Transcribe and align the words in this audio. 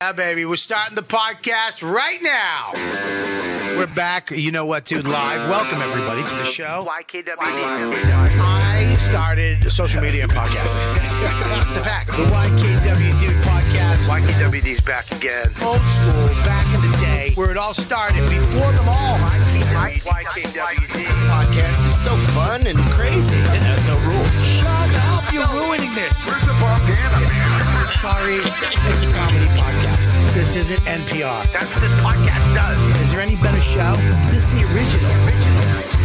Yeah, 0.00 0.12
baby. 0.12 0.44
We're 0.44 0.54
starting 0.54 0.94
the 0.94 1.02
podcast 1.02 1.82
right 1.82 2.22
now. 2.22 2.70
We're 3.76 3.88
back. 3.88 4.30
You 4.30 4.52
know 4.52 4.64
what, 4.64 4.84
dude? 4.84 5.08
Live. 5.08 5.50
Welcome, 5.50 5.82
everybody, 5.82 6.22
to 6.22 6.36
the 6.36 6.44
show. 6.44 6.86
YKWD. 6.86 7.34
I 7.34 8.94
started 8.94 9.68
social 9.72 10.00
media 10.00 10.22
and 10.22 10.30
podcasting. 10.30 10.78
the 11.74 11.82
fact. 11.82 12.10
The 12.10 12.30
YKW 12.30 13.18
Dude 13.18 13.42
podcast. 13.42 14.06
YKWD's 14.06 14.80
back 14.82 15.10
again. 15.10 15.46
Old 15.66 15.82
school, 15.82 16.28
back 16.46 16.72
in 16.76 16.80
the 16.88 16.96
day, 16.98 17.32
where 17.34 17.50
it 17.50 17.56
all 17.56 17.74
started 17.74 18.22
before 18.30 18.70
them 18.70 18.88
all. 18.88 19.18
YKWD. 19.18 20.94
This 20.94 21.20
podcast 21.26 21.86
is 21.86 22.04
so 22.04 22.14
fun 22.38 22.68
and 22.68 22.78
crazy. 22.94 23.34
It 23.34 23.66
has 23.66 23.84
no 23.84 23.98
rules. 24.06 24.30
Shut 24.62 24.94
up. 25.10 25.26
You're 25.34 25.42
ruining 25.58 25.92
this. 25.94 26.24
Where's 26.24 26.42
the 26.42 26.54
bandana, 26.54 27.26
man? 27.26 27.37
Sorry, 28.00 28.34
it's 28.34 29.02
a 29.02 29.12
comedy 29.12 29.46
podcast. 29.58 30.32
This 30.32 30.54
isn't 30.54 30.78
NPR. 30.82 31.52
That's 31.52 31.68
what 31.74 31.80
this 31.80 31.98
podcast 31.98 32.54
does. 32.54 33.00
Is 33.00 33.10
there 33.10 33.20
any 33.20 33.34
better 33.42 33.60
show? 33.60 33.96
This 34.30 34.44
is 34.44 34.50
the 34.50 34.62
original. 34.72 35.10
Original. 35.26 35.98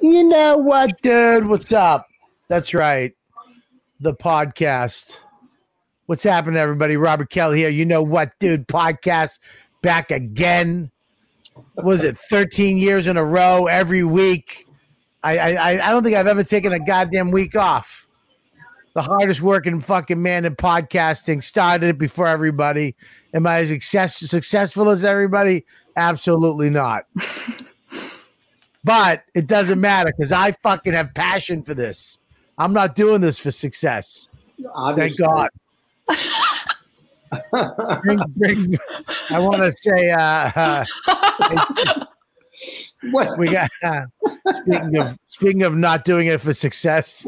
You 0.00 0.22
know 0.28 0.58
what, 0.58 1.02
dude? 1.02 1.46
What's 1.46 1.72
up? 1.72 2.06
That's 2.48 2.74
right. 2.74 3.12
The 3.98 4.14
podcast. 4.14 5.18
What's 6.06 6.22
happening, 6.22 6.58
everybody? 6.58 6.98
Robert 6.98 7.30
Kelly 7.30 7.60
here. 7.60 7.70
You 7.70 7.86
know 7.86 8.02
what, 8.02 8.38
dude? 8.38 8.68
Podcast 8.68 9.38
back 9.84 10.10
again. 10.10 10.90
Was 11.76 12.02
it 12.02 12.18
13 12.18 12.78
years 12.78 13.06
in 13.06 13.16
a 13.16 13.24
row 13.24 13.66
every 13.66 14.02
week? 14.02 14.66
I, 15.22 15.38
I 15.38 15.88
I 15.88 15.90
don't 15.90 16.02
think 16.02 16.16
I've 16.16 16.26
ever 16.26 16.42
taken 16.42 16.72
a 16.72 16.80
goddamn 16.80 17.30
week 17.30 17.54
off. 17.54 18.08
The 18.94 19.02
hardest 19.02 19.42
working 19.42 19.80
fucking 19.80 20.20
man 20.22 20.44
in 20.44 20.56
podcasting 20.56 21.42
started 21.42 21.90
it 21.90 21.98
before 21.98 22.26
everybody. 22.26 22.94
Am 23.32 23.46
I 23.46 23.58
as 23.58 23.68
success, 23.68 24.16
successful 24.16 24.88
as 24.88 25.04
everybody? 25.04 25.64
Absolutely 25.96 26.70
not. 26.70 27.04
but 28.84 29.24
it 29.34 29.46
doesn't 29.46 29.80
matter 29.80 30.12
because 30.16 30.32
I 30.32 30.52
fucking 30.52 30.92
have 30.92 31.12
passion 31.14 31.62
for 31.62 31.74
this. 31.74 32.18
I'm 32.56 32.72
not 32.72 32.94
doing 32.94 33.20
this 33.20 33.38
for 33.38 33.50
success. 33.50 34.28
Obviously. 34.74 35.24
Thank 35.24 35.50
God. 36.08 36.16
Bring- 38.02 38.20
bring- 38.36 38.74
I 39.30 39.38
want 39.38 39.62
to 39.62 39.72
say, 39.72 40.10
uh, 40.12 40.50
uh, 40.56 42.04
What, 43.10 43.38
we 43.38 43.48
got. 43.50 43.70
speaking 44.62 44.96
of 44.98 45.18
speaking 45.28 45.62
of 45.64 45.74
not 45.74 46.04
doing 46.04 46.26
it 46.28 46.40
for 46.40 46.52
success, 46.54 47.26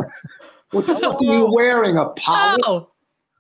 what 0.70 0.86
the 0.86 0.94
fuck 0.96 1.20
are 1.20 1.24
you 1.24 1.52
wearing? 1.52 1.96
A 1.98 2.06
polo? 2.10 2.56
Oh, 2.64 2.90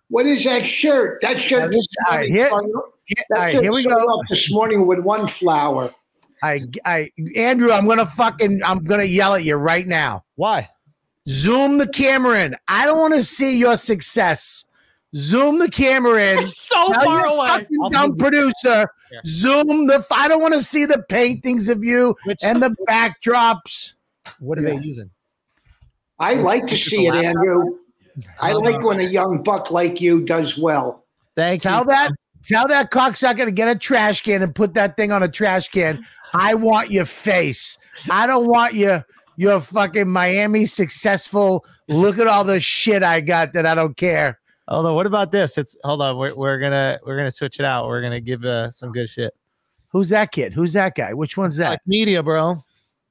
What 0.08 0.26
is 0.26 0.44
that 0.44 0.64
shirt? 0.66 1.20
That 1.22 1.38
shirt. 1.38 1.62
Yeah, 1.62 1.68
this- 1.68 1.86
all 2.10 2.16
right, 2.18 2.30
here- 2.30 2.46
started- 2.48 2.74
all 2.74 2.92
that 3.30 3.52
shirt 3.52 3.62
here 3.62 3.72
we 3.72 3.84
go. 3.84 3.90
off 3.94 4.26
This 4.28 4.52
morning 4.52 4.86
with 4.86 4.98
one 4.98 5.26
flower. 5.28 5.94
I, 6.42 6.62
I, 6.84 7.10
Andrew, 7.34 7.72
I'm 7.72 7.86
gonna 7.86 8.04
fucking, 8.04 8.60
I'm 8.64 8.84
gonna 8.84 9.04
yell 9.04 9.34
at 9.34 9.44
you 9.44 9.54
right 9.56 9.86
now. 9.86 10.24
Why? 10.34 10.68
Zoom 11.28 11.78
the 11.78 11.88
camera 11.88 12.40
in. 12.44 12.54
I 12.68 12.84
don't 12.84 12.98
want 12.98 13.14
to 13.14 13.22
see 13.22 13.58
your 13.58 13.78
success. 13.78 14.64
Zoom 15.14 15.58
the 15.58 15.70
camera 15.70 16.20
in. 16.32 16.34
you're 16.40 16.42
so 16.42 16.92
Tell 16.92 17.02
far 17.02 17.18
your 17.20 17.26
away. 17.26 17.46
fucking 17.46 17.90
dumb 17.90 18.16
producer. 18.16 18.88
Yeah. 19.12 19.20
Zoom 19.24 19.86
the. 19.86 20.04
I 20.10 20.28
don't 20.28 20.42
want 20.42 20.54
to 20.54 20.62
see 20.62 20.84
the 20.84 21.04
paintings 21.08 21.68
of 21.68 21.84
you 21.84 22.16
Which 22.24 22.42
and 22.42 22.62
the 22.62 22.70
backdrops. 22.88 23.94
what 24.40 24.58
are 24.58 24.62
Yeah. 24.62 24.76
they 24.76 24.84
using? 24.84 25.10
I 26.18 26.34
like 26.34 26.66
to 26.68 26.76
see 26.78 27.06
it, 27.06 27.14
Andrew. 27.14 27.78
I 28.40 28.52
like 28.52 28.82
when 28.82 29.00
a 29.00 29.04
young 29.04 29.42
buck 29.42 29.70
like 29.70 30.00
you 30.00 30.24
does 30.24 30.56
well. 30.56 31.04
Thank 31.34 31.62
Tell 31.62 31.84
that. 31.84 32.10
Tell 32.44 32.66
that 32.68 32.90
cocksucker 32.90 33.44
to 33.44 33.50
get 33.50 33.68
a 33.68 33.74
trash 33.74 34.22
can 34.22 34.40
and 34.42 34.54
put 34.54 34.72
that 34.74 34.96
thing 34.96 35.10
on 35.12 35.22
a 35.22 35.28
trash 35.28 35.68
can. 35.68 36.04
I 36.34 36.54
want 36.54 36.90
your 36.92 37.04
face. 37.04 37.76
I 38.10 38.26
don't 38.26 38.46
want 38.46 38.74
your 38.74 39.04
your 39.36 39.60
fucking 39.60 40.08
Miami 40.08 40.64
successful. 40.64 41.64
Look 41.88 42.18
at 42.18 42.26
all 42.26 42.44
the 42.44 42.60
shit 42.60 43.02
I 43.02 43.20
got 43.20 43.52
that 43.52 43.66
I 43.66 43.74
don't 43.74 43.96
care. 43.96 44.38
Hold 44.68 44.86
on. 44.86 44.94
What 44.94 45.06
about 45.06 45.30
this? 45.32 45.58
It's 45.58 45.76
hold 45.84 46.02
on. 46.02 46.16
We're, 46.16 46.34
we're 46.34 46.58
gonna 46.58 46.98
we're 47.06 47.16
gonna 47.16 47.30
switch 47.30 47.60
it 47.60 47.64
out. 47.64 47.86
We're 47.86 48.02
gonna 48.02 48.20
give 48.20 48.44
uh, 48.44 48.70
some 48.70 48.92
good 48.92 49.08
shit. 49.08 49.34
Who's 49.88 50.08
that 50.10 50.32
kid? 50.32 50.52
Who's 50.52 50.72
that 50.72 50.94
guy? 50.94 51.14
Which 51.14 51.36
one's 51.36 51.56
that? 51.56 51.70
Like 51.70 51.80
media, 51.86 52.22
bro. 52.22 52.62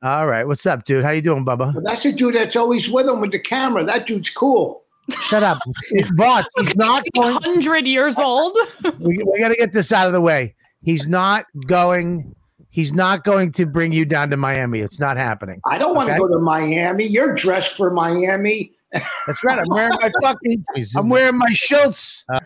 All 0.04 0.28
right. 0.28 0.46
What's 0.46 0.66
up, 0.66 0.86
dude? 0.86 1.04
How 1.04 1.12
you 1.12 1.22
doing, 1.22 1.46
Bubba? 1.46 1.74
But 1.74 1.84
that's 1.84 2.06
a 2.06 2.12
dude 2.12 2.36
that's 2.36 2.56
always 2.56 2.90
with 2.90 3.08
him 3.08 3.22
with 3.22 3.32
the 3.32 3.40
camera. 3.40 3.84
That 3.84 4.06
dude's 4.06 4.30
cool. 4.30 4.84
Shut 5.22 5.44
up, 5.44 5.60
Vos. 6.16 6.44
He's 6.58 6.76
not 6.76 7.04
going. 7.16 7.36
Hundred 7.42 7.88
years 7.88 8.20
old. 8.20 8.58
We, 9.00 9.18
we 9.24 9.40
got 9.40 9.50
to 9.50 9.56
get 9.56 9.72
this 9.72 9.94
out 9.94 10.08
of 10.08 10.14
the 10.14 10.22
way. 10.22 10.56
He's 10.84 11.08
not 11.08 11.46
going. 11.68 12.36
He's 12.70 12.92
not 12.92 13.24
going 13.24 13.52
to 13.54 13.66
bring 13.66 13.94
you 13.94 14.04
down 14.04 14.30
to 14.32 14.38
Miami. 14.38 14.80
It's 14.80 15.00
not 15.00 15.16
happening. 15.16 15.62
I 15.66 15.78
don't 15.78 15.96
want 15.96 16.08
to 16.10 16.14
Okay. 16.14 16.20
go 16.20 16.28
to 16.28 16.40
Miami. 16.40 17.06
You're 17.06 17.34
dressed 17.34 17.78
for 17.78 17.90
Miami. 17.90 18.74
That's 18.92 19.44
right. 19.44 19.60
I'm 19.60 19.70
wearing 19.70 19.98
my 20.02 20.12
fucking. 20.22 20.66
I'm 20.96 21.10
wearing 21.10 21.38
my 21.38 21.52
Schultz. 21.54 22.26
Uh, 22.30 22.40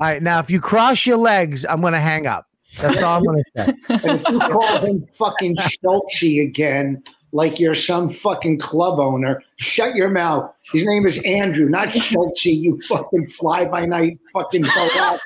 all 0.00 0.06
right, 0.06 0.22
now 0.22 0.38
if 0.38 0.50
you 0.50 0.60
cross 0.60 1.06
your 1.06 1.16
legs, 1.16 1.64
I'm 1.68 1.80
going 1.80 1.92
to 1.92 2.00
hang 2.00 2.26
up. 2.26 2.46
That's 2.80 3.02
all 3.02 3.18
I'm 3.18 3.24
going 3.24 3.44
to 3.44 3.64
say. 3.64 3.72
And 3.88 4.20
if 4.20 4.28
you 4.28 4.38
call 4.38 4.86
him 4.86 5.04
fucking 5.06 5.56
Schultze 5.56 6.38
again, 6.38 7.02
like 7.32 7.58
you're 7.58 7.74
some 7.74 8.08
fucking 8.08 8.58
club 8.58 8.98
owner, 8.98 9.42
shut 9.56 9.94
your 9.94 10.08
mouth. 10.08 10.52
His 10.72 10.86
name 10.86 11.06
is 11.06 11.18
Andrew, 11.24 11.68
not 11.68 11.90
Schultze, 11.90 12.46
you 12.46 12.80
fucking 12.82 13.28
fly 13.28 13.64
by 13.64 13.84
night 13.86 14.18
fucking 14.32 14.62
go 14.74 14.88
out. 14.96 15.20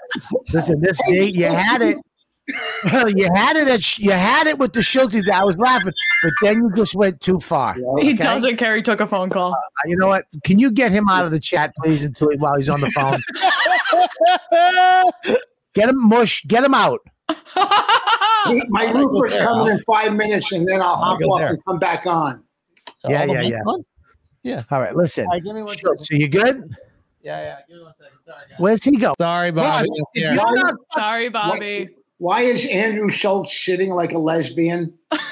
Listen, 0.53 0.81
this 0.81 0.99
see, 0.99 1.33
you 1.35 1.47
had 1.47 1.83
it. 1.83 1.99
You 2.49 3.29
had 3.35 3.57
it. 3.57 3.69
At, 3.69 3.99
you 3.99 4.11
had 4.13 4.47
it 4.47 4.59
with 4.59 4.73
the 4.73 4.83
Schultz. 4.83 5.17
I 5.33 5.45
was 5.45 5.59
laughing, 5.59 5.93
but 6.23 6.33
then 6.43 6.57
you 6.59 6.71
just 6.77 6.95
went 6.95 7.21
too 7.21 7.39
far. 7.41 7.77
You? 7.77 7.97
He 8.01 8.13
Okay. 8.15 8.23
doesn't 8.23 8.57
care. 8.57 8.77
He 8.77 8.83
took 8.83 9.01
a 9.01 9.07
phone 9.07 9.31
call. 9.31 9.53
Uh, 9.53 9.57
You 9.87 9.97
know 9.97 10.07
what? 10.09 10.27
Can 10.45 10.59
you 10.59 10.71
get 10.71 10.93
him 10.93 11.09
out 11.09 11.25
of 11.25 11.31
the 11.33 11.41
chat, 11.41 11.75
please, 11.77 12.05
until 12.05 12.31
he, 12.31 12.37
while 12.37 12.57
he's 12.57 12.69
on 12.69 12.81
the 12.81 12.91
phone? 12.93 13.21
Get 15.75 15.89
him, 15.91 16.09
mush. 16.09 16.43
Get 16.47 16.65
him 16.65 16.75
out. 16.75 17.01
My 18.69 18.93
go 18.93 19.05
roofer's 19.05 19.33
there. 19.33 19.45
coming 19.45 19.73
in 19.73 19.81
five 19.83 20.13
minutes 20.13 20.53
and 20.53 20.67
then 20.67 20.81
I'll 20.81 20.97
hop 20.97 21.21
off 21.23 21.39
there. 21.39 21.49
and 21.49 21.65
come 21.65 21.79
back 21.79 22.07
on. 22.07 22.43
Yeah, 23.09 23.25
yeah, 23.25 23.41
yeah, 23.43 23.61
big 23.67 23.85
yeah. 24.43 24.63
All 24.71 24.81
right, 24.81 24.95
listen. 24.95 25.25
All 25.27 25.33
right, 25.33 25.43
give 25.45 25.55
me 25.55 25.63
one 25.63 25.77
Sure. 25.77 25.97
So 26.01 26.15
you 26.15 26.29
good? 26.29 26.63
Yeah, 27.23 27.41
yeah. 27.43 27.57
Give 27.69 27.79
me 27.79 27.83
one 27.83 27.93
second. 27.99 28.19
Sorry, 28.25 28.39
guys. 28.49 28.59
Where's 28.59 28.85
he 28.85 28.97
go? 28.97 29.15
Sorry, 29.19 29.51
Bobby. 29.51 29.89
Ron, 30.25 30.55
not 30.55 30.75
Sorry, 30.95 31.29
Bobby. 31.29 31.89
Why 32.19 32.43
is 32.43 32.65
Andrew 32.67 33.11
Schulz 33.11 33.53
sitting 33.53 33.91
like 33.91 34.13
a 34.13 34.19
lesbian? 34.19 34.95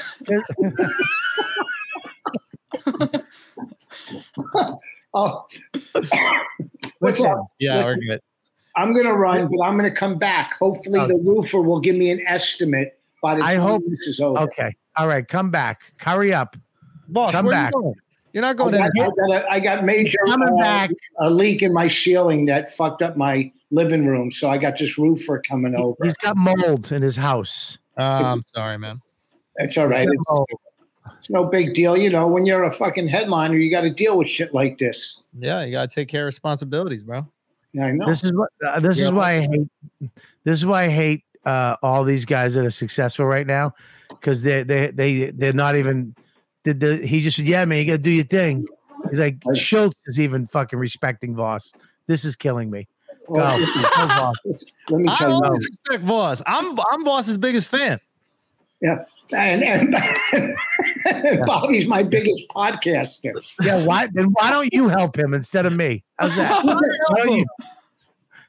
Oh, 5.17 5.47
what's 5.93 7.21
Listen, 7.21 7.27
up? 7.31 7.47
Yeah, 7.61 7.77
Listen. 7.79 8.01
we're 8.01 8.15
good. 8.15 8.21
I'm 8.77 8.93
going 8.93 9.07
to 9.07 9.13
run, 9.13 9.49
but 9.49 9.63
I'm 9.65 9.79
going 9.79 9.89
to 9.89 9.97
come 9.97 10.19
back. 10.19 10.55
Hopefully, 10.61 10.99
Oh. 10.99 11.07
the 11.07 11.15
roofer 11.15 11.61
will 11.61 11.79
give 11.79 11.95
me 11.95 12.11
an 12.11 12.21
estimate 12.27 12.99
by 13.23 13.37
the 13.37 13.43
I 13.45 13.55
hope- 13.55 13.85
this 13.89 14.09
is 14.09 14.19
over. 14.21 14.41
Okay. 14.41 14.73
All 14.97 15.07
right. 15.07 15.27
Come 15.27 15.51
back. 15.53 15.83
Hurry 15.99 16.35
up. 16.35 16.57
Vos, 17.09 17.31
Come 17.33 17.47
where 17.47 17.53
back. 17.55 17.73
you 17.75 17.81
going? 17.83 17.95
You're 18.33 18.43
not 18.43 18.51
I 18.51 18.55
going 18.55 18.73
got, 18.73 18.81
in. 18.81 19.03
I, 19.03 19.07
got 19.07 19.31
a, 19.31 19.53
I 19.53 19.61
got 19.61 19.85
major 19.85 20.19
Coming 20.27 20.49
uh, 20.49 20.57
back. 20.63 20.91
a 21.21 21.31
leak 21.31 21.63
in 21.63 21.73
my 21.73 21.87
ceiling 21.87 22.47
that 22.47 22.75
fucked 22.75 23.01
up 23.03 23.17
my 23.17 23.53
living 23.71 24.07
room. 24.07 24.31
So 24.33 24.51
I 24.51 24.59
got 24.59 24.79
this 24.79 24.99
roofer 24.99 25.41
coming 25.41 25.75
over. 25.77 25.97
He's 26.03 26.15
got 26.15 26.37
mold 26.37 26.93
in 26.93 27.03
his 27.03 27.17
house. 27.17 27.79
Oh, 27.97 28.03
I'm 28.05 28.45
sorry, 28.55 28.79
man. 28.79 29.01
That's 29.57 29.77
all 29.79 29.85
He's 29.89 29.99
right. 29.99 30.07
got 30.07 30.15
It's, 30.15 30.23
mold. 30.29 30.49
it's 31.19 31.31
no 31.31 31.45
big 31.45 31.75
deal. 31.75 31.97
You 31.97 32.11
know, 32.11 32.27
when 32.27 32.45
you're 32.47 32.65
a 32.65 32.73
fucking 32.73 33.09
headliner, 33.09 33.57
you 33.57 33.71
got 33.71 33.83
to 33.83 33.91
deal 33.91 34.19
with 34.19 34.29
shit 34.29 34.53
like 34.55 34.79
this. 34.79 35.21
Yeah, 35.35 35.65
you 35.65 35.73
gotta 35.73 35.89
take 35.89 36.09
care 36.09 36.23
of 36.23 36.27
responsibilities, 36.27 37.05
bro. 37.05 37.27
I 37.81 37.91
know. 37.91 38.07
This 38.07 38.23
is 38.23 38.33
what. 38.33 38.51
Uh, 38.65 38.81
this 38.81 38.99
Yeah. 38.99 39.07
is 39.07 39.13
why 39.13 39.33
I 39.33 39.41
hate. 39.41 40.11
This 40.45 40.59
is 40.59 40.67
why 40.67 40.85
I 40.85 40.89
hate 40.89 41.25
uh, 41.45 41.77
all 41.83 42.05
these 42.05 42.25
guys 42.25 42.55
that 42.55 42.65
are 42.65 42.71
successful 42.71 43.27
right 43.27 43.47
now, 43.47 43.73
because 44.09 44.43
they 44.43 44.63
they 44.63 44.91
they 44.93 45.31
they're 45.31 45.53
not 45.53 45.77
even. 45.77 46.15
Did 46.63 46.81
the 46.81 46.97
he 47.07 47.21
just 47.21 47.37
said, 47.37 47.47
"Yeah, 47.47 47.65
man, 47.65 47.79
you 47.81 47.87
got 47.87 47.93
to 47.93 47.99
do 47.99 48.11
your 48.11 48.25
thing." 48.25 48.65
He's 49.11 49.19
like 49.19 49.37
Schulz 49.55 49.95
is 50.07 50.19
even 50.19 50.47
fucking 50.47 50.79
respecting 50.79 51.35
Vos. 51.37 51.73
This 52.07 52.25
is 52.25 52.37
killing 52.37 52.71
me. 52.71 52.87
Go. 53.27 53.35
Well, 53.35 53.59
Go, 53.59 54.07
Vos. 54.45 54.73
let 54.91 55.01
me 55.01 55.09
I 55.09 55.17
tell 55.17 55.29
you. 55.31 55.35
always 55.45 55.67
respect 55.69 56.05
Vos. 56.05 56.43
I'm 56.47 56.79
I'm 56.93 57.05
Vos's 57.05 57.39
biggest 57.39 57.69
fan. 57.69 58.01
And, 59.33 59.63
and, 59.65 59.97
and 61.07 61.47
Bobby's 61.47 61.87
my 61.87 62.03
biggest 62.03 62.47
podcaster. 62.51 63.33
Yeah, 63.63 63.83
why 63.83 64.09
then 64.13 64.27
why 64.39 64.51
don't 64.51 64.73
you 64.75 64.89
help 64.89 65.19
him 65.19 65.33
instead 65.33 65.65
of 65.65 65.73
me? 65.73 66.05
How's 66.19 66.37
that? 66.37 66.63
Why 67.09 67.23
don't 67.25 67.39
you- 67.39 67.47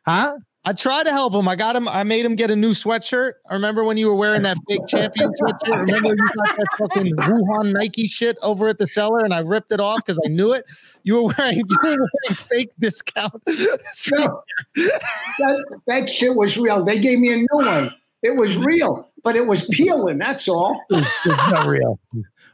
huh? 0.06 0.38
I 0.68 0.74
tried 0.74 1.04
to 1.04 1.12
help 1.12 1.34
him. 1.34 1.48
I 1.48 1.56
got 1.56 1.76
him. 1.76 1.88
I 1.88 2.04
made 2.04 2.26
him 2.26 2.36
get 2.36 2.50
a 2.50 2.56
new 2.56 2.72
sweatshirt. 2.72 3.34
I 3.50 3.54
remember 3.54 3.84
when 3.84 3.98
you 3.98 4.08
were 4.08 4.16
wearing 4.16 4.42
that 4.42 4.58
fake 4.68 4.88
champion 4.88 5.32
sweatshirt. 5.40 5.80
Remember 5.82 6.10
you 6.10 6.30
got 6.36 6.58
that 6.58 6.68
fucking 6.80 7.16
Wuhan 7.18 7.72
Nike 7.72 8.08
shit 8.08 8.38
over 8.42 8.68
at 8.68 8.80
the 8.80 8.88
cellar, 8.88 9.20
and 9.20 9.34
I 9.34 9.40
ripped 9.40 9.72
it 9.72 9.80
off 9.80 10.04
because 10.04 10.20
I 10.26 10.30
knew 10.30 10.54
it. 10.54 10.66
You 11.04 11.16
were 11.24 11.34
wearing 11.38 11.58
you 11.58 11.66
were 11.70 11.80
wearing 11.84 12.36
fake 12.36 12.72
discount. 12.80 13.42
No, 14.12 14.42
that, 14.76 15.80
that 15.88 16.10
shit 16.10 16.36
was 16.36 16.58
real. 16.58 16.84
They 16.84 17.00
gave 17.00 17.20
me 17.20 17.34
a 17.34 17.38
new 17.38 17.48
one. 17.52 17.94
It 18.22 18.36
was 18.36 18.58
real, 18.58 19.10
but 19.24 19.36
it 19.36 19.46
was 19.46 19.66
peeling. 19.66 20.18
That's 20.18 20.48
all. 20.48 20.80
It's 20.90 21.26
not 21.26 21.68
real. 21.68 22.00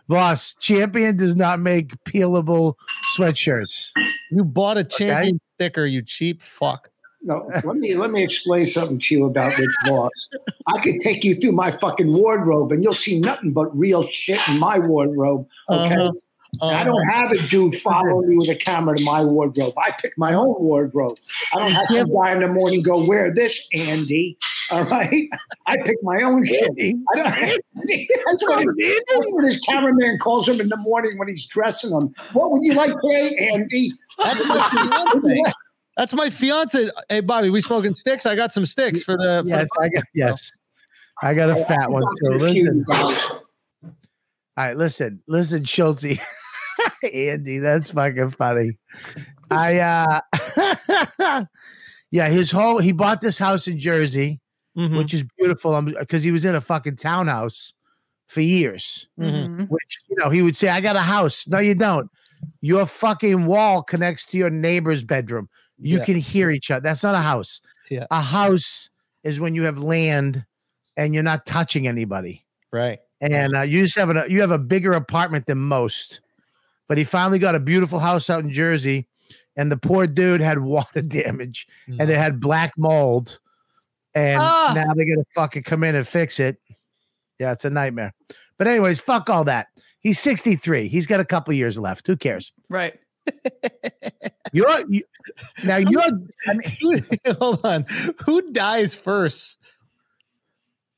Vos, 0.07 0.55
Champion 0.59 1.15
does 1.15 1.35
not 1.35 1.59
make 1.59 1.91
peelable 2.03 2.73
sweatshirts. 3.17 3.91
You 4.31 4.43
bought 4.43 4.77
a 4.77 4.83
champion 4.83 5.39
sticker, 5.55 5.85
you 5.85 6.01
cheap 6.01 6.41
fuck. 6.41 6.90
No, 7.23 7.47
let 7.63 7.75
me 7.77 7.93
let 7.93 8.09
me 8.11 8.23
explain 8.23 8.65
something 8.65 8.99
to 8.99 9.15
you 9.15 9.25
about 9.25 9.55
Rich 9.57 9.69
Vos. 9.87 10.29
I 10.67 10.79
could 10.79 11.01
take 11.01 11.23
you 11.23 11.35
through 11.35 11.51
my 11.51 11.69
fucking 11.69 12.11
wardrobe, 12.11 12.71
and 12.71 12.83
you'll 12.83 12.93
see 12.95 13.19
nothing 13.19 13.51
but 13.51 13.77
real 13.77 14.07
shit 14.07 14.39
in 14.49 14.57
my 14.59 14.79
wardrobe. 14.79 15.47
Okay. 15.69 15.95
Uh-huh. 15.95 16.11
I 16.61 16.83
don't 16.83 17.07
have 17.07 17.31
a 17.31 17.37
dude 17.47 17.75
following 17.75 18.27
me 18.27 18.37
with 18.37 18.49
a 18.49 18.55
camera 18.55 18.97
to 18.97 19.03
my 19.05 19.23
wardrobe. 19.23 19.73
I 19.77 19.91
pick 19.91 20.17
my 20.17 20.33
own 20.33 20.53
wardrobe. 20.59 21.17
I 21.53 21.59
don't 21.59 21.71
have 21.71 21.87
some 21.89 22.11
guy 22.13 22.33
in 22.33 22.41
the 22.41 22.49
morning 22.49 22.81
go, 22.83 23.05
wear 23.05 23.33
this, 23.33 23.65
Andy. 23.73 24.37
All 24.69 24.83
right. 24.83 25.29
I 25.67 25.77
pick 25.77 25.95
my 26.03 26.21
own 26.23 26.45
shit. 26.45 26.69
I 26.77 27.15
don't 27.15 27.25
that's 27.25 28.43
what, 28.43 28.65
it- 28.77 29.03
that's 29.09 29.25
what 29.31 29.45
his 29.45 29.61
cameraman 29.61 30.17
calls 30.19 30.47
him 30.47 30.59
in 30.59 30.67
the 30.69 30.77
morning 30.77 31.17
when 31.17 31.29
he's 31.29 31.45
dressing 31.45 31.91
him. 31.91 32.13
What 32.33 32.51
would 32.51 32.63
you 32.63 32.73
like 32.73 32.91
today, 33.01 33.49
Andy? 33.53 33.93
That's 34.17 34.45
my 34.45 34.69
fiance. 35.21 35.43
That's 35.97 36.13
my 36.13 36.29
fiance. 36.29 36.89
Hey 37.09 37.19
Bobby, 37.19 37.49
we 37.49 37.61
smoking 37.61 37.93
sticks? 37.93 38.25
I 38.25 38.35
got 38.35 38.51
some 38.51 38.65
sticks 38.65 39.03
for 39.03 39.17
the 39.17 39.43
for 39.43 39.49
Yes, 39.49 39.69
I 39.79 39.89
got 39.89 40.03
yes. 40.13 40.51
I 41.21 41.33
got 41.33 41.49
a 41.49 41.63
fat 41.65 41.91
one 41.91 42.03
too. 42.23 42.31
Listen. 42.31 42.85
All 42.89 44.67
right, 44.67 44.75
listen, 44.77 45.21
listen, 45.27 45.63
Schultze. 45.63 46.19
Andy, 47.13 47.59
that's 47.59 47.91
fucking 47.91 48.31
funny. 48.31 48.77
I 49.49 49.79
uh 49.79 51.45
yeah, 52.11 52.29
his 52.29 52.51
whole 52.51 52.79
he 52.79 52.91
bought 52.91 53.21
this 53.21 53.37
house 53.37 53.67
in 53.67 53.79
Jersey, 53.79 54.39
Mhm, 54.77 54.97
which 54.97 55.13
is 55.13 55.23
beautiful 55.37 55.79
because 55.81 56.23
he 56.23 56.31
was 56.31 56.45
in 56.45 56.55
a 56.55 56.61
fucking 56.61 56.95
townhouse 56.95 57.73
for 58.29 58.41
years. 58.41 59.07
Mhm. 59.19 59.67
Which 59.69 59.99
you 60.09 60.15
know, 60.17 60.29
he 60.29 60.41
would 60.41 60.55
say, 60.55 60.69
I 60.69 60.79
got 60.79 60.95
a 60.95 61.01
house. 61.01 61.45
No, 61.47 61.59
you 61.59 61.75
don't. 61.75 62.09
Your 62.61 62.85
fucking 62.85 63.45
wall 63.45 63.83
connects 63.83 64.23
to 64.25 64.37
your 64.37 64.49
neighbor's 64.49 65.03
bedroom. 65.03 65.49
You 65.81 65.97
Yeah. 65.97 66.05
can 66.05 66.15
hear 66.15 66.49
each 66.51 66.69
other. 66.71 66.81
That's 66.81 67.03
not 67.03 67.15
a 67.15 67.19
house. 67.19 67.59
Yeah. 67.89 68.05
A 68.11 68.21
house 68.21 68.89
is 69.23 69.39
when 69.39 69.55
you 69.55 69.63
have 69.63 69.79
land 69.79 70.45
and 70.97 71.13
you're 71.13 71.23
not 71.23 71.45
touching 71.45 71.87
anybody. 71.87 72.45
right. 72.71 72.99
And 73.23 73.55
uh, 73.55 73.61
you 73.61 73.83
just 73.83 73.95
have 73.97 74.09
a 74.09 74.25
you 74.29 74.41
have 74.41 74.49
a 74.49 74.57
bigger 74.57 74.93
apartment 74.93 75.45
than 75.45 75.59
most. 75.59 76.21
But 76.87 76.97
he 76.97 77.03
finally 77.03 77.37
got 77.37 77.53
a 77.53 77.59
beautiful 77.59 77.99
house 77.99 78.29
out 78.31 78.43
in 78.43 78.51
Jersey, 78.51 79.07
and 79.55 79.71
the 79.71 79.77
poor 79.77 80.07
dude 80.07 80.41
had 80.41 80.57
water 80.75 81.01
damage 81.03 81.67
and 81.87 82.09
it 82.09 82.17
had 82.17 82.39
black 82.39 82.73
mold. 82.77 83.39
And 84.15 84.41
Ah. 84.41 84.73
now 84.75 84.93
they 84.95 85.05
gotta 85.05 85.23
fucking 85.35 85.63
come 85.63 85.83
in 85.83 85.93
and 85.95 86.07
fix 86.07 86.39
it. 86.39 86.57
Yeah, 87.39 87.51
it's 87.51 87.63
a 87.63 87.69
nightmare. 87.69 88.13
But 88.57 88.67
anyways, 88.67 88.99
fuck 88.99 89.29
all 89.29 89.43
that. 89.43 89.67
He's 89.99 90.19
63. 90.19 90.87
He's 90.87 91.05
got 91.05 91.19
a 91.19 91.25
couple 91.25 91.53
years 91.53 91.77
left. 91.77 92.07
Who 92.07 92.17
cares? 92.17 92.51
Right. 92.69 92.99
You're 94.53 94.83
you, 94.89 95.03
now 95.63 95.77
you're 95.77 96.01
I 96.47 96.53
mean, 96.53 97.05
Who- 97.25 97.33
Hold 97.39 97.65
on. 97.65 97.85
Who 98.25 98.51
dies 98.51 98.95
first? 98.95 99.57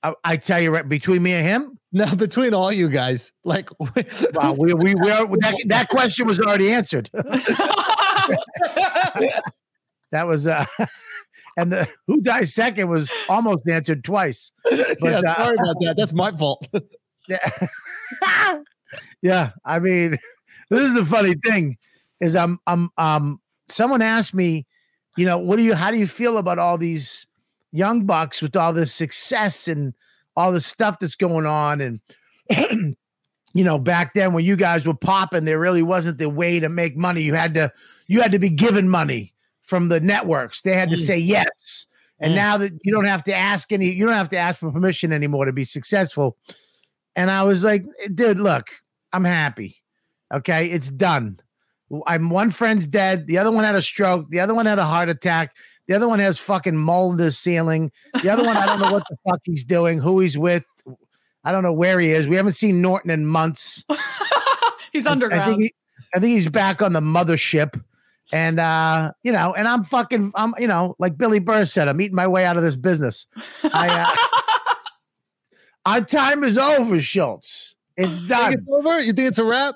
I, 0.02 0.16
I 0.24 0.38
tell 0.38 0.60
you 0.60 0.72
right 0.72 0.88
between 0.88 1.22
me 1.22 1.34
and 1.34 1.46
him. 1.46 1.80
No, 1.92 2.16
between 2.16 2.54
all 2.56 2.72
you 2.72 2.90
guys. 2.90 3.32
Like 3.44 3.70
Wow, 3.80 4.54
we 4.58 4.74
we, 4.74 4.96
we 4.96 5.12
are, 5.12 5.28
that, 5.28 5.56
that 5.68 5.90
question 5.90 6.26
was 6.26 6.40
already 6.42 6.72
answered. 6.72 7.10
That 10.12 10.28
was 10.28 10.48
uh 10.48 10.66
and 11.58 11.72
the 11.72 11.88
who 12.08 12.22
dies 12.22 12.54
second 12.54 12.90
was 12.90 13.12
almost 13.30 13.68
answered 13.68 14.04
twice. 14.04 14.52
yeah, 14.72 14.84
uh, 15.02 15.22
sorry 15.22 15.56
about 15.56 15.76
that. 15.82 15.96
That's 15.98 16.14
my 16.14 16.32
fault. 16.32 16.68
Yeah. 17.28 17.50
yeah. 19.22 19.52
I 19.64 19.80
mean, 19.80 20.18
this 20.70 20.82
is 20.82 20.94
the 20.94 21.06
funny 21.06 21.36
thing 21.36 21.78
is 22.20 22.36
I'm 22.36 22.60
I'm 22.68 22.90
um 22.98 23.42
someone 23.70 24.02
asked 24.02 24.34
me, 24.34 24.66
you 25.18 25.26
know, 25.26 25.38
what 25.38 25.58
do 25.58 25.64
you 25.64 25.74
how 25.76 25.92
do 25.92 25.98
you 25.98 26.08
feel 26.08 26.38
about 26.38 26.60
all 26.60 26.78
these 26.78 27.28
young 27.72 28.06
bucks 28.06 28.42
with 28.42 28.56
all 28.56 28.74
this 28.74 28.94
success 28.94 29.68
and 29.68 29.94
all 30.36 30.52
the 30.52 30.62
stuff 30.62 31.00
that's 31.00 31.16
going 31.16 31.46
on 31.46 31.82
and 31.82 32.00
you 33.56 33.64
know, 33.64 33.78
back 33.78 34.14
then 34.14 34.34
when 34.34 34.44
you 34.46 34.56
guys 34.56 34.88
were 34.88 34.96
popping, 34.96 35.46
there 35.46 35.60
really 35.60 35.84
wasn't 35.84 36.18
the 36.18 36.30
way 36.30 36.60
to 36.60 36.70
make 36.70 36.98
money. 36.98 37.22
You 37.22 37.34
had 37.36 37.54
to 37.56 37.72
you 38.08 38.22
had 38.22 38.32
to 38.32 38.40
be 38.40 38.50
given 38.50 38.90
money 38.90 39.34
from 39.62 39.90
the 39.90 40.00
networks. 40.00 40.62
They 40.62 40.74
had 40.74 40.90
to 40.90 40.98
Mm. 40.98 41.06
say 41.06 41.18
yes. 41.18 41.86
And 42.20 42.32
Mm. 42.34 42.36
now 42.36 42.58
that 42.58 42.72
you 42.84 42.92
don't 42.92 43.06
have 43.06 43.24
to 43.26 43.36
ask 43.36 43.72
any, 43.72 43.92
you 43.92 44.06
don't 44.06 44.16
have 44.16 44.30
to 44.30 44.38
ask 44.38 44.60
for 44.60 44.72
permission 44.72 45.14
anymore 45.14 45.46
to 45.46 45.54
be 45.54 45.64
successful. 45.64 46.38
And 47.16 47.30
I 47.32 47.44
was 47.44 47.64
like, 47.64 47.86
dude, 48.14 48.40
look, 48.40 48.68
I'm 49.14 49.24
happy. 49.24 49.78
Okay, 50.34 50.66
it's 50.72 50.90
done. 50.90 51.40
I'm 52.08 52.30
one 52.30 52.52
friend's 52.52 52.88
dead. 52.88 53.28
The 53.28 53.38
other 53.38 53.52
one 53.52 53.64
had 53.64 53.76
a 53.76 53.82
stroke. 53.82 54.30
The 54.30 54.40
other 54.40 54.54
one 54.54 54.66
had 54.66 54.80
a 54.80 54.86
heart 54.86 55.10
attack. 55.10 55.56
The 55.88 55.94
other 55.96 56.08
one 56.08 56.20
has 56.20 56.40
fucking 56.40 56.78
mold 56.78 57.20
in 57.20 57.26
the 57.26 57.32
ceiling. 57.32 57.92
The 58.22 58.30
other 58.30 58.44
one, 58.44 58.56
I 58.56 58.66
don't 58.66 58.80
know 58.80 58.92
what 58.92 59.04
the 59.10 59.18
fuck 59.28 59.40
he's 59.44 59.64
doing, 59.64 60.00
who 60.00 60.20
he's 60.22 60.38
with. 60.38 60.64
I 61.44 61.52
don't 61.52 61.62
know 61.64 61.74
where 61.74 62.00
he 62.00 62.12
is. 62.12 62.28
We 62.28 62.38
haven't 62.38 62.54
seen 62.54 62.82
Norton 62.82 63.12
in 63.12 63.26
months. 63.26 63.84
He's 64.94 65.06
I- 65.06 65.12
underground. 65.12 65.44
I 65.44 65.48
think 65.48 65.62
he, 65.64 65.74
I 66.16 66.20
think 66.20 66.34
he's 66.36 66.48
back 66.48 66.82
on 66.82 66.94
the 66.94 67.02
mothership. 67.02 67.82
And 68.32 68.60
uh, 68.60 69.12
you 69.24 69.32
know, 69.34 69.54
and 69.54 69.68
I'm 69.68 69.84
fucking 69.84 70.32
I'm, 70.36 70.54
you 70.58 70.68
know, 70.68 70.96
like 71.00 71.18
Billy 71.18 71.40
Burr 71.40 71.66
said, 71.66 71.88
I'm 71.90 72.00
eating 72.00 72.16
my 72.16 72.28
way 72.28 72.46
out 72.46 72.56
of 72.56 72.64
this 72.64 72.76
business. 72.78 73.28
I 73.66 73.90
uh, 73.90 74.16
our 75.86 76.02
time 76.02 76.44
is 76.44 76.58
over, 76.58 77.00
Schulz. 77.00 77.76
It's 77.98 78.18
Think 78.18 78.30
done. 78.30 78.54
it's 78.54 78.64
over? 78.72 79.02
You 79.02 79.14
think 79.14 79.28
it's 79.28 79.38
a 79.38 79.44
wrap? 79.44 79.76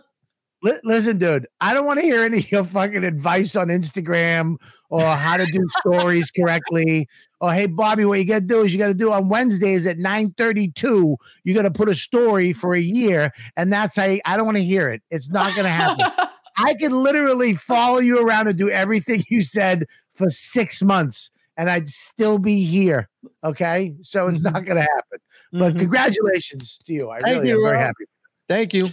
Li- 0.68 0.80
listen, 0.84 1.18
dude, 1.18 1.48
I 1.62 1.74
don't 1.74 1.86
want 1.86 2.00
to 2.00 2.06
hear 2.06 2.24
any 2.24 2.40
of 2.40 2.52
your 2.52 2.64
fucking 2.66 3.04
advice 3.06 3.56
on 3.56 3.68
Instagram 3.68 4.58
or 4.90 5.02
how 5.02 5.38
to 5.38 5.46
do 5.46 5.66
stories 5.80 6.30
correctly. 6.32 7.08
Or 7.40 7.54
hey, 7.54 7.68
Bobby, 7.68 8.04
what 8.06 8.20
you 8.20 8.26
got 8.26 8.40
to 8.40 8.46
do 8.46 8.62
is 8.64 8.74
you 8.74 8.80
got 8.80 8.88
to 8.88 8.94
do 8.94 9.12
on 9.14 9.30
Wednesdays 9.30 9.86
at 9.88 9.98
9:32. 9.98 11.16
You 11.44 11.54
got 11.54 11.62
to 11.62 11.72
put 11.72 11.88
a 11.88 11.94
story 11.96 12.52
for 12.52 12.74
a 12.76 12.80
year, 12.82 13.32
and 13.56 13.72
that's 13.72 13.96
how 13.96 14.06
you- 14.06 14.22
I 14.26 14.36
don't 14.36 14.46
want 14.46 14.58
to 14.58 14.64
hear 14.64 14.90
it. 14.90 15.02
It's 15.10 15.30
not 15.30 15.54
going 15.56 15.66
to 15.66 15.70
happen. 15.70 16.06
I 16.58 16.74
could 16.74 16.92
literally 16.92 17.54
follow 17.54 18.00
you 18.00 18.20
around 18.28 18.48
and 18.48 18.58
do 18.58 18.70
everything 18.70 19.24
you 19.30 19.44
said 19.44 19.86
for 20.16 20.30
six 20.30 20.82
months, 20.82 21.30
and 21.56 21.70
I'd 21.70 21.88
still 21.90 22.40
be 22.40 22.64
here. 22.66 23.08
Okay, 23.44 23.94
so 24.02 24.28
it's 24.28 24.42
not 24.42 24.66
going 24.66 24.78
to 24.78 24.82
happen. 24.82 25.20
But 25.54 25.76
Mhm. 25.76 25.80
congratulations 25.80 26.80
to 26.86 26.94
you. 26.94 27.10
I 27.12 27.20
Thank 27.22 27.36
really 27.36 27.50
you, 27.50 27.56
am 27.58 27.62
very 27.64 27.78
Rob. 27.78 27.86
happy. 27.86 28.06
Thank 28.50 28.74
you. 28.74 28.90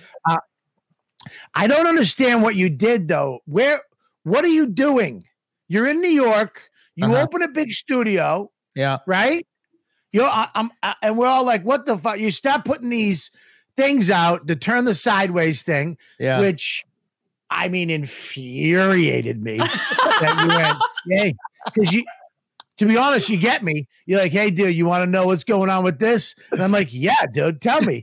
I 1.54 1.66
don't 1.66 1.86
understand 1.86 2.42
what 2.42 2.56
you 2.56 2.68
did 2.68 3.08
though. 3.08 3.40
Where 3.46 3.80
what 4.24 4.44
are 4.44 4.48
you 4.48 4.66
doing? 4.66 5.24
You're 5.68 5.86
in 5.86 6.00
New 6.00 6.08
York. 6.08 6.70
You 6.96 7.06
Uh-huh. 7.06 7.22
open 7.22 7.42
a 7.42 7.48
big 7.48 7.72
studio, 7.72 8.50
Yeah. 8.74 8.98
right? 9.06 9.46
You're 10.12 10.26
I, 10.26 10.48
I'm 10.54 10.70
I, 10.82 10.94
and 11.02 11.18
we're 11.18 11.26
all 11.26 11.44
like, 11.44 11.64
what 11.64 11.86
the 11.86 11.96
fuck? 11.98 12.18
You 12.18 12.30
start 12.30 12.64
putting 12.64 12.90
these 12.90 13.30
things 13.76 14.10
out 14.10 14.46
to 14.46 14.54
turn 14.56 14.84
the 14.84 14.94
sideways 14.94 15.62
thing, 15.62 15.98
Yeah. 16.20 16.38
which 16.40 16.84
I 17.50 17.68
mean 17.68 17.90
infuriated 17.90 19.42
me 19.42 19.58
that 19.58 20.38
you 20.42 20.48
went, 20.48 20.76
hey, 21.20 21.34
because 21.66 21.92
you 21.92 22.04
to 22.78 22.86
be 22.86 22.96
honest, 22.96 23.28
you 23.30 23.36
get 23.36 23.62
me. 23.62 23.86
You're 24.06 24.18
like, 24.20 24.32
hey, 24.32 24.50
dude, 24.50 24.74
you 24.74 24.84
want 24.86 25.02
to 25.02 25.06
know 25.06 25.26
what's 25.26 25.44
going 25.44 25.70
on 25.70 25.84
with 25.84 26.00
this? 26.00 26.34
And 26.50 26.60
I'm 26.60 26.72
like, 26.72 26.88
yeah, 26.92 27.14
dude, 27.32 27.60
tell 27.60 27.80
me. 27.80 28.02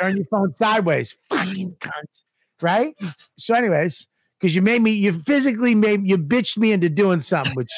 Turn 0.00 0.14
your 0.16 0.24
phone 0.26 0.52
sideways. 0.54 1.16
Fucking 1.28 1.74
cunt. 1.80 2.22
Right? 2.62 2.94
So, 3.36 3.54
anyways, 3.54 4.06
because 4.40 4.54
you 4.54 4.62
made 4.62 4.82
me, 4.82 4.92
you 4.92 5.12
physically 5.12 5.74
made 5.74 6.00
you 6.08 6.18
bitched 6.18 6.56
me 6.56 6.72
into 6.72 6.88
doing 6.88 7.20
something, 7.20 7.54
which 7.54 7.70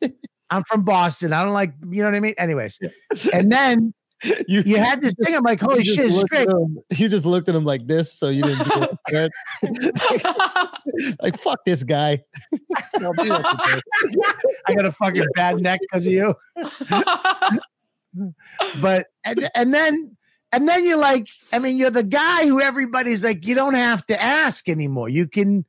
I'm 0.50 0.64
from 0.64 0.84
Boston. 0.84 1.32
I 1.32 1.44
don't 1.44 1.52
like, 1.54 1.72
you 1.88 2.02
know 2.02 2.08
what 2.08 2.14
I 2.14 2.20
mean? 2.20 2.34
Anyways. 2.38 2.78
And 3.32 3.50
then 3.52 3.94
you, 4.46 4.62
you 4.64 4.76
had 4.78 5.00
this 5.00 5.14
thing. 5.22 5.34
I'm 5.34 5.42
like, 5.42 5.60
holy 5.60 5.84
shit, 5.84 6.06
it's 6.06 6.14
looked 6.14 6.32
at 6.34 6.46
great. 6.46 6.56
him- 6.56 6.78
You 6.96 7.08
just 7.08 7.26
looked 7.26 7.48
at 7.48 7.54
him 7.54 7.64
like 7.64 7.86
this, 7.86 8.12
so 8.12 8.28
you 8.28 8.42
didn't 8.42 8.68
do 8.68 8.86
it. 9.08 9.30
like 11.20 11.38
fuck 11.38 11.64
this 11.64 11.82
guy. 11.82 12.22
I'll 13.00 13.12
do 13.14 13.28
what 13.30 13.64
you 13.64 13.80
do. 14.12 14.22
I 14.66 14.74
got 14.74 14.84
a 14.86 14.92
fucking 14.92 15.26
bad 15.34 15.60
neck 15.60 15.80
because 15.82 16.06
of 16.06 16.12
you. 16.12 16.34
but 18.80 19.06
and, 19.24 19.48
and 19.54 19.74
then 19.74 20.16
and 20.52 20.68
then 20.68 20.84
you're 20.84 20.98
like 20.98 21.28
i 21.52 21.58
mean 21.58 21.76
you're 21.76 21.90
the 21.90 22.02
guy 22.02 22.46
who 22.46 22.60
everybody's 22.60 23.24
like 23.24 23.46
you 23.46 23.54
don't 23.54 23.74
have 23.74 24.04
to 24.06 24.20
ask 24.22 24.68
anymore 24.68 25.08
you 25.08 25.26
can 25.26 25.64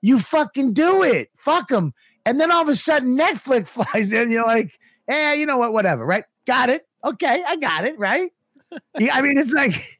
you 0.00 0.18
fucking 0.18 0.72
do 0.72 1.02
it 1.02 1.28
fuck 1.36 1.68
them 1.68 1.92
and 2.24 2.40
then 2.40 2.50
all 2.50 2.62
of 2.62 2.68
a 2.68 2.76
sudden 2.76 3.16
netflix 3.16 3.66
flies 3.68 4.12
in 4.12 4.30
you're 4.30 4.46
like 4.46 4.78
eh, 5.08 5.32
you 5.34 5.46
know 5.46 5.58
what, 5.58 5.72
whatever, 5.72 6.04
right? 6.04 6.24
Got 6.46 6.70
it. 6.70 6.86
Okay, 7.04 7.42
I 7.46 7.56
got 7.56 7.84
it, 7.84 7.98
right? 7.98 8.30
Yeah, 8.98 9.14
I 9.14 9.22
mean, 9.22 9.38
it's 9.38 9.54
like 9.54 9.98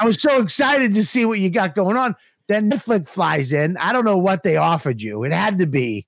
I 0.00 0.06
was 0.06 0.22
so 0.22 0.40
excited 0.40 0.94
to 0.94 1.04
see 1.04 1.26
what 1.26 1.38
you 1.38 1.50
got 1.50 1.74
going 1.74 1.98
on. 1.98 2.16
Then 2.46 2.70
Netflix 2.70 3.08
flies 3.08 3.52
in. 3.52 3.76
I 3.76 3.92
don't 3.92 4.06
know 4.06 4.16
what 4.16 4.42
they 4.42 4.56
offered 4.56 5.02
you. 5.02 5.22
It 5.24 5.32
had 5.32 5.58
to 5.58 5.66
be, 5.66 6.06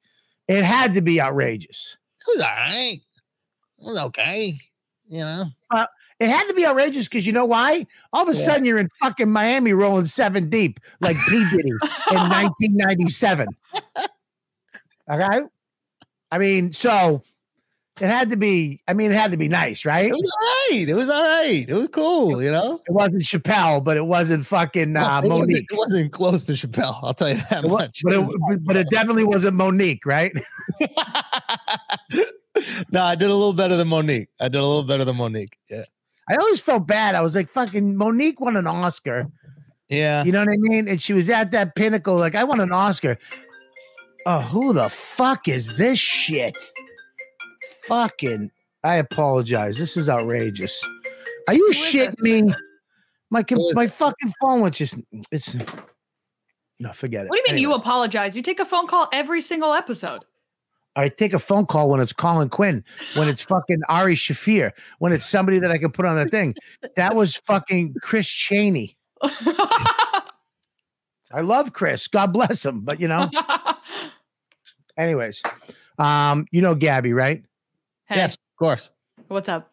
it 0.49 0.65
had 0.65 0.95
to 0.95 1.03
be 1.03 1.21
outrageous. 1.21 1.99
It 2.27 2.31
was 2.31 2.41
all 2.41 2.49
right. 2.49 2.99
It 3.79 3.85
was 3.85 4.03
okay. 4.05 4.59
You 5.07 5.19
know. 5.19 5.45
It 6.21 6.29
had 6.29 6.47
to 6.49 6.55
be 6.55 6.67
outrageous 6.67 7.09
because 7.09 7.27
you 7.27 7.33
know 7.33 7.47
why? 7.47 7.87
All 8.13 8.23
of 8.23 8.29
a 8.29 8.37
Yeah. 8.39 8.45
sudden 8.45 8.65
you're 8.67 8.79
in 8.79 8.91
fucking 9.01 9.31
Miami 9.31 9.73
rolling 9.73 10.05
seven 10.05 10.51
deep 10.51 10.79
like 11.01 11.17
P. 11.29 11.45
Diddy 11.51 11.71
in 11.71 11.79
1997. 12.19 13.49
Okay. 15.11 15.41
I 16.31 16.39
mean, 16.39 16.73
so 16.75 17.23
it 18.01 18.07
had 18.07 18.31
to 18.31 18.37
be, 18.37 18.81
I 18.87 18.93
mean, 18.93 19.11
it 19.13 19.17
had 19.17 19.31
to 19.33 19.37
be 19.37 19.49
nice, 19.49 19.85
right? 19.85 20.07
It 20.07 20.13
was 20.13 20.31
all 20.43 20.49
right. 20.79 20.89
It 20.89 20.95
was 20.95 21.11
all 21.11 21.23
right. 21.23 21.69
It 21.69 21.75
was 21.75 21.89
cool. 21.89 22.43
You 22.43 22.51
know. 22.51 22.81
It 22.87 22.93
wasn't 22.93 23.23
Chappelle, 23.23 23.83
but 23.83 23.97
it 23.97 24.07
wasn't 24.07 24.47
fucking 24.47 24.97
uh, 24.97 25.23
it, 25.25 25.29
wasn't, 25.29 25.51
Mo'Nique. 25.51 25.65
it 25.71 25.77
wasn't 25.79 26.13
close 26.13 26.45
to 26.47 26.53
Chappelle. 26.53 26.99
I'll 27.03 27.15
tell 27.15 27.31
you 27.31 27.37
that 27.51 27.65
It 27.65 27.69
much. 27.69 28.01
but 28.05 28.13
it, 28.15 28.65
but 28.65 28.77
it 28.77 28.89
definitely 28.91 29.25
wasn't 29.25 29.57
Mo'Nique, 29.57 30.05
right? 30.07 30.33
no, 32.93 33.03
I 33.03 33.15
did 33.15 33.31
a 33.31 33.35
little 33.35 33.53
better 33.53 33.77
than 33.77 33.89
Mo'Nique. 33.89 34.29
I 34.41 34.49
did 34.49 34.59
a 34.59 34.67
little 34.67 34.85
better 34.85 35.05
than 35.05 35.17
Mo'Nique. 35.17 35.55
Yeah. 35.69 35.85
I 36.31 36.37
always 36.37 36.61
felt 36.61 36.87
bad. 36.87 37.17
I 37.17 37.23
was 37.23 37.35
like, 37.35 37.49
fucking 37.49 37.97
Mo'Nique 37.97 38.39
won 38.39 38.57
an 38.57 38.67
Oscar. 38.67 39.27
Yeah. 39.89 40.23
You 40.23 40.31
know 40.31 40.41
what 40.41 40.49
I 40.49 40.57
mean? 40.59 40.87
And 40.87 41.03
she 41.03 41.13
was 41.13 41.29
at 41.29 41.51
that 41.51 41.75
pinnacle, 41.75 42.17
like, 42.17 42.37
I 42.37 42.45
won 42.45 42.61
an 42.61 42.71
Oscar. 42.71 43.19
Oh, 44.27 44.41
who 44.41 44.73
the 44.73 44.89
fuck 44.89 45.49
is 45.49 45.77
this 45.77 45.99
shit? 45.99 46.57
Fucking, 47.89 48.51
I 48.85 48.97
apologize. 48.97 49.77
This 49.77 49.97
is 49.97 50.09
outrageous. 50.09 50.81
Are 51.49 51.55
you 51.55 51.67
is 51.71 51.77
shitting 51.77 52.21
me? 52.21 52.55
My 53.31 53.43
com- 53.43 53.59
Who 53.59 53.71
is 53.71 53.77
my 53.77 53.89
fucking 53.89 54.33
phone 54.41 54.61
was 54.61 54.77
just 54.77 54.95
it's 55.33 55.57
no 56.79 56.93
forget 56.93 57.27
it. 57.27 57.29
What 57.29 57.37
do 57.37 57.43
you 57.47 57.55
mean 57.55 57.63
you 57.63 57.75
apologize? 57.75 58.37
You 58.37 58.43
take 58.43 58.61
a 58.61 58.65
phone 58.65 58.87
call 58.87 59.09
every 59.13 59.41
single 59.41 59.73
episode. 59.73 60.25
I 60.97 61.09
take 61.09 61.33
a 61.33 61.39
phone 61.39 61.67
call 61.67 61.89
when 61.91 62.01
it's 62.01 62.13
Colin 62.13 62.49
Quinn, 62.49 62.85
when 63.15 63.29
it's 63.29 63.43
fucking 63.43 63.81
Ari 63.89 64.15
Shaffir, 64.17 64.73
when 64.99 65.13
it's 65.13 65.25
somebody 65.25 65.59
that 65.61 65.71
I 65.71 65.79
can 65.79 65.93
put 65.93 66.05
on 66.05 66.17
the 66.17 66.27
thing. 66.29 66.55
That 66.97 67.15
was 67.15 67.37
fucking 67.37 67.95
Chris 68.03 68.29
Cheney. 68.29 68.97
I 71.33 71.43
love 71.43 71.73
Chris. 71.73 72.09
God 72.09 72.33
bless 72.33 72.65
him. 72.65 72.81
But 72.81 73.01
you 73.01 73.09
know, 73.09 73.31
anyways, 74.99 75.43
um, 75.99 76.47
you 76.51 76.61
know 76.63 76.75
Gabby, 76.75 77.13
right? 77.13 77.43
hey, 78.07 78.17
Yes, 78.17 78.35
of 78.35 78.39
course. 78.59 78.91
what's 79.29 79.49
up? 79.49 79.73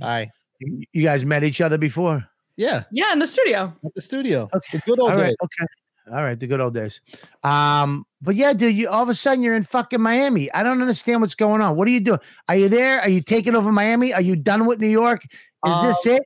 Hi. 0.00 0.30
You 0.60 0.82
you 0.92 1.02
guys 1.02 1.24
met 1.24 1.44
each 1.44 1.60
other 1.60 1.76
before? 1.78 2.24
Yeah. 2.56 2.84
Yeah, 2.92 3.12
in 3.12 3.18
the 3.18 3.26
studio. 3.26 3.74
At 3.84 3.94
the 3.94 4.00
studio. 4.00 4.48
Okay. 4.54 4.78
The 4.78 4.82
good 4.86 5.00
old 5.00 5.10
All 5.10 5.16
right, 5.16 5.26
days. 5.26 5.36
okay. 5.42 5.66
All 6.06 6.22
right, 6.22 6.38
the 6.38 6.46
good 6.46 6.60
old 6.60 6.74
days. 6.74 7.00
Um, 7.42 8.04
but 8.20 8.36
yeah, 8.36 8.52
dude, 8.52 8.76
you 8.76 8.88
all 8.88 9.02
of 9.02 9.08
a 9.08 9.14
sudden 9.14 9.42
you're 9.42 9.54
in 9.54 9.64
fucking 9.64 10.00
Miami. 10.00 10.52
I 10.52 10.62
don't 10.62 10.80
understand 10.80 11.22
what's 11.22 11.34
going 11.34 11.62
on. 11.62 11.76
What 11.76 11.88
are 11.88 11.92
you 11.92 12.00
doing? 12.00 12.20
Are 12.48 12.56
you 12.56 12.68
there? 12.68 13.00
Are 13.00 13.08
you 13.08 13.22
taking 13.22 13.54
over 13.56 13.72
Miami? 13.72 14.12
Are 14.12 14.20
you 14.20 14.36
done 14.36 14.66
with 14.66 14.80
New 14.80 14.88
York? 14.88 15.24
Is 15.66 15.82
this 15.82 16.06
it? 16.06 16.22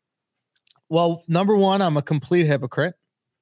Well, 0.89 1.23
number 1.29 1.55
one, 1.55 1.81
I'm 1.81 1.97
a 1.97 2.03
complete 2.03 2.47
hypocrite. 2.47 2.95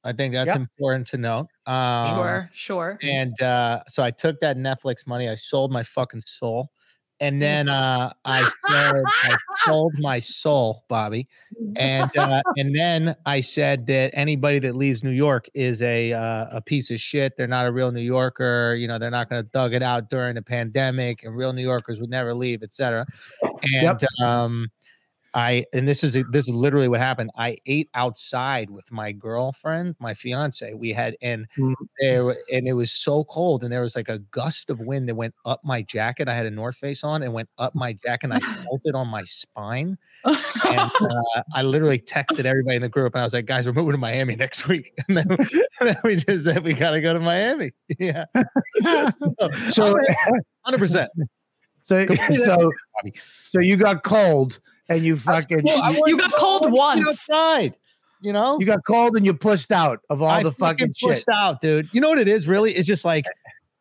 I 0.04 0.12
think 0.12 0.34
that's 0.34 0.48
Yep. 0.48 0.56
important 0.56 1.06
to 1.08 1.16
note. 1.16 1.46
Um, 1.66 2.14
sure, 2.14 2.50
sure. 2.52 2.98
And 3.02 3.40
uh, 3.40 3.82
so 3.88 4.02
I 4.02 4.10
took 4.10 4.38
that 4.40 4.56
Netflix 4.56 5.06
money. 5.06 5.28
I 5.28 5.34
sold 5.34 5.72
my 5.72 5.82
fucking 5.82 6.20
soul. 6.20 6.70
And 7.20 7.40
then 7.40 7.68
uh, 7.68 8.12
I 8.24 8.42
said, 8.68 9.02
I 9.06 9.36
sold 9.64 9.94
my 9.98 10.18
soul, 10.18 10.84
Bobby. 10.88 11.26
And 11.76 12.14
uh, 12.16 12.42
and 12.56 12.74
then 12.74 13.16
I 13.24 13.40
said 13.40 13.86
that 13.86 14.10
anybody 14.12 14.58
that 14.58 14.76
leaves 14.76 15.02
New 15.02 15.10
York 15.10 15.48
is 15.54 15.80
a 15.80 16.12
uh, 16.12 16.46
a 16.52 16.60
piece 16.60 16.90
of 16.90 17.00
shit. 17.00 17.36
They're 17.36 17.46
not 17.46 17.66
a 17.66 17.72
real 17.72 17.90
New 17.90 18.02
Yorker. 18.02 18.74
You 18.74 18.86
know, 18.86 18.98
they're 18.98 19.10
not 19.10 19.30
going 19.30 19.42
to 19.42 19.48
dug 19.50 19.72
it 19.72 19.82
out 19.82 20.10
during 20.10 20.34
the 20.34 20.42
pandemic, 20.42 21.22
and 21.24 21.34
real 21.34 21.52
New 21.52 21.62
Yorkers 21.62 22.00
would 22.00 22.10
never 22.10 22.34
leave, 22.34 22.62
etc. 22.62 23.06
And 23.72 24.04
um, 24.22 24.68
I 25.36 25.66
and 25.74 25.86
this 25.86 26.02
is 26.02 26.14
this 26.32 26.48
is 26.48 26.54
literally 26.54 26.88
what 26.88 26.98
happened. 26.98 27.30
I 27.36 27.58
ate 27.66 27.90
outside 27.92 28.70
with 28.70 28.90
my 28.90 29.12
girlfriend, 29.12 29.94
my 30.00 30.14
fiance. 30.14 30.72
We 30.72 30.94
had 30.94 31.14
and 31.20 31.46
Mhm. 31.58 31.74
there 32.00 32.30
and 32.50 32.66
it 32.66 32.72
was 32.72 32.90
so 32.90 33.22
cold, 33.24 33.62
and 33.62 33.70
there 33.70 33.82
was 33.82 33.94
like 33.94 34.08
a 34.08 34.18
gust 34.18 34.70
of 34.70 34.80
wind 34.80 35.10
that 35.10 35.14
went 35.14 35.34
up 35.44 35.60
my 35.62 35.82
jacket. 35.82 36.26
I 36.26 36.34
had 36.34 36.46
a 36.46 36.50
North 36.50 36.76
Face 36.76 37.04
on 37.04 37.22
and 37.22 37.34
went 37.34 37.50
up 37.58 37.74
my 37.74 37.92
jacket, 38.02 38.30
and 38.30 38.34
I 38.34 38.40
felt 38.64 38.80
it 38.84 38.94
on 38.94 39.08
my 39.08 39.24
spine. 39.24 39.98
And 40.24 40.90
uh, 41.36 41.42
I 41.54 41.60
literally 41.62 41.98
texted 41.98 42.46
everybody 42.46 42.76
in 42.76 42.82
the 42.82 42.88
group, 42.88 43.14
and 43.14 43.20
I 43.20 43.24
was 43.24 43.34
like, 43.34 43.44
"Guys, 43.44 43.66
we're 43.66 43.74
moving 43.74 43.92
to 43.92 43.98
Miami 43.98 44.36
next 44.36 44.66
week." 44.68 44.92
And 45.08 45.18
then, 45.18 45.26
and 45.30 45.88
then 45.90 45.96
we 46.02 46.16
just 46.16 46.44
said 46.44 46.64
we 46.64 46.72
gotta 46.72 47.02
go 47.02 47.12
to 47.12 47.20
Miami. 47.20 47.72
Yeah, 47.98 48.24
So, 49.70 49.94
hundred 50.64 50.78
percent. 50.78 51.10
so, 51.82 52.06
so, 52.44 52.72
so 53.50 53.60
you 53.60 53.76
got 53.76 54.02
cold 54.02 54.60
and 54.88 55.04
you 55.04 55.16
fucking 55.16 55.66
You 55.66 56.16
got 56.18 56.32
cold 56.34 56.66
once. 56.72 57.06
outside. 57.08 57.76
You 58.22 58.32
know, 58.32 58.58
you 58.58 58.64
got 58.66 58.84
cold 58.86 59.14
and 59.16 59.26
you 59.26 59.34
pushed 59.34 59.70
out 59.70 60.00
of 60.08 60.22
all 60.22 60.28
I 60.30 60.42
the 60.42 60.50
fucking 60.50 60.94
shit. 60.94 61.08
pushed 61.10 61.28
out, 61.28 61.60
dude. 61.60 61.88
You 61.92 62.00
know 62.00 62.08
what 62.08 62.18
it 62.18 62.28
is 62.28 62.48
really? 62.48 62.72
It's 62.72 62.86
just 62.86 63.04
like 63.04 63.24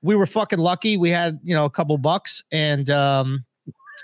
we 0.02 0.14
were 0.16 0.26
fucking 0.26 0.60
lucky. 0.60 0.98
We 0.98 1.10
had, 1.10 1.40
you 1.42 1.56
know, 1.56 1.64
a 1.66 1.70
couple 1.70 1.98
bucks 1.98 2.44
and 2.52 2.90
um 2.90 3.46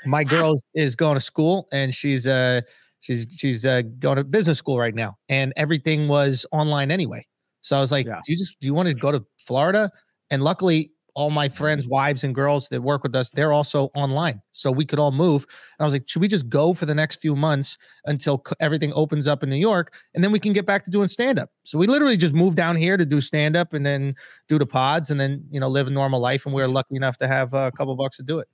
my 0.06 0.24
girl 0.24 0.54
is 0.74 0.96
going 0.96 1.16
to 1.16 1.20
school 1.22 1.68
and 1.74 1.94
she's 1.94 2.26
uh 2.26 2.62
she's 3.02 3.28
she's 3.36 3.66
uh 3.66 3.82
going 4.00 4.16
to 4.18 4.24
business 4.24 4.58
school 4.58 4.80
right 4.80 4.96
now 4.96 5.18
and 5.30 5.52
everything 5.58 6.08
was 6.08 6.46
online 6.52 6.92
anyway. 6.92 7.26
So 7.60 7.78
I 7.78 7.82
was 7.82 7.92
like, 7.92 8.06
Yeah. 8.08 8.22
do 8.26 8.32
you 8.32 8.38
just 8.38 8.58
do 8.62 8.68
you 8.68 8.74
want 8.74 8.88
to 8.88 8.94
go 8.94 9.12
to 9.12 9.24
Florida? 9.38 9.92
And 10.32 10.42
luckily 10.42 10.92
all 11.14 11.30
my 11.30 11.50
friends, 11.50 11.88
wives 11.88 12.24
and 12.24 12.34
girls 12.34 12.70
that 12.70 12.82
work 12.82 13.04
with 13.04 13.16
us, 13.16 13.30
they're 13.32 13.54
also 13.54 13.92
online. 13.96 14.42
So 14.52 14.72
we 14.72 14.86
could 14.86 15.00
all 15.00 15.12
move. 15.12 15.44
And 15.44 15.84
I 15.84 15.84
was 15.84 15.94
like, 15.94 16.08
should 16.08 16.22
we 16.22 16.28
just 16.28 16.50
go 16.50 16.74
for 16.74 16.86
the 16.86 16.96
next 16.96 17.18
few 17.18 17.36
months 17.36 17.78
until 18.06 18.44
everything 18.60 18.94
opens 18.94 19.28
up 19.28 19.44
in 19.44 19.50
New 19.50 19.58
York 19.58 19.94
and 20.14 20.24
then 20.24 20.32
we 20.32 20.40
can 20.40 20.54
get 20.54 20.66
back 20.66 20.84
to 20.86 20.92
doing 20.92 21.08
stand 21.08 21.40
up. 21.40 21.50
So 21.64 21.78
we 21.78 21.88
literally 21.88 22.18
just 22.18 22.34
moved 22.34 22.58
down 22.58 22.76
here 22.76 22.98
to 22.98 23.06
do 23.06 23.20
stand 23.22 23.56
up 23.56 23.74
and 23.74 23.86
then 23.86 24.16
do 24.48 24.58
the 24.58 24.66
pods 24.66 25.10
and 25.10 25.20
then, 25.20 25.44
you 25.52 25.60
know, 25.60 25.68
live 25.68 25.88
a 25.88 25.92
normal 25.92 26.20
life. 26.20 26.46
And 26.46 26.56
we 26.56 26.62
were 26.62 26.68
lucky 26.68 26.96
enough 26.96 27.18
to 27.18 27.28
have 27.28 27.54
uh, 27.54 27.70
a 27.74 27.78
couple 27.78 27.96
bucks 27.96 28.18
to 28.18 28.24
do 28.24 28.40
it. 28.40 28.48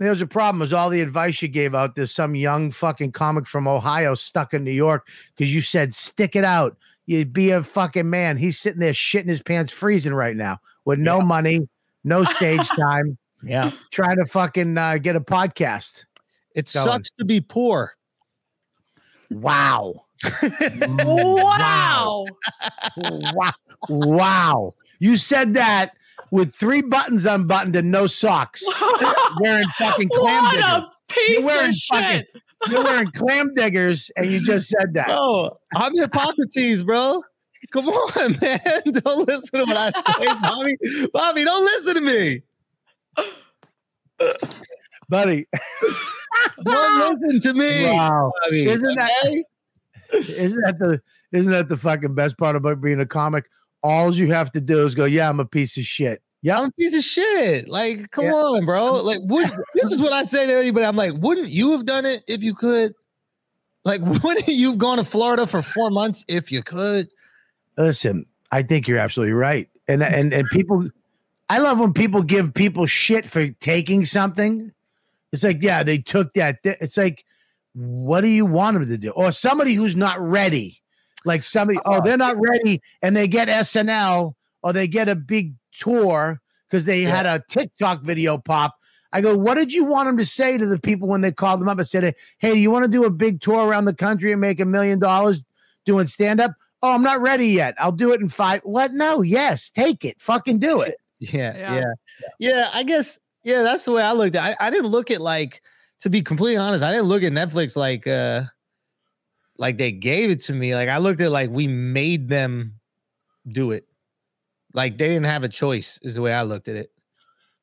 There's 0.00 0.22
a 0.22 0.26
problem. 0.26 0.60
Is 0.60 0.72
all 0.72 0.90
the 0.90 1.00
advice 1.00 1.40
you 1.40 1.48
gave 1.48 1.74
out. 1.74 1.94
There's 1.94 2.10
some 2.10 2.34
young 2.34 2.72
fucking 2.72 3.12
comic 3.12 3.46
from 3.46 3.68
Ohio 3.68 4.14
stuck 4.14 4.52
in 4.52 4.64
New 4.64 4.72
York 4.72 5.06
because 5.36 5.54
you 5.54 5.60
said 5.60 5.94
stick 5.94 6.34
it 6.34 6.44
out. 6.44 6.76
You'd 7.06 7.32
be 7.32 7.50
a 7.50 7.62
fucking 7.62 8.10
man. 8.10 8.36
He's 8.36 8.58
sitting 8.58 8.80
there 8.80 8.92
shitting 8.92 9.28
his 9.28 9.42
pants, 9.42 9.72
freezing 9.72 10.14
right 10.14 10.36
now 10.36 10.58
with 10.84 10.98
no 10.98 11.20
money, 11.20 11.68
no 12.04 12.24
stage 12.24 12.66
time, 12.78 13.16
Yeah. 13.42 13.72
trying 13.90 14.16
to 14.18 14.26
fucking 14.26 14.76
uh, 14.78 14.98
get 14.98 15.16
a 15.16 15.20
podcast. 15.20 16.04
It 16.54 16.70
Going. 16.72 16.84
sucks 16.86 17.10
to 17.18 17.24
be 17.24 17.40
poor. 17.40 17.94
Wow. 19.30 20.04
wow. 20.62 22.24
wow. 22.96 23.52
Wow. 23.88 24.74
You 25.00 25.16
said 25.16 25.54
that 25.54 25.92
with 26.30 26.54
three 26.54 26.82
buttons 26.82 27.26
unbuttoned 27.26 27.76
and 27.76 27.90
no 27.90 28.06
socks, 28.06 28.62
wearing 29.40 29.68
fucking 29.78 30.08
clam 30.14 30.44
what 30.44 30.52
diggers. 30.54 30.68
a 30.68 30.90
piece 31.08 31.44
wearing 31.44 31.68
of 31.70 31.76
fucking- 31.90 32.10
shit. 32.10 32.26
You're 32.70 32.82
wearing 32.82 33.10
clam 33.10 33.52
diggers, 33.54 34.10
and 34.16 34.32
you 34.32 34.40
just 34.40 34.68
said 34.68 34.94
that. 34.94 35.08
Oh, 35.10 35.58
I'm 35.74 35.94
Hippocrates, 35.94 36.82
bro. 36.82 37.22
Come 37.72 37.88
on, 37.88 38.36
man. 38.42 38.60
Don't 38.92 39.26
listen 39.28 39.60
to 39.60 39.64
what 39.64 39.76
I 39.76 39.90
say, 39.90 40.26
Bobby. 40.42 40.76
Bobby, 41.12 41.44
don't 41.44 41.64
listen 41.64 41.94
to 41.94 42.00
me. 42.00 42.42
buddy. 45.08 45.46
Don't 46.64 47.10
listen 47.10 47.40
to 47.40 47.54
me. 47.54 47.86
Wow. 47.86 48.32
Bobby. 48.42 48.66
Isn't 48.68 48.94
that 48.96 49.10
okay? 49.24 49.44
isn't 50.12 50.62
that 50.64 50.78
the 50.78 51.00
isn't 51.32 51.50
that 51.50 51.68
the 51.68 51.76
fucking 51.76 52.14
best 52.14 52.38
part 52.38 52.56
about 52.56 52.80
being 52.80 53.00
a 53.00 53.06
comic? 53.06 53.46
All 53.82 54.14
you 54.14 54.32
have 54.32 54.50
to 54.52 54.60
do 54.60 54.86
is 54.86 54.94
go, 54.94 55.04
yeah, 55.04 55.28
I'm 55.28 55.40
a 55.40 55.44
piece 55.44 55.76
of 55.76 55.84
shit. 55.84 56.22
Yeah, 56.42 56.58
I'm 56.60 56.66
a 56.66 56.72
piece 56.72 56.94
of 56.96 57.02
shit. 57.02 57.68
Like, 57.68 58.10
come 58.10 58.26
Yeah. 58.26 58.32
on, 58.32 58.66
bro. 58.66 58.94
Like, 59.02 59.20
would 59.24 59.48
this 59.74 59.92
is 59.92 60.00
what 60.00 60.12
I 60.12 60.22
say 60.22 60.46
to 60.46 60.52
anybody. 60.54 60.86
I'm 60.86 60.96
like, 60.96 61.12
wouldn't 61.16 61.48
you 61.48 61.72
have 61.72 61.84
done 61.86 62.04
it 62.06 62.22
if 62.28 62.42
you 62.42 62.54
could? 62.54 62.92
Like, 63.84 64.00
wouldn't 64.22 64.46
you 64.48 64.70
have 64.70 64.78
gone 64.78 64.98
to 64.98 65.04
Florida 65.04 65.46
for 65.46 65.60
four 65.62 65.90
months 65.90 66.24
if 66.28 66.52
you 66.52 66.62
could? 66.62 67.08
Listen, 67.76 68.26
I 68.52 68.62
think 68.62 68.88
you're 68.88 68.98
absolutely 68.98 69.34
right. 69.34 69.68
And 69.88 70.02
and 70.02 70.32
and 70.32 70.48
people 70.50 70.88
I 71.50 71.58
love 71.58 71.78
when 71.78 71.92
people 71.92 72.22
give 72.22 72.54
people 72.54 72.86
shit 72.86 73.26
for 73.26 73.48
taking 73.60 74.04
something. 74.06 74.72
It's 75.32 75.44
like, 75.44 75.58
yeah, 75.62 75.82
they 75.82 75.98
took 75.98 76.32
that. 76.34 76.58
It's 76.64 76.96
like, 76.96 77.24
what 77.74 78.20
do 78.20 78.28
you 78.28 78.46
want 78.46 78.78
them 78.78 78.86
to 78.86 78.98
do? 78.98 79.10
Or 79.10 79.32
somebody 79.32 79.74
who's 79.74 79.96
not 79.96 80.20
ready. 80.20 80.80
Like 81.24 81.42
somebody, 81.42 81.78
oh, 81.86 82.00
they're 82.04 82.16
not 82.18 82.36
ready, 82.38 82.82
and 83.02 83.16
they 83.16 83.26
get 83.26 83.48
SNL 83.48 84.34
or 84.62 84.72
they 84.72 84.86
get 84.86 85.08
a 85.08 85.14
big 85.14 85.54
tour 85.78 86.40
because 86.68 86.84
they 86.84 87.02
Yeah. 87.02 87.16
had 87.16 87.26
a 87.26 87.42
TikTok 87.48 88.02
video 88.02 88.38
pop. 88.38 88.74
I 89.12 89.20
go, 89.20 89.36
what 89.36 89.54
did 89.54 89.72
you 89.72 89.84
want 89.84 90.06
them 90.08 90.16
to 90.18 90.24
say 90.24 90.58
to 90.58 90.66
the 90.66 90.78
people 90.78 91.08
when 91.08 91.20
they 91.20 91.30
called 91.32 91.60
them 91.60 91.68
up 91.68 91.78
and 91.78 91.86
said, 91.86 92.14
hey, 92.38 92.54
you 92.54 92.70
want 92.70 92.84
to 92.84 92.90
do 92.90 93.04
a 93.04 93.10
big 93.10 93.40
tour 93.40 93.66
around 93.66 93.84
the 93.84 93.94
country 93.94 94.32
and 94.32 94.40
make 94.40 94.60
a 94.60 94.64
million 94.64 94.98
dollars 94.98 95.42
doing 95.84 96.06
stand 96.06 96.40
up? 96.40 96.52
Oh, 96.84 96.92
I'm 96.92 97.02
not 97.02 97.22
ready 97.22 97.46
yet. 97.48 97.74
I'll 97.78 97.92
do 97.92 98.12
it 98.12 98.20
in 98.20 98.28
five. 98.28 98.60
What? 98.62 98.92
No, 98.92 99.22
yes, 99.22 99.70
take 99.70 100.04
it. 100.04 100.20
Fucking 100.20 100.58
do 100.58 100.82
it. 100.82 100.96
Yeah, 101.20 101.56
Yeah. 101.56 101.74
yeah, 101.74 101.84
yeah, 102.38 102.70
I 102.74 102.82
guess 102.82 103.18
yeah, 103.44 103.62
that's 103.62 103.86
the 103.86 103.92
way 103.92 104.02
I 104.02 104.12
looked 104.12 104.36
at. 104.36 104.50
it. 104.50 104.56
I, 104.60 104.66
I 104.66 104.70
didn't 104.70 104.90
look 104.90 105.10
at 105.10 105.22
like 105.22 105.62
to 106.00 106.10
be 106.10 106.20
completely 106.20 106.58
honest. 106.58 106.84
I 106.84 106.90
didn't 106.90 107.06
look 107.06 107.22
at 107.22 107.32
Netflix 107.32 107.74
like 107.76 108.06
uh 108.06 108.42
like 109.56 109.78
they 109.78 109.92
gave 109.92 110.30
it 110.30 110.40
to 110.40 110.52
me. 110.52 110.74
Like 110.74 110.90
I 110.90 110.98
looked 110.98 111.22
at 111.22 111.30
like 111.30 111.48
we 111.48 111.66
made 111.66 112.28
them 112.28 112.74
do 113.48 113.70
it. 113.70 113.86
Like 114.74 114.98
they 114.98 115.08
didn't 115.08 115.24
have 115.24 115.44
a 115.44 115.48
choice. 115.48 115.98
Is 116.02 116.16
the 116.16 116.20
way 116.20 116.34
I 116.34 116.42
looked 116.42 116.68
at 116.68 116.76
it. 116.76 116.90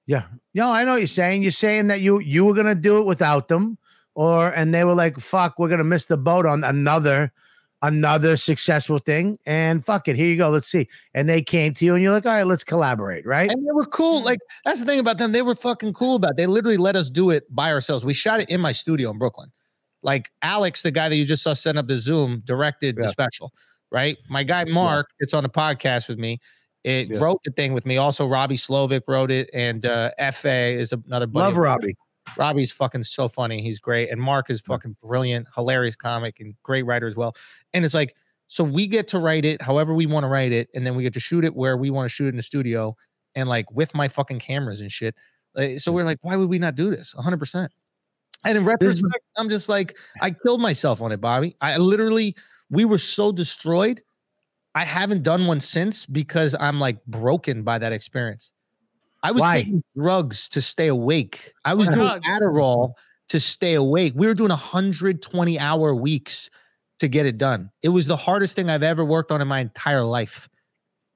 Yeah. 0.08 0.24
No, 0.56 0.72
I 0.72 0.84
know 0.84 0.94
what 0.94 1.02
you're 1.02 1.08
saying. 1.08 1.44
You're 1.44 1.52
saying 1.52 1.88
that 1.88 2.02
you 2.02 2.20
you 2.22 2.46
were 2.46 2.56
gonna 2.56 2.74
do 2.74 2.98
it 3.00 3.06
without 3.06 3.48
them, 3.48 3.78
or 4.16 4.48
and 4.50 4.74
they 4.74 4.86
were 4.86 4.96
like, 4.96 5.20
fuck, 5.20 5.60
we're 5.60 5.70
gonna 5.70 5.84
miss 5.84 6.06
the 6.06 6.18
boat 6.18 6.48
on 6.48 6.64
another 6.64 7.32
another 7.82 8.38
successful 8.38 9.00
thing. 9.00 9.38
And 9.46 9.84
fuck 9.86 10.08
it, 10.08 10.16
here 10.16 10.28
you 10.28 10.38
go. 10.38 10.50
Let's 10.50 10.68
see. 10.68 10.88
And 11.14 11.28
they 11.28 11.42
came 11.42 11.74
to 11.76 11.86
you 11.86 11.94
and 11.96 12.04
you're 12.04 12.12
like, 12.12 12.26
all 12.26 12.34
right, 12.34 12.46
let's 12.46 12.64
collaborate, 12.64 13.26
right? 13.26 13.50
And 13.52 13.66
they 13.68 13.72
were 13.72 13.86
cool. 13.86 14.24
Like 14.24 14.40
that's 14.66 14.80
the 14.80 14.86
thing 14.86 15.00
about 15.00 15.18
them. 15.18 15.32
They 15.32 15.42
were 15.42 15.56
fucking 15.56 15.94
cool 15.94 16.16
about. 16.16 16.32
It. 16.32 16.38
They 16.38 16.48
literally 16.48 16.78
let 16.78 16.96
us 16.96 17.10
do 17.10 17.30
it 17.32 17.44
by 17.54 17.72
ourselves. 17.72 18.06
We 18.06 18.14
shot 18.14 18.40
it 18.40 18.50
in 18.50 18.62
my 18.62 18.72
studio 18.72 19.10
in 19.12 19.18
Brooklyn. 19.18 19.52
Like 20.04 20.32
Alex, 20.42 20.82
the 20.82 20.92
guy 20.92 21.10
that 21.10 21.16
you 21.16 21.26
just 21.26 21.44
saw 21.44 21.54
setting 21.54 21.80
up 21.80 21.88
the 21.88 21.98
Zoom, 21.98 22.42
directed 22.46 22.96
the 22.96 23.10
special. 23.10 23.52
Right. 23.92 24.18
My 24.30 24.44
guy 24.44 24.64
Mark, 24.64 25.10
it's 25.20 25.34
on 25.34 25.44
the 25.44 25.50
podcast 25.50 26.08
with 26.08 26.18
me. 26.18 26.40
It 26.84 27.10
Yeah. 27.10 27.20
wrote 27.20 27.44
the 27.44 27.52
thing 27.52 27.74
with 27.74 27.86
me. 27.86 27.98
Also, 27.98 28.26
Robbie 28.26 28.58
Slovic 28.58 29.02
wrote 29.08 29.30
it, 29.30 29.50
and 29.54 29.86
uh, 29.86 30.10
Fa 30.32 30.50
is 30.50 30.92
another 30.94 31.28
buddy. 31.28 31.44
Love 31.44 31.52
of 31.54 31.58
mine. 31.58 31.64
Robbie. 31.64 31.96
Robbie's 32.38 32.72
fucking 32.72 33.04
so 33.04 33.28
funny. 33.28 33.62
He's 33.62 33.80
great. 33.80 34.10
And 34.10 34.22
Mark 34.22 34.50
is 34.50 34.62
fucking 34.62 34.98
brilliant, 35.02 35.48
hilarious 35.56 35.96
comic, 35.96 36.40
and 36.40 36.56
great 36.64 36.86
writer 36.86 37.08
as 37.08 37.16
well. 37.16 37.36
And 37.74 37.86
it's 37.86 37.94
like, 37.94 38.16
so 38.48 38.64
we 38.64 38.88
get 38.88 39.08
to 39.10 39.20
write 39.20 39.46
it 39.46 39.62
however 39.62 39.94
we 39.94 40.06
want 40.06 40.26
to 40.26 40.28
write 40.28 40.52
it, 40.52 40.70
and 40.76 40.86
then 40.86 40.96
we 40.96 41.04
get 41.04 41.14
to 41.14 41.20
shoot 41.20 41.46
it 41.46 41.56
where 41.56 41.78
we 41.78 41.90
want 41.90 42.06
to 42.06 42.14
shoot 42.14 42.26
it 42.26 42.30
in 42.30 42.38
the 42.38 42.44
studio 42.44 42.96
and 43.36 43.48
like 43.48 43.72
with 43.72 43.96
my 43.96 44.08
fucking 44.08 44.40
cameras 44.40 44.82
and 44.82 44.92
shit. 44.92 45.16
Uh, 45.56 45.78
so 45.78 45.92
we're 45.92 46.04
like, 46.04 46.18
why 46.22 46.36
would 46.36 46.50
we 46.50 46.60
not 46.60 46.76
do 46.76 46.90
this? 46.90 47.16
100%. 47.18 47.70
And 48.44 48.58
in 48.58 48.66
retrospect, 48.66 49.24
I'm 49.38 49.50
just 49.50 49.70
like, 49.70 49.98
I 50.22 50.32
killed 50.32 50.62
myself 50.62 51.02
on 51.02 51.12
it, 51.12 51.22
Bobby. 51.22 51.56
I 51.62 51.78
literally, 51.78 52.36
we 52.70 52.86
were 52.86 52.98
so 52.98 53.32
destroyed. 53.32 54.02
I 54.74 54.86
haven't 54.86 55.24
done 55.24 55.46
one 55.46 55.60
since 55.60 56.06
because 56.06 56.56
I'm 56.60 56.80
like 56.80 57.04
broken 57.06 57.64
by 57.64 57.78
that 57.78 57.94
experience. 57.94 58.54
I 59.24 59.32
was 59.32 59.42
Why? 59.42 59.58
taking 59.60 59.84
drugs 59.96 60.50
to 60.50 60.62
stay 60.62 60.88
awake. 60.88 61.54
I 61.66 61.74
was 61.74 61.88
What 61.90 61.96
doing? 61.96 62.22
Adderall 62.24 62.94
to 63.30 63.40
stay 63.40 63.76
awake. 63.76 64.14
We 64.16 64.28
were 64.28 64.34
doing 64.34 64.50
120 64.50 65.60
hour 65.60 65.94
weeks 65.96 66.50
to 67.00 67.08
get 67.08 67.26
it 67.26 67.38
done. 67.38 67.72
It 67.82 67.90
was 67.90 68.06
the 68.08 68.18
hardest 68.18 68.56
thing 68.56 68.70
I've 68.70 68.84
ever 68.84 69.06
worked 69.06 69.32
on 69.32 69.42
in 69.42 69.48
my 69.48 69.60
entire 69.60 70.04
life. 70.04 70.50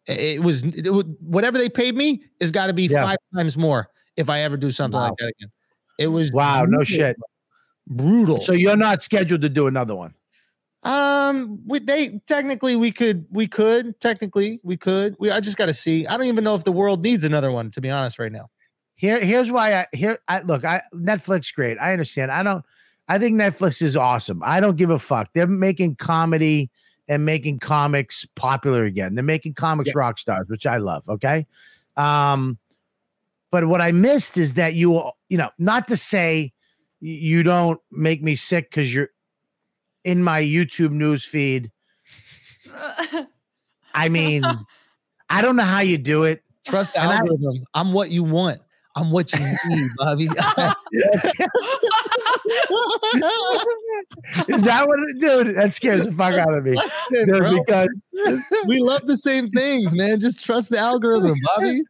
It 0.07 0.19
it 0.19 0.41
was, 0.43 0.63
it 0.63 0.91
was 0.93 1.05
whatever 1.19 1.57
they 1.57 1.69
paid 1.69 1.95
me 1.95 2.23
has 2.41 2.51
got 2.51 2.67
to 2.67 2.73
be 2.73 2.83
Yeah. 2.87 3.03
five 3.03 3.17
times 3.35 3.57
more 3.57 3.89
if 4.17 4.29
I 4.29 4.41
ever 4.41 4.55
do 4.57 4.71
something 4.71 4.99
Wow. 4.99 5.07
like 5.09 5.17
that 5.17 5.31
again. 5.37 5.51
It 5.97 6.07
was 6.07 6.31
Wow, 6.31 6.65
no 6.65 6.83
shit. 6.83 7.17
brutal. 7.87 8.39
So 8.41 8.51
you're 8.53 8.77
not 8.77 9.01
scheduled 9.03 9.41
to 9.41 9.49
do 9.49 9.67
another 9.67 9.95
one. 9.95 10.13
Um, 10.85 11.59
we 11.65 11.79
they 11.79 12.21
technically 12.27 12.75
we 12.75 12.91
could 12.91 13.25
we 13.31 13.47
could 13.47 13.99
technically 13.99 14.59
we 14.63 14.77
could 14.77 15.15
we 15.19 15.31
I 15.31 15.39
just 15.39 15.57
got 15.57 15.65
to 15.65 15.73
see. 15.73 16.05
I 16.05 16.15
don't 16.15 16.27
even 16.27 16.43
know 16.43 16.53
if 16.53 16.63
the 16.63 16.71
world 16.71 17.03
needs 17.03 17.23
another 17.23 17.51
one 17.51 17.71
to 17.71 17.81
be 17.81 17.89
honest 17.89 18.19
right 18.19 18.31
now. 18.31 18.49
Here, 18.95 19.19
here's 19.19 19.51
why 19.51 19.73
I 19.73 19.87
here 19.93 20.19
I 20.27 20.41
look, 20.41 20.63
I 20.63 20.83
Netflix 20.93 21.53
great. 21.53 21.77
I 21.79 21.91
understand. 21.91 22.31
I 22.31 22.43
don't 22.43 22.63
I 23.07 23.17
think 23.17 23.35
Netflix 23.35 23.81
is 23.81 23.97
awesome. 23.97 24.41
I 24.45 24.59
don't 24.59 24.77
give 24.77 24.91
a 24.91 24.99
fuck. 24.99 25.29
They're 25.33 25.47
making 25.47 25.95
comedy 25.95 26.69
and 27.07 27.25
making 27.25 27.59
comics 27.59 28.25
popular 28.35 28.83
again. 28.83 29.15
They're 29.15 29.23
making 29.23 29.55
comics 29.55 29.93
rock 29.95 30.19
stars, 30.19 30.47
which 30.49 30.67
I 30.67 30.77
love. 30.77 31.07
Okay. 31.09 31.45
Um, 31.97 32.57
but 33.51 33.67
what 33.67 33.81
I 33.81 33.91
missed 33.91 34.37
is 34.37 34.55
that 34.55 34.73
you, 34.73 35.11
you 35.29 35.37
know, 35.37 35.49
not 35.57 35.87
to 35.87 35.97
say 35.97 36.51
you 36.99 37.43
don't 37.43 37.79
make 37.91 38.23
me 38.23 38.35
sick 38.35 38.69
because 38.69 38.93
you're 38.93 39.09
in 40.05 40.23
my 40.23 40.41
YouTube 40.41 40.91
news 40.91 41.25
feed. 41.25 41.71
I 43.93 44.07
mean, 44.09 44.43
I 45.29 45.41
don't 45.41 45.55
know 45.57 45.63
how 45.63 45.81
you 45.81 45.97
do 45.97 46.23
it. 46.23 46.41
Trust 46.65 46.93
the 46.93 47.01
And 47.01 47.11
I- 47.11 47.17
algorithm. 47.17 47.65
I'm 47.73 47.91
what 47.91 48.11
you 48.11 48.23
want. 48.23 48.61
I'm 48.97 49.11
what 49.11 49.33
you 49.33 49.39
need, 49.67 49.89
Bobby. 49.97 50.23
Is 54.47 54.63
that 54.63 54.85
what, 54.87 54.99
it, 55.09 55.19
dude? 55.19 55.55
That 55.55 55.73
scares 55.73 56.05
the 56.05 56.13
fuck 56.13 56.33
out 56.35 56.53
of 56.53 56.63
me, 56.63 56.77
Dude, 57.11 57.25
dude. 57.27 57.37
bro. 57.37 57.59
Because 57.65 57.89
we 58.67 58.79
love 58.79 59.05
the 59.05 59.17
same 59.17 59.49
things, 59.49 59.93
man. 59.93 60.19
Just 60.21 60.45
trust 60.45 60.69
the 60.69 60.77
algorithm, 60.77 61.35
Bobby. 61.43 61.81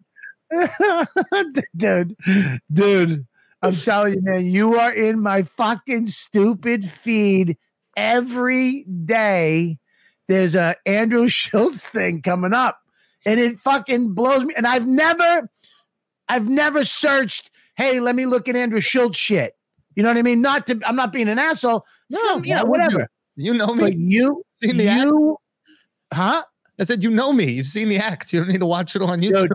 dude, 1.75 2.15
dude, 2.71 3.25
I'm 3.61 3.75
telling 3.75 4.15
you, 4.15 4.21
man, 4.21 4.45
you 4.45 4.75
are 4.75 4.91
in 4.93 5.21
my 5.21 5.43
fucking 5.43 6.07
stupid 6.07 6.85
feed 6.89 7.57
every 7.95 8.83
day. 8.83 9.77
There's 10.27 10.55
a 10.55 10.75
Andrew 10.85 11.27
Schulz 11.29 11.85
thing 11.85 12.21
coming 12.21 12.53
up, 12.53 12.79
and 13.25 13.39
it 13.39 13.59
fucking 13.59 14.13
blows 14.13 14.43
me. 14.43 14.53
And 14.57 14.67
I've 14.67 14.87
never, 14.87 15.49
I've 16.29 16.47
never 16.47 16.83
searched. 16.83 17.51
Hey, 17.77 17.99
let 17.99 18.15
me 18.15 18.25
look 18.25 18.47
at 18.47 18.55
Andrew 18.55 18.81
Schulz 18.81 19.17
shit. 19.17 19.53
You 19.95 20.03
know 20.03 20.09
what 20.09 20.17
I 20.17 20.21
mean? 20.21 20.41
Not 20.41 20.67
to, 20.67 20.79
I'm 20.85 20.95
not 20.95 21.13
being 21.13 21.29
an 21.29 21.39
asshole. 21.39 21.85
No, 22.09 22.37
you 22.37 22.53
know, 22.53 22.57
why 22.57 22.63
would 22.63 22.69
whatever. 22.69 23.09
You 23.35 23.53
know 23.53 23.73
me. 23.73 23.83
But 23.83 23.97
you, 23.97 24.43
seen 24.53 24.77
the 24.77 24.87
act? 24.87 25.03
you, 25.03 25.37
huh? 26.13 26.43
I 26.79 26.83
said 26.83 27.03
you 27.03 27.09
know 27.09 27.31
me. 27.31 27.51
You've 27.51 27.67
seen 27.67 27.89
the 27.89 27.97
act. 27.97 28.33
You 28.33 28.39
don't 28.39 28.49
need 28.49 28.59
to 28.59 28.65
watch 28.65 28.95
it 28.95 29.01
on 29.01 29.21
YouTube. 29.21 29.47
Dude, 29.47 29.51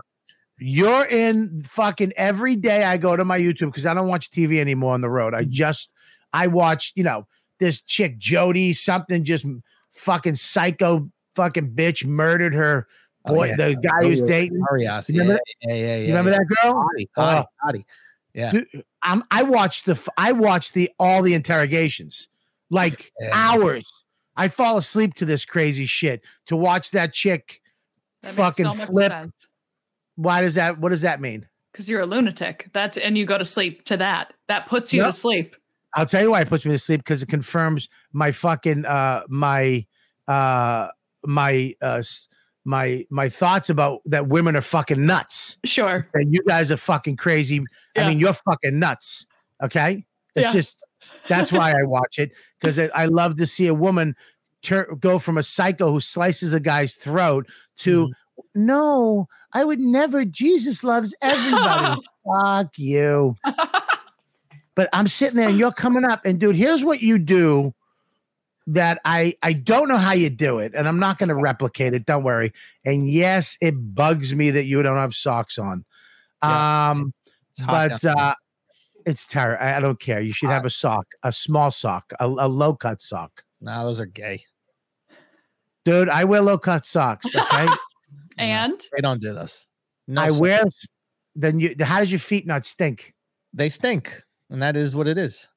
You're 0.57 1.05
in 1.05 1.63
fucking 1.63 2.13
every 2.17 2.55
day. 2.55 2.83
I 2.83 2.97
go 2.97 3.15
to 3.15 3.23
my 3.23 3.39
YouTube 3.39 3.67
because 3.67 3.85
I 3.85 3.93
don't 3.93 4.07
watch 4.07 4.31
TV 4.31 4.59
anymore 4.59 4.93
on 4.93 5.01
the 5.01 5.09
road. 5.09 5.33
I 5.33 5.41
mm-hmm. 5.41 5.51
just 5.51 5.89
I 6.33 6.47
watch, 6.47 6.93
you 6.95 7.03
know, 7.03 7.27
this 7.61 7.79
chick 7.81 8.17
Jodi 8.17 8.73
something 8.73 9.23
just 9.23 9.45
fucking 9.93 10.35
psycho 10.35 11.09
fucking 11.35 11.71
bitch 11.71 12.05
murdered 12.05 12.53
her 12.53 12.87
Oh, 13.23 13.35
boy, 13.35 13.49
yeah. 13.49 13.55
the 13.55 13.75
guy 13.75 14.01
who's 14.07 14.21
dating. 14.23 14.59
Arias. 14.71 15.07
You 15.07 15.21
remember 15.21 15.39
yeah, 15.61 15.73
yeah, 15.73 15.75
yeah, 15.75 15.85
yeah. 15.85 15.97
You 16.01 16.07
remember 16.07 16.31
that 16.31 16.45
girl? 16.63 16.73
Hottie, 16.73 17.07
Oh. 17.15 17.21
hottie, 17.21 17.45
hottie. 17.63 17.85
Yeah. 18.33 18.51
Dude, 18.51 18.67
I'm, 19.03 19.23
I 19.29 19.43
watched 19.43 19.85
the 19.85 20.09
I 20.17 20.31
watched 20.31 20.73
the 20.73 20.89
all 20.99 21.21
the 21.21 21.35
interrogations 21.35 22.27
like 22.71 23.11
Yeah. 23.21 23.29
hours. 23.31 23.85
I 24.37 24.47
fall 24.47 24.77
asleep 24.77 25.13
to 25.15 25.25
this 25.25 25.45
crazy 25.45 25.85
shit 25.85 26.21
to 26.47 26.55
watch 26.55 26.89
that 26.91 27.13
chick 27.13 27.61
That 28.23 28.33
fucking 28.33 28.65
so 28.71 28.85
flip. 28.87 29.11
sense. 29.11 29.33
Why 30.15 30.41
does 30.41 30.55
that? 30.55 30.79
What 30.79 30.89
does 30.89 31.01
that 31.01 31.21
mean? 31.21 31.47
Because 31.71 31.87
you're 31.87 32.01
a 32.01 32.05
lunatic. 32.07 32.69
That's 32.73 32.97
and 32.97 33.15
you 33.17 33.25
go 33.27 33.37
to 33.37 33.45
sleep 33.45 33.83
to 33.85 33.97
that. 33.97 34.33
That 34.47 34.65
puts 34.65 34.91
you 34.93 35.01
Yep. 35.01 35.09
to 35.09 35.13
sleep. 35.13 35.55
I'll 35.95 36.05
tell 36.05 36.21
you 36.21 36.31
why 36.31 36.41
it 36.41 36.47
puts 36.49 36.65
me 36.65 36.71
to 36.71 36.79
sleep 36.79 37.01
because 37.01 37.21
it 37.21 37.27
confirms 37.27 37.89
my 38.13 38.31
fucking 38.31 38.85
uh 38.85 39.23
my 39.27 39.85
uh 40.27 40.87
my 41.25 41.75
uh 41.81 42.01
my 42.63 43.03
my 43.09 43.27
thoughts 43.29 43.69
about 43.69 44.01
that 44.05 44.27
women 44.27 44.55
are 44.55 44.61
fucking 44.61 45.05
nuts 45.05 45.57
Sure. 45.65 46.07
and 46.13 46.33
you 46.33 46.41
guys 46.47 46.71
are 46.71 46.77
fucking 46.77 47.17
crazy. 47.17 47.61
I 47.97 48.07
mean, 48.07 48.19
you're 48.19 48.33
fucking 48.33 48.77
nuts. 48.79 49.25
Okay, 49.63 50.05
it's 50.35 50.45
Yeah. 50.45 50.51
just 50.51 50.85
that's 51.27 51.51
why 51.51 51.71
I 51.71 51.83
watch 51.83 52.19
it 52.19 52.31
because 52.59 52.79
I, 52.79 53.05
love 53.05 53.35
to 53.37 53.45
see 53.45 53.67
a 53.67 53.73
woman 53.73 54.15
tur- 54.61 54.95
go 54.99 55.19
from 55.19 55.37
a 55.37 55.43
psycho 55.43 55.91
who 55.91 55.99
slices 55.99 56.53
a 56.53 56.59
guy's 56.59 56.93
throat 56.95 57.47
to 57.79 58.07
Mm-hmm. 58.07 58.65
no, 58.65 59.27
I 59.53 59.63
would 59.63 59.79
never. 59.79 60.23
Jesus 60.25 60.83
loves 60.83 61.13
everybody. 61.21 62.01
Fuck 62.25 62.77
you. 62.77 63.35
but 64.75 64.89
I'm 64.93 65.07
sitting 65.07 65.35
there 65.37 65.49
and 65.49 65.57
you're 65.57 65.71
coming 65.71 66.03
up 66.05 66.25
and 66.25 66.39
dude, 66.39 66.55
here's 66.55 66.83
what 66.83 67.01
you 67.01 67.17
do 67.19 67.73
that 68.67 68.99
I 69.05 69.35
I 69.41 69.53
don't 69.53 69.87
know 69.87 69.97
how 69.97 70.13
you 70.13 70.29
do 70.29 70.59
it 70.59 70.73
and 70.75 70.87
I'm 70.87 70.99
not 70.99 71.17
going 71.17 71.29
to 71.29 71.35
replicate 71.35 71.93
it, 71.93 72.05
don't 72.05 72.23
worry. 72.23 72.53
And 72.85 73.09
yes, 73.09 73.57
it 73.61 73.73
bugs 73.95 74.33
me 74.35 74.51
that 74.51 74.65
you 74.65 74.81
don't 74.83 74.97
have 74.97 75.13
socks 75.15 75.57
on. 75.57 75.83
Yeah. 76.43 76.91
Um 76.91 77.13
It's 77.51 77.61
hot 77.61 77.89
but 77.89 78.01
down. 78.01 78.17
uh 78.17 78.33
it's 79.05 79.25
terrible. 79.27 79.63
I 79.65 79.77
I 79.77 79.79
don't 79.79 79.99
care. 79.99 80.21
You 80.21 80.31
should 80.31 80.49
have 80.51 80.65
a 80.65 80.69
sock, 80.69 81.07
a 81.23 81.31
small 81.31 81.71
sock, 81.71 82.13
a, 82.19 82.25
a 82.25 82.47
low 82.47 82.75
cut 82.75 83.01
sock. 83.01 83.43
nah, 83.59 83.83
those 83.83 83.99
are 83.99 84.05
gay. 84.05 84.43
Dude, 85.83 86.09
I 86.09 86.23
wear 86.25 86.41
low 86.41 86.57
cut 86.59 86.85
socks, 86.85 87.35
okay? 87.35 87.67
And 88.37 88.79
They 88.95 89.01
don't 89.01 89.19
do 89.21 89.33
this. 89.33 89.65
No, 90.07 90.21
I 90.21 90.29
sir. 90.31 90.39
wear 90.39 90.63
then 91.35 91.59
you 91.59 91.75
how 91.81 91.99
does 91.99 92.11
your 92.11 92.19
feet 92.19 92.47
not 92.47 92.65
stink? 92.65 93.13
They 93.53 93.69
stink, 93.69 94.21
and 94.51 94.61
that 94.61 94.75
is 94.75 94.95
what 94.95 95.07
it 95.07 95.17
is. 95.17 95.49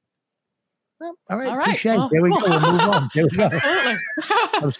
Oh, 1.02 1.14
all 1.28 1.36
right, 1.36 1.48
All 1.48 1.56
right, 1.58 1.76
touche. 1.76 1.84
well, 1.84 2.08
there 2.10 2.22
we 2.22 2.30
go. 2.30 2.36
We'll 2.48 2.72
move 2.72 2.80
on. 2.80 3.10
There 3.14 3.24
we 3.24 3.36
go. 3.36 3.50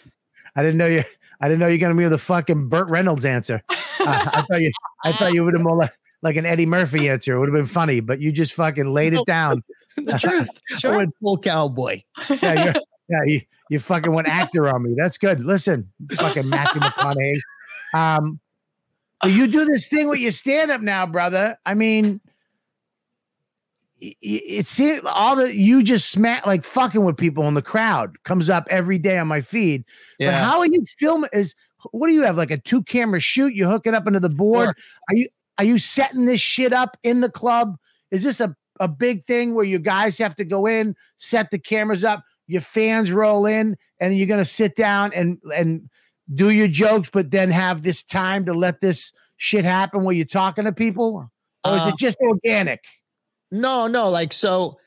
I 0.57 0.63
didn't 0.63 0.79
know 0.79 0.87
you. 0.87 1.03
I 1.41 1.49
didn't 1.49 1.61
know 1.61 1.67
you're 1.67 1.79
gonna 1.79 1.95
be 1.97 2.07
the 2.07 2.17
fucking 2.17 2.69
Burt 2.69 2.89
Reynolds 2.89 3.25
answer. 3.25 3.63
Uh, 4.01 4.29
I 4.35 4.43
thought 4.43 4.61
you. 4.61 4.71
I 5.05 5.13
thought 5.13 5.33
you 5.33 5.45
would 5.45 5.55
have 5.55 5.63
more 5.63 5.77
like 5.77 5.93
like 6.21 6.37
an 6.37 6.45
Eddie 6.45 6.67
Murphy 6.67 7.09
answer. 7.09 7.35
It 7.35 7.39
would 7.39 7.49
have 7.49 7.55
been 7.55 7.65
funny, 7.65 8.01
but 8.01 8.21
you 8.21 8.33
just 8.33 8.53
fucking 8.53 8.93
laid 8.93 9.15
it 9.15 9.25
down. 9.25 9.63
the 9.97 10.19
truth. 10.19 10.49
I 10.85 10.97
went 10.97 11.15
full 11.23 11.39
cowboy. 11.39 12.03
Yeah, 12.29 12.65
you're, 12.65 12.75
yeah, 13.09 13.19
you, 13.25 13.41
you 13.71 13.79
fucking 13.79 14.13
went 14.13 14.29
actor 14.29 14.69
on 14.69 14.83
me. 14.83 14.95
That's 14.95 15.17
good. 15.17 15.41
Listen, 15.41 15.91
fucking 16.17 16.47
Matthew 16.47 16.83
McConaughey. 16.83 17.37
Um, 17.95 18.41
you 19.25 19.47
do 19.47 19.65
this 19.65 19.89
thing 19.89 20.09
with 20.11 20.19
your 20.19 20.33
stand 20.33 20.71
up 20.71 20.83
now, 20.83 21.07
brother. 21.07 21.57
I 21.65 21.73
mean, 21.73 22.21
it, 24.01 24.17
it 24.23 24.67
seems 24.67 25.03
all 25.05 25.37
the 25.37 25.55
you 25.55 25.83
just 25.83 26.11
smack 26.11 26.47
like 26.47 26.65
fucking 26.65 27.05
with 27.05 27.17
people 27.17 27.47
in 27.49 27.55
the 27.55 27.63
crowd 27.63 28.23
comes 28.25 28.51
up 28.51 28.67
every 28.71 28.99
day 28.99 29.19
on 29.19 29.29
my 29.29 29.41
feed. 29.41 29.85
But 30.19 30.35
how 30.35 30.59
are 30.59 30.67
you 30.67 30.85
filming? 30.99 31.31
Is 31.33 31.55
what 31.93 32.09
do 32.09 32.15
you 32.15 32.23
have 32.23 32.37
like 32.37 32.51
a 32.51 32.59
two 32.59 32.83
camera 32.83 33.21
shoot? 33.21 33.55
You 33.55 33.67
hook 33.67 33.87
it 33.87 33.95
up 33.95 34.07
into 34.07 34.21
the 34.21 34.29
board. 34.29 34.67
Sure. 34.67 34.75
Are 35.09 35.15
you 35.15 35.29
are 35.59 35.65
you 35.65 35.79
setting 35.79 36.25
this 36.25 36.41
shit 36.41 36.73
up 36.73 36.97
in 37.03 37.21
the 37.21 37.31
club? 37.31 37.77
Is 38.11 38.23
this 38.23 38.41
a 38.41 38.55
a 38.81 38.89
big 38.89 39.25
thing 39.25 39.55
where 39.55 39.65
you 39.65 39.79
guys 39.79 40.19
have 40.19 40.35
to 40.37 40.45
go 40.45 40.67
in, 40.67 40.97
set 41.17 41.51
the 41.51 41.59
cameras 41.59 42.03
up, 42.03 42.25
your 42.49 42.61
fans 42.61 43.13
roll 43.13 43.47
in, 43.47 43.77
and 44.01 44.17
you're 44.17 44.27
gonna 44.27 44.45
sit 44.45 44.75
down 44.77 45.13
and 45.15 45.39
and 45.55 45.89
do 46.35 46.51
your 46.51 46.69
jokes, 46.69 47.11
but 47.13 47.31
then 47.31 47.51
have 47.51 47.83
this 47.83 48.03
time 48.03 48.45
to 48.47 48.55
let 48.55 48.81
this 48.81 49.13
shit 49.37 49.65
happen 49.65 50.03
while 50.03 50.13
you're 50.13 50.25
talking 50.25 50.65
to 50.65 50.73
people? 50.73 51.31
Or 51.65 51.77
is 51.77 51.83
Uh, 51.83 51.89
it 51.89 51.99
just 51.99 52.17
organic? 52.23 52.81
No, 53.51 53.87
no, 53.87 54.09
like 54.11 54.33
so 54.33 54.79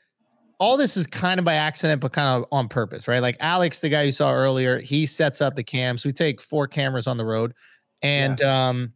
all 0.60 0.76
this 0.76 0.96
is 0.96 1.06
kind 1.06 1.38
of 1.38 1.44
by 1.44 1.54
accident, 1.54 2.00
but 2.00 2.12
kind 2.12 2.28
of 2.42 2.48
on 2.52 2.68
purpose, 2.68 3.08
right? 3.08 3.20
Like 3.22 3.36
Alex, 3.40 3.80
the 3.80 3.88
guy 3.88 4.02
you 4.04 4.12
saw 4.12 4.32
earlier, 4.32 4.80
he 4.80 5.06
sets 5.06 5.40
up 5.40 5.56
the 5.56 5.64
cams. 5.64 6.04
We 6.04 6.12
take 6.12 6.40
four 6.42 6.68
cameras 6.68 7.06
on 7.06 7.16
the 7.16 7.24
road. 7.24 7.54
And 8.02 8.40
um 8.42 8.94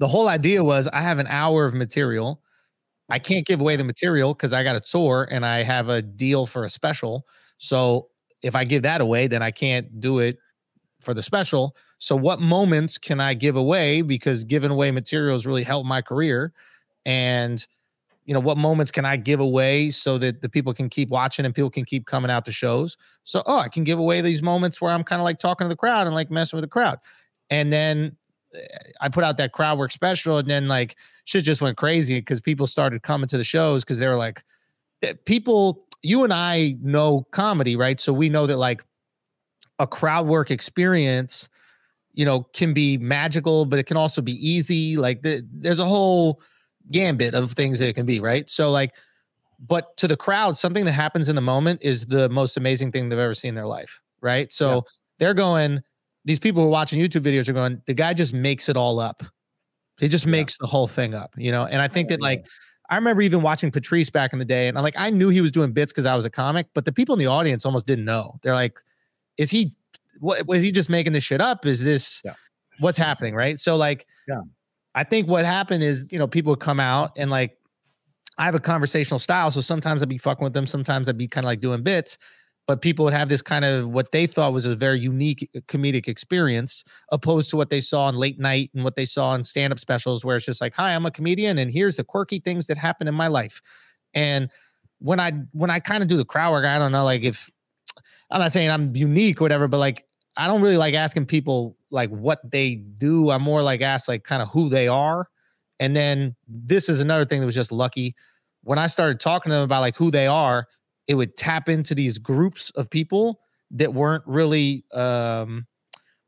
the 0.00 0.08
whole 0.08 0.28
idea 0.28 0.64
was 0.64 0.88
I 0.88 1.02
have 1.02 1.18
an 1.18 1.28
hour 1.28 1.66
of 1.66 1.74
material. 1.74 2.42
I 3.10 3.18
can't 3.18 3.46
give 3.46 3.60
away 3.60 3.76
the 3.76 3.84
material 3.84 4.34
because 4.34 4.52
I 4.52 4.64
got 4.64 4.76
a 4.76 4.80
tour 4.80 5.28
and 5.30 5.46
I 5.46 5.62
have 5.62 5.88
a 5.88 6.02
deal 6.02 6.46
for 6.46 6.64
a 6.64 6.70
special. 6.70 7.26
So 7.58 8.08
if 8.42 8.56
I 8.56 8.64
give 8.64 8.82
that 8.84 9.00
away, 9.00 9.28
then 9.28 9.42
I 9.42 9.50
can't 9.52 10.00
do 10.00 10.18
it 10.20 10.38
for 11.00 11.14
the 11.14 11.22
special. 11.22 11.76
So 11.98 12.16
what 12.16 12.40
moments 12.40 12.98
can 12.98 13.20
I 13.20 13.34
give 13.34 13.56
away? 13.56 14.02
Because 14.02 14.44
giving 14.44 14.70
away 14.70 14.90
materials 14.90 15.46
really 15.46 15.64
helped 15.64 15.88
my 15.88 16.02
career. 16.02 16.52
And 17.04 17.66
you 18.26 18.34
know 18.34 18.40
what 18.40 18.58
moments 18.58 18.90
can 18.90 19.04
i 19.04 19.16
give 19.16 19.40
away 19.40 19.88
so 19.88 20.18
that 20.18 20.42
the 20.42 20.48
people 20.48 20.74
can 20.74 20.88
keep 20.88 21.08
watching 21.08 21.44
and 21.46 21.54
people 21.54 21.70
can 21.70 21.84
keep 21.84 22.06
coming 22.06 22.30
out 22.30 22.44
to 22.44 22.52
shows? 22.52 22.96
So 23.24 23.42
oh 23.46 23.58
i 23.58 23.68
can 23.68 23.84
give 23.84 23.98
away 23.98 24.20
these 24.20 24.42
moments 24.42 24.80
where 24.80 24.92
i'm 24.92 25.04
kind 25.04 25.20
of 25.20 25.24
like 25.24 25.38
talking 25.38 25.64
to 25.64 25.68
the 25.68 25.76
crowd 25.76 26.06
and 26.06 26.14
like 26.14 26.30
messing 26.30 26.56
with 26.58 26.64
the 26.64 26.68
crowd. 26.68 26.98
And 27.48 27.72
then 27.72 28.16
eh, 28.54 28.60
i 29.00 29.08
put 29.08 29.24
out 29.24 29.38
that 29.38 29.52
crowd 29.52 29.78
work 29.78 29.92
special 29.92 30.38
and 30.38 30.50
then 30.50 30.68
like 30.68 30.96
shit 31.24 31.44
just 31.44 31.62
went 31.62 31.76
crazy 31.76 32.18
because 32.18 32.40
people 32.40 32.66
started 32.66 33.02
coming 33.02 33.28
to 33.28 33.38
the 33.38 33.44
shows 33.44 33.84
because 33.84 33.98
they 33.98 34.08
were 34.08 34.16
like 34.16 34.44
eh, 35.02 35.14
people 35.24 35.86
you 36.02 36.24
and 36.24 36.32
i 36.32 36.76
know 36.82 37.26
comedy 37.30 37.76
right? 37.76 38.00
So 38.00 38.12
we 38.12 38.28
know 38.28 38.46
that 38.46 38.58
like 38.58 38.84
a 39.78 39.86
crowd 39.86 40.26
work 40.26 40.50
experience 40.50 41.48
you 42.12 42.24
know 42.24 42.40
can 42.54 42.74
be 42.74 42.98
magical 42.98 43.66
but 43.66 43.78
it 43.78 43.84
can 43.84 43.96
also 43.96 44.20
be 44.20 44.32
easy. 44.32 44.96
Like 44.96 45.22
the, 45.22 45.46
there's 45.52 45.78
a 45.78 45.84
whole 45.84 46.40
gambit 46.90 47.34
of 47.34 47.52
things 47.52 47.78
that 47.78 47.88
it 47.88 47.94
can 47.94 48.06
be, 48.06 48.20
right? 48.20 48.48
So 48.48 48.70
like, 48.70 48.94
but 49.58 49.96
to 49.96 50.06
the 50.08 50.16
crowd, 50.16 50.56
something 50.56 50.84
that 50.84 50.92
happens 50.92 51.28
in 51.28 51.34
the 51.34 51.40
moment 51.42 51.80
is 51.82 52.06
the 52.06 52.28
most 52.28 52.56
amazing 52.56 52.92
thing 52.92 53.08
they've 53.08 53.18
ever 53.18 53.34
seen 53.34 53.50
in 53.50 53.54
their 53.54 53.66
life, 53.66 54.00
right? 54.20 54.52
So 54.52 54.74
Yeah. 54.74 54.80
they're 55.18 55.34
going, 55.34 55.80
these 56.24 56.38
people 56.38 56.62
who 56.62 56.68
are 56.68 56.72
watching 56.72 57.00
YouTube 57.00 57.22
videos 57.22 57.48
are 57.48 57.52
going, 57.54 57.80
the 57.86 57.94
guy 57.94 58.12
just 58.14 58.32
makes 58.32 58.68
it 58.68 58.76
all 58.76 58.98
up. 59.00 59.22
He 59.98 60.08
just 60.08 60.26
Yeah. 60.26 60.32
makes 60.32 60.58
the 60.58 60.66
whole 60.66 60.86
thing 60.86 61.14
up, 61.14 61.34
you 61.38 61.50
know? 61.50 61.64
And 61.64 61.80
I 61.80 61.88
think 61.88 62.08
that 62.10 62.20
like, 62.20 62.44
I 62.90 62.96
remember 62.96 63.22
even 63.22 63.42
watching 63.42 63.70
Patrice 63.72 64.10
back 64.10 64.32
in 64.32 64.38
the 64.38 64.44
day, 64.44 64.68
and 64.68 64.76
I'm 64.78 64.84
like, 64.84 64.94
I 64.96 65.10
knew 65.10 65.28
he 65.30 65.40
was 65.40 65.50
doing 65.50 65.72
bits 65.72 65.90
because 65.90 66.04
I 66.04 66.14
was 66.14 66.24
a 66.24 66.30
comic, 66.30 66.68
but 66.74 66.84
the 66.84 66.92
people 66.92 67.14
in 67.14 67.18
the 67.18 67.26
audience 67.26 67.64
almost 67.64 67.86
didn't 67.86 68.04
know. 68.04 68.38
They're 68.42 68.54
like, 68.54 68.78
is 69.38 69.50
he, 69.50 69.74
what 70.20 70.46
was 70.46 70.62
he 70.62 70.70
just 70.70 70.88
making 70.88 71.12
this 71.14 71.24
shit 71.24 71.40
up? 71.40 71.66
Is 71.66 71.82
this 71.82 72.20
Yeah. 72.24 72.34
what's 72.78 72.98
happening? 72.98 73.34
Right. 73.34 73.58
So 73.58 73.74
like, 73.76 74.06
Yeah. 74.28 74.42
I 74.96 75.04
think 75.04 75.28
what 75.28 75.44
happened 75.44 75.84
is, 75.84 76.06
you 76.10 76.18
know, 76.18 76.26
people 76.26 76.50
would 76.50 76.60
come 76.60 76.80
out 76.80 77.12
and 77.16 77.30
like, 77.30 77.58
I 78.38 78.46
have 78.46 78.54
a 78.54 78.60
conversational 78.60 79.18
style. 79.18 79.50
So 79.50 79.60
sometimes 79.60 80.02
I'd 80.02 80.08
be 80.08 80.18
fucking 80.18 80.42
with 80.42 80.54
them. 80.54 80.66
Sometimes 80.66 81.08
I'd 81.08 81.18
be 81.18 81.28
kind 81.28 81.44
of 81.44 81.48
like 81.48 81.60
doing 81.60 81.82
bits, 81.82 82.16
but 82.66 82.80
people 82.80 83.04
would 83.04 83.14
have 83.14 83.28
this 83.28 83.42
kind 83.42 83.66
of 83.66 83.88
what 83.90 84.10
they 84.12 84.26
thought 84.26 84.54
was 84.54 84.64
a 84.64 84.74
very 84.74 84.98
unique 84.98 85.48
uh, 85.54 85.60
comedic 85.68 86.08
experience 86.08 86.82
opposed 87.12 87.50
to 87.50 87.56
what 87.56 87.68
they 87.68 87.80
saw 87.80 88.06
on 88.06 88.16
late 88.16 88.40
night 88.40 88.70
and 88.74 88.84
what 88.84 88.96
they 88.96 89.04
saw 89.04 89.34
in 89.34 89.44
stand 89.44 89.70
up 89.70 89.78
specials, 89.78 90.24
where 90.24 90.36
it's 90.36 90.46
just 90.46 90.62
like, 90.62 90.72
hi, 90.72 90.94
I'm 90.94 91.04
a 91.04 91.10
comedian 91.10 91.58
and 91.58 91.70
here's 91.70 91.96
the 91.96 92.04
quirky 92.04 92.38
things 92.38 92.66
that 92.68 92.78
happen 92.78 93.06
in 93.06 93.14
my 93.14 93.28
life. 93.28 93.60
And 94.14 94.50
when 94.98 95.20
I, 95.20 95.32
when 95.52 95.68
I 95.68 95.78
kind 95.78 96.02
of 96.02 96.08
do 96.08 96.16
the 96.16 96.24
crowd 96.24 96.52
work, 96.52 96.64
I 96.64 96.78
don't 96.78 96.92
know, 96.92 97.04
like 97.04 97.22
if 97.22 97.50
I'm 98.30 98.40
not 98.40 98.52
saying 98.52 98.70
I'm 98.70 98.96
unique 98.96 99.42
or 99.42 99.44
whatever, 99.44 99.68
but 99.68 99.78
like, 99.78 100.06
I 100.36 100.46
don't 100.46 100.60
really 100.60 100.76
like 100.76 100.94
asking 100.94 101.26
people 101.26 101.76
like 101.90 102.10
what 102.10 102.50
they 102.50 102.74
do. 102.76 103.30
I'm 103.30 103.42
more 103.42 103.62
like 103.62 103.80
ask 103.80 104.08
like 104.08 104.24
kind 104.24 104.42
of 104.42 104.48
who 104.50 104.68
they 104.68 104.88
are. 104.88 105.28
And 105.80 105.94
then 105.94 106.34
this 106.48 106.88
is 106.88 107.00
another 107.00 107.24
thing 107.24 107.40
that 107.40 107.46
was 107.46 107.54
just 107.54 107.72
lucky. 107.72 108.14
When 108.62 108.78
I 108.78 108.86
started 108.86 109.20
talking 109.20 109.50
to 109.50 109.56
them 109.56 109.64
about 109.64 109.80
like 109.80 109.96
who 109.96 110.10
they 110.10 110.26
are, 110.26 110.66
it 111.06 111.14
would 111.14 111.36
tap 111.36 111.68
into 111.68 111.94
these 111.94 112.18
groups 112.18 112.70
of 112.70 112.90
people 112.90 113.40
that 113.70 113.94
weren't 113.94 114.24
really 114.26 114.84
um 114.92 115.66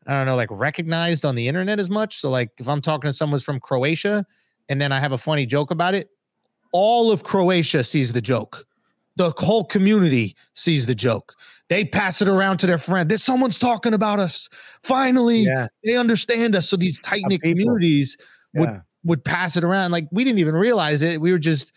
I 0.06 0.12
don't 0.12 0.26
know, 0.26 0.36
like 0.36 0.48
recognized 0.50 1.26
on 1.26 1.34
the 1.34 1.48
internet 1.48 1.78
as 1.78 1.90
much. 1.90 2.18
So 2.18 2.30
like 2.30 2.50
if 2.56 2.66
I'm 2.66 2.80
talking 2.80 3.08
to 3.08 3.12
someone 3.12 3.36
who's 3.36 3.44
from 3.44 3.60
Croatia 3.60 4.24
and 4.70 4.80
then 4.80 4.90
I 4.90 5.00
have 5.00 5.12
a 5.12 5.18
funny 5.18 5.44
joke 5.44 5.70
about 5.70 5.94
it, 5.94 6.08
all 6.72 7.10
of 7.10 7.24
Croatia 7.24 7.84
sees 7.84 8.12
the 8.12 8.22
joke. 8.22 8.66
The 9.16 9.32
whole 9.36 9.64
community 9.64 10.34
sees 10.54 10.86
the 10.86 10.94
joke. 10.94 11.34
They 11.68 11.84
pass 11.84 12.22
it 12.22 12.28
around 12.28 12.58
to 12.58 12.66
their 12.66 12.78
friend. 12.78 13.10
That 13.10 13.20
someone's 13.20 13.58
talking 13.58 13.92
about 13.94 14.18
us. 14.18 14.48
Finally, 14.82 15.40
Yeah. 15.42 15.68
they 15.84 15.96
understand 15.96 16.56
us. 16.56 16.68
So 16.68 16.76
these 16.76 16.98
tight 17.00 17.22
knit 17.28 17.42
communities 17.42 18.16
would 18.54 18.68
Yeah. 18.70 18.80
would 19.04 19.24
pass 19.24 19.56
it 19.56 19.64
around. 19.64 19.90
Like 19.92 20.08
we 20.10 20.24
didn't 20.24 20.38
even 20.38 20.54
realize 20.54 21.02
it. 21.02 21.20
We 21.20 21.30
were 21.30 21.38
just, 21.38 21.72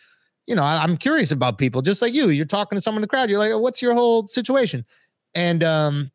you 0.48 0.56
know, 0.56 0.64
I, 0.64 0.84
am 0.84 0.98
curious 0.98 1.32
about 1.32 1.58
people, 1.58 1.82
just 1.82 2.02
like 2.02 2.14
you. 2.14 2.30
You're 2.30 2.46
talking 2.46 2.78
to 2.78 2.82
someone 2.82 3.00
in 3.00 3.02
the 3.04 3.08
crowd. 3.08 3.30
You're 3.30 3.40
like, 3.40 3.52
what's 3.62 3.82
your 3.82 3.94
whole 3.94 4.28
situation? 4.28 4.86
And 5.36 5.64
um, 5.64 6.12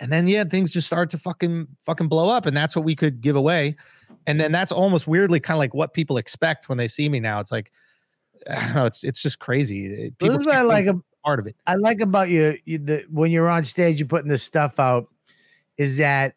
and 0.00 0.12
then 0.12 0.26
yeah, 0.28 0.44
things 0.44 0.72
just 0.72 0.86
start 0.86 1.10
to 1.10 1.18
fucking 1.18 1.66
fucking 1.84 2.08
blow 2.08 2.28
up, 2.28 2.46
and 2.46 2.56
that's 2.56 2.74
what 2.76 2.84
we 2.84 2.94
could 2.96 3.20
give 3.20 3.36
away. 3.36 3.76
And 4.26 4.40
then 4.40 4.52
that's 4.52 4.72
almost 4.72 5.06
weirdly 5.06 5.40
kind 5.40 5.56
of 5.56 5.58
like 5.58 5.74
what 5.74 5.94
people 5.94 6.16
expect 6.16 6.68
when 6.68 6.78
they 6.78 6.88
see 6.88 7.08
me 7.08 7.20
now. 7.20 7.40
It's 7.40 7.52
like, 7.52 7.70
I 8.50 8.66
don't 8.66 8.74
know. 8.74 8.86
It's 8.86 9.04
it's 9.04 9.20
just 9.20 9.38
crazy. 9.40 9.86
It- 9.86 10.14
This 10.18 10.28
People 10.28 10.40
is 10.40 10.46
what 10.46 10.56
I 10.56 10.62
like 10.62 10.86
part 11.24 11.40
of 11.40 11.46
it. 11.46 11.56
I 11.66 11.74
like 11.76 12.00
about 12.00 12.28
you, 12.28 12.58
you 12.64 12.78
the, 12.78 13.04
when 13.10 13.30
you're 13.30 13.48
on 13.48 13.64
stage, 13.64 13.98
you're 13.98 14.08
putting 14.08 14.28
this 14.28 14.42
stuff 14.42 14.78
out, 14.78 15.08
is 15.78 15.96
that 15.96 16.34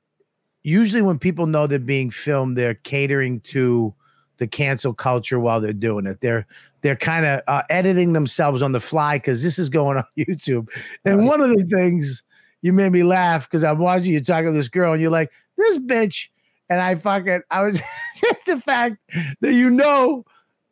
usually 0.63 1.01
when 1.01 1.19
people 1.19 1.45
know 1.45 1.67
they're 1.67 1.79
being 1.79 2.09
filmed, 2.09 2.57
they're 2.57 2.75
catering 2.75 3.39
to 3.41 3.93
the 4.37 4.47
cancel 4.47 4.93
culture 4.93 5.39
while 5.39 5.59
they're 5.59 5.73
doing 5.73 6.05
it. 6.05 6.21
They're 6.21 6.45
they're 6.81 6.95
kind 6.95 7.25
of 7.25 7.41
uh, 7.47 7.63
editing 7.69 8.13
themselves 8.13 8.61
on 8.61 8.71
the 8.71 8.79
fly 8.79 9.17
because 9.17 9.43
this 9.43 9.59
is 9.59 9.69
going 9.69 9.97
on 9.97 10.03
YouTube. 10.17 10.69
And 11.05 11.27
one 11.27 11.41
of 11.41 11.49
the 11.49 11.63
things 11.65 12.23
you 12.61 12.73
made 12.73 12.91
me 12.91 13.03
laugh 13.03 13.49
because 13.49 13.63
I'm 13.63 13.79
watching 13.79 14.13
you 14.13 14.21
talking 14.21 14.47
to 14.47 14.51
this 14.51 14.69
girl, 14.69 14.93
and 14.93 15.01
you're 15.01 15.11
like, 15.11 15.31
"This 15.57 15.77
bitch," 15.79 16.29
and 16.69 16.79
I 16.79 16.95
fucking 16.95 17.41
I 17.49 17.63
was 17.63 17.81
just 18.21 18.45
the 18.45 18.59
fact 18.59 18.97
that 19.41 19.53
you 19.53 19.69
know. 19.69 20.25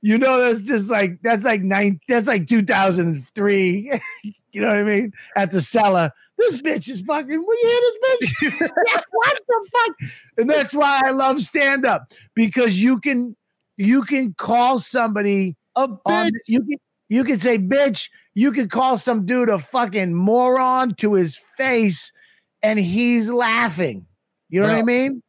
You 0.05 0.19
know 0.19 0.39
that's 0.39 0.67
just 0.67 0.91
like 0.91 1.19
that's 1.23 1.43
like 1.43 1.61
nine 1.61 1.99
that's 2.07 2.27
like 2.27 2.47
2003 2.47 3.91
you 4.51 4.61
know 4.61 4.67
what 4.67 4.77
I 4.77 4.83
mean? 4.83 5.13
At 5.35 5.51
the 5.51 5.61
cellar. 5.61 6.11
This 6.37 6.61
bitch 6.61 6.87
is 6.89 7.01
fucking. 7.01 7.43
Will 7.43 7.55
you 7.63 7.67
hear 7.67 7.81
this 7.81 8.59
bitch? 8.61 8.69
What 9.09 9.39
the 9.47 9.69
fuck? 9.73 10.09
And 10.37 10.47
that's 10.47 10.75
why 10.75 11.01
I 11.03 11.09
love 11.09 11.41
stand 11.41 11.87
up 11.87 12.13
because 12.35 12.79
you 12.79 12.99
can 12.99 13.35
you 13.77 14.03
can 14.03 14.35
call 14.35 14.77
somebody 14.77 15.55
A 15.75 15.89
on 16.05 16.29
you 16.45 16.59
can 16.59 16.77
you 17.09 17.23
can 17.23 17.39
say 17.39 17.57
bitch. 17.57 18.11
You 18.35 18.51
can 18.51 18.69
call 18.69 18.97
some 18.97 19.25
dude 19.25 19.49
a 19.49 19.57
fucking 19.57 20.13
moron 20.13 20.93
to 20.97 21.13
his 21.13 21.35
face, 21.57 22.13
and 22.61 22.77
he's 22.77 23.31
laughing. 23.31 24.05
You 24.49 24.61
know 24.61 24.67
what 24.67 24.77
I 24.77 24.83
mean? 24.83 25.23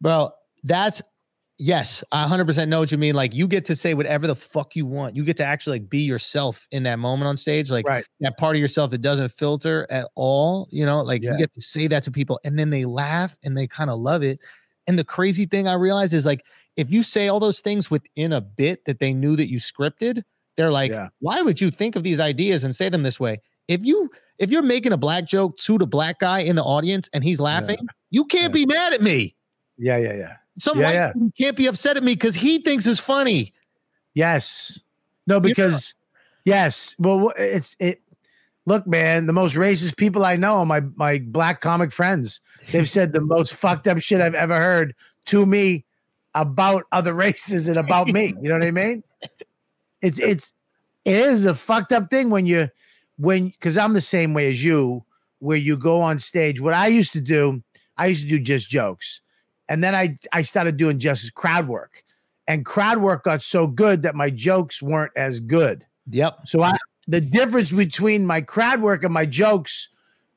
bro. 0.00 0.32
That's 0.64 1.00
yes, 1.58 2.04
I 2.12 2.26
100% 2.26 2.68
know 2.68 2.78
what 2.80 2.92
you 2.92 2.98
mean. 2.98 3.14
Like 3.14 3.34
you 3.34 3.46
get 3.48 3.64
to 3.66 3.76
say 3.76 3.94
whatever 3.94 4.26
the 4.26 4.36
fuck 4.36 4.76
you 4.76 4.86
want. 4.86 5.16
You 5.16 5.24
get 5.24 5.36
to 5.38 5.44
actually 5.44 5.78
like 5.80 5.88
be 5.88 6.00
yourself 6.00 6.66
in 6.70 6.82
that 6.84 6.98
moment 6.98 7.28
on 7.28 7.36
stage, 7.36 7.70
like 7.70 7.86
Right. 7.88 8.04
that 8.20 8.36
part 8.36 8.56
of 8.56 8.60
yourself 8.60 8.90
that 8.90 8.98
doesn't 9.02 9.30
filter 9.30 9.86
at 9.90 10.08
all. 10.14 10.68
You 10.70 10.84
know, 10.86 11.02
like 11.02 11.22
Yeah. 11.22 11.32
you 11.32 11.38
get 11.38 11.52
to 11.54 11.60
say 11.60 11.86
that 11.88 12.02
to 12.04 12.10
people, 12.10 12.38
and 12.44 12.58
then 12.58 12.70
they 12.70 12.84
laugh 12.84 13.36
and 13.44 13.56
they 13.56 13.66
kind 13.66 13.90
of 13.90 13.98
love 13.98 14.22
it. 14.22 14.38
And 14.86 14.98
the 14.98 15.04
crazy 15.04 15.46
thing 15.46 15.66
I 15.66 15.74
realize 15.74 16.12
is 16.12 16.26
like 16.26 16.44
if 16.76 16.90
you 16.90 17.02
say 17.02 17.28
all 17.28 17.40
those 17.40 17.60
things 17.60 17.90
within 17.90 18.32
a 18.32 18.40
bit 18.40 18.84
that 18.84 18.98
they 19.00 19.12
knew 19.14 19.34
that 19.36 19.48
you 19.50 19.58
scripted, 19.58 20.22
they're 20.56 20.70
like, 20.70 20.90
Yeah. 20.92 21.08
why 21.20 21.40
would 21.42 21.60
you 21.60 21.70
think 21.70 21.96
of 21.96 22.02
these 22.02 22.20
ideas 22.20 22.64
and 22.64 22.74
say 22.74 22.88
them 22.88 23.02
this 23.02 23.18
way? 23.18 23.40
If 23.68 23.84
you 23.84 24.10
if 24.38 24.50
you're 24.50 24.62
making 24.62 24.92
a 24.92 24.98
black 24.98 25.24
joke 25.24 25.56
to 25.56 25.78
the 25.78 25.86
black 25.86 26.18
guy 26.18 26.40
in 26.40 26.56
the 26.56 26.62
audience 26.62 27.08
and 27.14 27.24
he's 27.24 27.40
laughing, 27.40 27.78
you 28.10 28.26
can't 28.26 28.54
Yeah. 28.54 28.64
be 28.64 28.66
mad 28.66 28.92
at 28.92 29.00
me. 29.00 29.34
Yeah, 29.78 29.96
yeah, 29.96 30.12
yeah. 30.12 30.32
Some 30.58 30.78
Yeah, 30.78 30.84
white 30.86 30.94
yeah. 30.94 31.12
dude 31.12 31.32
can't 31.36 31.56
be 31.56 31.66
upset 31.66 31.96
at 31.96 32.02
me 32.02 32.14
because 32.14 32.34
he 32.34 32.58
thinks 32.58 32.86
it's 32.86 33.00
funny. 33.00 33.52
Yes. 34.14 34.80
No, 35.26 35.40
because 35.40 35.94
yes. 36.44 36.94
Well, 36.98 37.32
it's 37.36 37.76
it. 37.78 38.00
Look, 38.68 38.84
man, 38.86 39.26
the 39.26 39.32
most 39.32 39.54
racist 39.54 39.96
people 39.96 40.24
I 40.24 40.36
know 40.36 40.56
are 40.56 40.66
my 40.66 40.80
my 40.96 41.18
black 41.18 41.60
comic 41.60 41.92
friends. 41.92 42.40
They've 42.72 42.88
said 42.88 43.12
the 43.12 43.20
most 43.20 43.54
fucked 43.54 43.86
up 43.86 44.00
shit 44.00 44.20
I've 44.20 44.34
ever 44.34 44.56
heard 44.60 44.94
to 45.26 45.46
me 45.46 45.84
about 46.34 46.84
other 46.92 47.14
races 47.26 47.68
and 47.68 47.78
about 47.78 48.08
me. 48.08 48.34
You 48.40 48.48
know 48.48 48.58
what 48.58 48.66
I 48.66 48.70
mean? 48.70 49.02
It's 50.02 50.18
it's 50.18 50.52
it 51.04 51.14
is 51.14 51.44
a 51.44 51.54
fucked 51.54 51.92
up 51.92 52.10
thing 52.10 52.30
when 52.30 52.46
you 52.46 52.68
when 53.18 53.48
because 53.48 53.78
I'm 53.78 53.92
the 53.94 54.00
same 54.00 54.34
way 54.34 54.48
as 54.48 54.64
you, 54.64 55.04
where 55.38 55.56
you 55.58 55.76
go 55.76 56.00
on 56.00 56.18
stage. 56.18 56.60
What 56.60 56.74
I 56.74 56.88
used 56.88 57.12
to 57.12 57.20
do, 57.20 57.62
I 57.96 58.06
used 58.06 58.22
to 58.22 58.28
do 58.28 58.38
just 58.38 58.68
jokes, 58.68 59.20
and 59.68 59.82
then 59.82 59.94
I 59.94 60.18
I 60.32 60.42
started 60.42 60.76
doing 60.76 60.98
just 60.98 61.34
crowd 61.34 61.68
work, 61.68 62.04
and 62.46 62.64
crowd 62.64 62.98
work 62.98 63.24
got 63.24 63.42
so 63.42 63.66
good 63.66 64.02
that 64.02 64.14
my 64.14 64.30
jokes 64.30 64.82
weren't 64.82 65.12
as 65.16 65.40
good. 65.40 65.84
Yep. 66.10 66.40
So 66.46 66.62
I 66.62 66.76
the 67.08 67.20
difference 67.20 67.72
between 67.72 68.26
my 68.26 68.40
crowd 68.40 68.80
work 68.82 69.04
and 69.04 69.12
my 69.12 69.26
jokes 69.26 69.88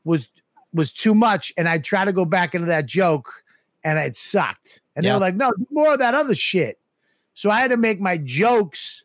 was 0.03 0.27
was 0.73 0.93
too 0.93 1.15
much, 1.15 1.51
and 1.57 1.67
I 1.67 1.79
try 1.79 2.05
to 2.05 2.13
go 2.13 2.25
back 2.25 2.53
into 2.53 2.67
that 2.67 2.85
joke, 2.85 3.43
and 3.83 3.97
it 3.97 4.15
sucked. 4.15 4.81
And 4.95 5.05
they 5.05 5.11
were 5.11 5.19
like, 5.19 5.35
"No, 5.35 5.51
more 5.71 5.93
of 5.93 5.99
that 5.99 6.13
other 6.13 6.35
shit." 6.35 6.79
So 7.33 7.49
I 7.49 7.61
had 7.61 7.71
to 7.71 7.77
make 7.77 8.01
my 8.01 8.17
jokes 8.17 9.03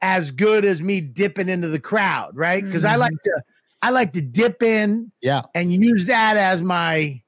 as 0.00 0.30
good 0.30 0.64
as 0.64 0.80
me 0.80 1.00
dipping 1.00 1.48
into 1.48 1.68
the 1.68 1.80
crowd, 1.80 2.36
right? 2.36 2.64
Because 2.64 2.84
I 2.84 2.92
mm-hmm. 2.92 3.00
like 3.00 3.22
to 3.24 3.42
I 3.82 3.90
like 3.90 4.12
to 4.12 4.20
dip 4.20 4.62
in 4.62 5.12
Yeah. 5.20 5.42
and 5.54 5.72
use 5.72 6.06
that 6.06 6.36
as 6.36 6.62
my 6.62 7.20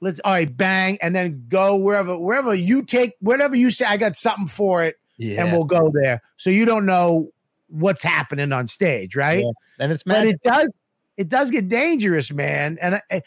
let's 0.00 0.20
all 0.24 0.32
right, 0.32 0.56
bang, 0.56 0.98
and 1.02 1.14
then 1.14 1.44
go 1.48 1.76
wherever 1.76 2.18
wherever 2.18 2.54
you 2.54 2.82
take 2.82 3.14
whatever 3.20 3.56
you 3.56 3.70
say. 3.70 3.86
I 3.86 3.96
got 3.96 4.16
something 4.16 4.46
for 4.46 4.82
it, 4.82 4.96
Yeah. 5.16 5.42
and 5.42 5.52
we'll 5.52 5.64
go 5.64 5.90
there. 5.92 6.22
So 6.36 6.50
you 6.50 6.64
don't 6.64 6.86
know 6.86 7.30
what's 7.68 8.02
happening 8.02 8.52
on 8.52 8.68
stage, 8.68 9.14
right? 9.16 9.44
Yeah. 9.44 9.50
and 9.78 9.92
it's 9.92 10.02
But 10.02 10.26
it 10.26 10.42
does 10.42 10.70
it 11.16 11.28
does 11.28 11.50
get 11.50 11.68
dangerous, 11.68 12.32
man. 12.32 12.78
And 12.80 12.96
I, 12.96 13.02
eh, 13.10 13.20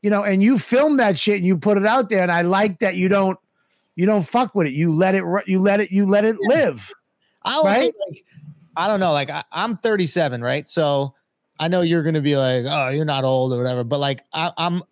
you 0.00 0.10
know, 0.10 0.22
and 0.24 0.42
you 0.42 0.58
film 0.58 0.96
that 0.98 1.18
shit 1.18 1.36
and 1.36 1.46
you 1.46 1.56
put 1.56 1.76
it 1.76 1.86
out 1.86 2.08
there, 2.08 2.22
and 2.22 2.32
I 2.32 2.42
like 2.42 2.78
that 2.80 2.96
you 2.96 3.08
don't 3.08 3.38
you 3.96 4.06
don't 4.06 4.26
fuck 4.26 4.54
with 4.54 4.66
it. 4.66 4.72
You 4.72 4.92
let 4.92 5.14
it 5.14 5.24
you 5.46 5.60
let 5.60 5.80
it 5.80 5.90
you 5.90 6.06
let 6.06 6.24
it 6.24 6.36
live. 6.40 6.92
I 7.44 7.54
also 7.54 7.68
right? 7.68 7.94
like, 8.08 8.24
I 8.76 8.88
don't 8.88 9.00
know, 9.00 9.12
like 9.12 9.28
I, 9.28 9.44
I'm 9.52 9.76
37, 9.76 10.40
right? 10.42 10.66
So 10.68 11.14
I 11.58 11.68
know 11.68 11.82
you're 11.82 12.02
gonna 12.02 12.20
be 12.20 12.36
like, 12.36 12.64
oh, 12.68 12.88
you're 12.88 13.04
not 13.04 13.24
old 13.24 13.52
or 13.52 13.58
whatever, 13.58 13.84
but 13.84 13.98
like 13.98 14.24
I, 14.32 14.52
I'm, 14.56 14.82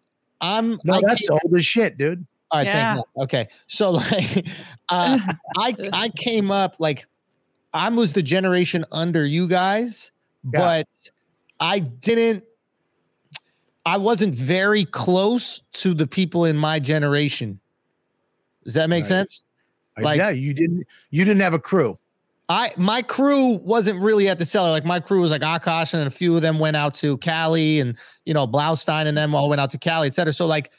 I'm. 0.40 0.78
No, 0.84 0.94
I 0.94 1.00
that's 1.06 1.28
came- 1.28 1.38
old 1.44 1.56
as 1.56 1.66
shit, 1.66 1.98
dude. 1.98 2.26
all 2.50 2.58
right. 2.60 2.66
Yeah. 2.66 2.94
Thank 2.94 3.06
you. 3.16 3.22
Okay, 3.22 3.48
so 3.66 3.90
like, 3.92 4.46
uh, 4.88 5.18
I 5.56 5.74
I 5.92 6.08
came 6.10 6.50
up 6.50 6.76
like 6.78 7.06
I 7.74 7.88
was 7.90 8.12
the 8.12 8.22
generation 8.22 8.84
under 8.90 9.24
you 9.26 9.46
guys, 9.46 10.10
Yeah. 10.52 10.60
but 10.60 10.88
I 11.60 11.78
didn't. 11.80 12.44
I 13.86 13.96
wasn't 13.96 14.34
very 14.34 14.84
close 14.84 15.62
to 15.72 15.94
the 15.94 16.06
people 16.06 16.44
in 16.44 16.56
my 16.56 16.78
generation. 16.80 17.60
Does 18.64 18.74
that 18.74 18.90
make 18.90 19.04
Right. 19.04 19.08
sense? 19.08 19.44
Like- 20.00 20.18
yeah, 20.18 20.30
you 20.30 20.52
didn't 20.54 20.86
you 21.10 21.24
didn't 21.24 21.40
have 21.42 21.54
a 21.54 21.58
crew. 21.58 21.98
I 22.50 22.72
my 22.76 23.00
crew 23.00 23.60
wasn't 23.62 24.00
really 24.00 24.28
at 24.28 24.40
the 24.40 24.44
cellar. 24.44 24.70
Like 24.70 24.84
my 24.84 24.98
crew 24.98 25.20
was 25.20 25.30
like 25.30 25.42
Akaash, 25.42 25.94
and 25.94 26.04
a 26.04 26.10
few 26.10 26.34
of 26.34 26.42
them 26.42 26.58
went 26.58 26.76
out 26.76 26.94
to 26.94 27.16
Cali, 27.18 27.78
and 27.78 27.96
you 28.24 28.34
know 28.34 28.46
Blaustein 28.46 29.06
and 29.06 29.16
them 29.16 29.34
all 29.36 29.48
went 29.48 29.60
out 29.60 29.70
to 29.70 29.78
Cali, 29.78 30.08
et 30.08 30.14
cetera. 30.16 30.32
So 30.32 30.46
like 30.46 30.72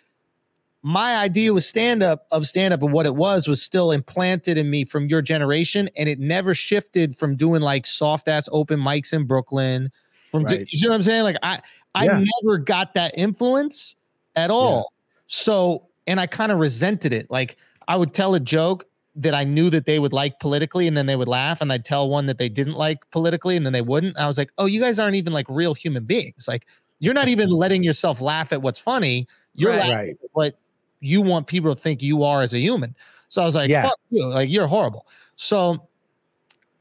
my 0.84 1.16
idea 1.16 1.54
was 1.54 1.66
stand 1.66 2.04
up 2.04 2.28
of 2.32 2.46
stand 2.46 2.74
up 2.74 2.84
and 2.84 2.92
what 2.92 3.06
it 3.06 3.16
was 3.16 3.48
was 3.48 3.62
still 3.62 3.92
implanted 3.92 4.58
in 4.58 4.70
me 4.70 4.84
from 4.84 5.06
your 5.06 5.22
generation, 5.22 5.90
and 5.96 6.10
it 6.10 6.20
never 6.20 6.54
shifted 6.54 7.16
from 7.16 7.38
doing 7.38 7.62
like 7.62 7.86
soft 7.86 8.28
ass 8.28 8.50
open 8.52 8.78
mics 8.78 9.14
in 9.14 9.26
Brooklyn. 9.26 9.90
From 10.30 10.44
Right. 10.44 10.68
you 10.70 10.82
know 10.84 10.90
what 10.90 10.96
I'm 10.96 11.02
saying? 11.04 11.24
Like 11.24 11.38
I 11.42 11.62
I 11.96 12.06
Yeah. 12.06 12.22
never 12.44 12.58
got 12.58 12.96
that 12.96 13.14
influence 13.18 13.96
at 14.36 14.52
all. 14.52 14.92
So 15.28 15.88
and 16.06 16.20
I 16.20 16.28
kind 16.28 16.52
of 16.52 16.60
resented 16.60 17.14
it. 17.14 17.32
Like 17.32 17.56
I 17.88 17.96
would 17.96 18.14
tell 18.14 18.36
a 18.36 18.42
joke 18.42 18.86
that 19.16 19.34
I 19.34 19.44
knew 19.44 19.70
that 19.70 19.86
they 19.86 20.00
would 20.00 20.14
like 20.14 20.40
politically, 20.40 20.88
and 20.88 20.96
then 20.96 21.06
they 21.06 21.16
would 21.16 21.28
laugh, 21.28 21.62
and 21.62 21.72
I'd 21.72 21.86
tell 21.86 22.10
one 22.10 22.26
that 22.28 22.38
they 22.38 22.50
didn't 22.50 22.76
like 22.76 23.00
politically, 23.12 23.58
and 23.58 23.66
then 23.66 23.74
they 23.74 23.82
wouldn't. 23.82 24.18
I 24.18 24.28
was 24.28 24.38
like, 24.38 24.52
oh, 24.58 24.66
you 24.66 24.80
guys 24.80 25.00
aren't 25.00 25.16
even 25.16 25.34
like 25.34 25.48
real 25.50 25.74
human 25.74 26.06
beings. 26.06 26.48
Like 26.48 26.66
you're 27.00 27.14
not 27.14 27.28
even 27.28 27.50
letting 27.50 27.84
yourself 27.84 28.22
laugh 28.22 28.54
at 28.54 28.62
what's 28.62 28.80
funny. 28.80 29.28
You're 29.56 29.72
Right. 29.72 29.80
laughing 29.80 29.96
Right. 29.96 30.18
at 30.24 30.30
what 30.34 30.60
you 31.02 31.22
want 31.22 31.48
people 31.48 31.74
to 31.76 31.82
think 31.82 32.02
you 32.02 32.24
are 32.24 32.42
as 32.42 32.54
a 32.54 32.60
human. 32.60 32.96
So 33.30 33.42
I 33.42 33.46
was 33.46 33.56
like, 33.56 33.70
Yeah. 33.70 33.84
fuck 33.84 33.98
you, 34.12 34.26
like 34.28 34.50
you're 34.50 34.68
horrible. 34.68 35.08
So 35.36 35.90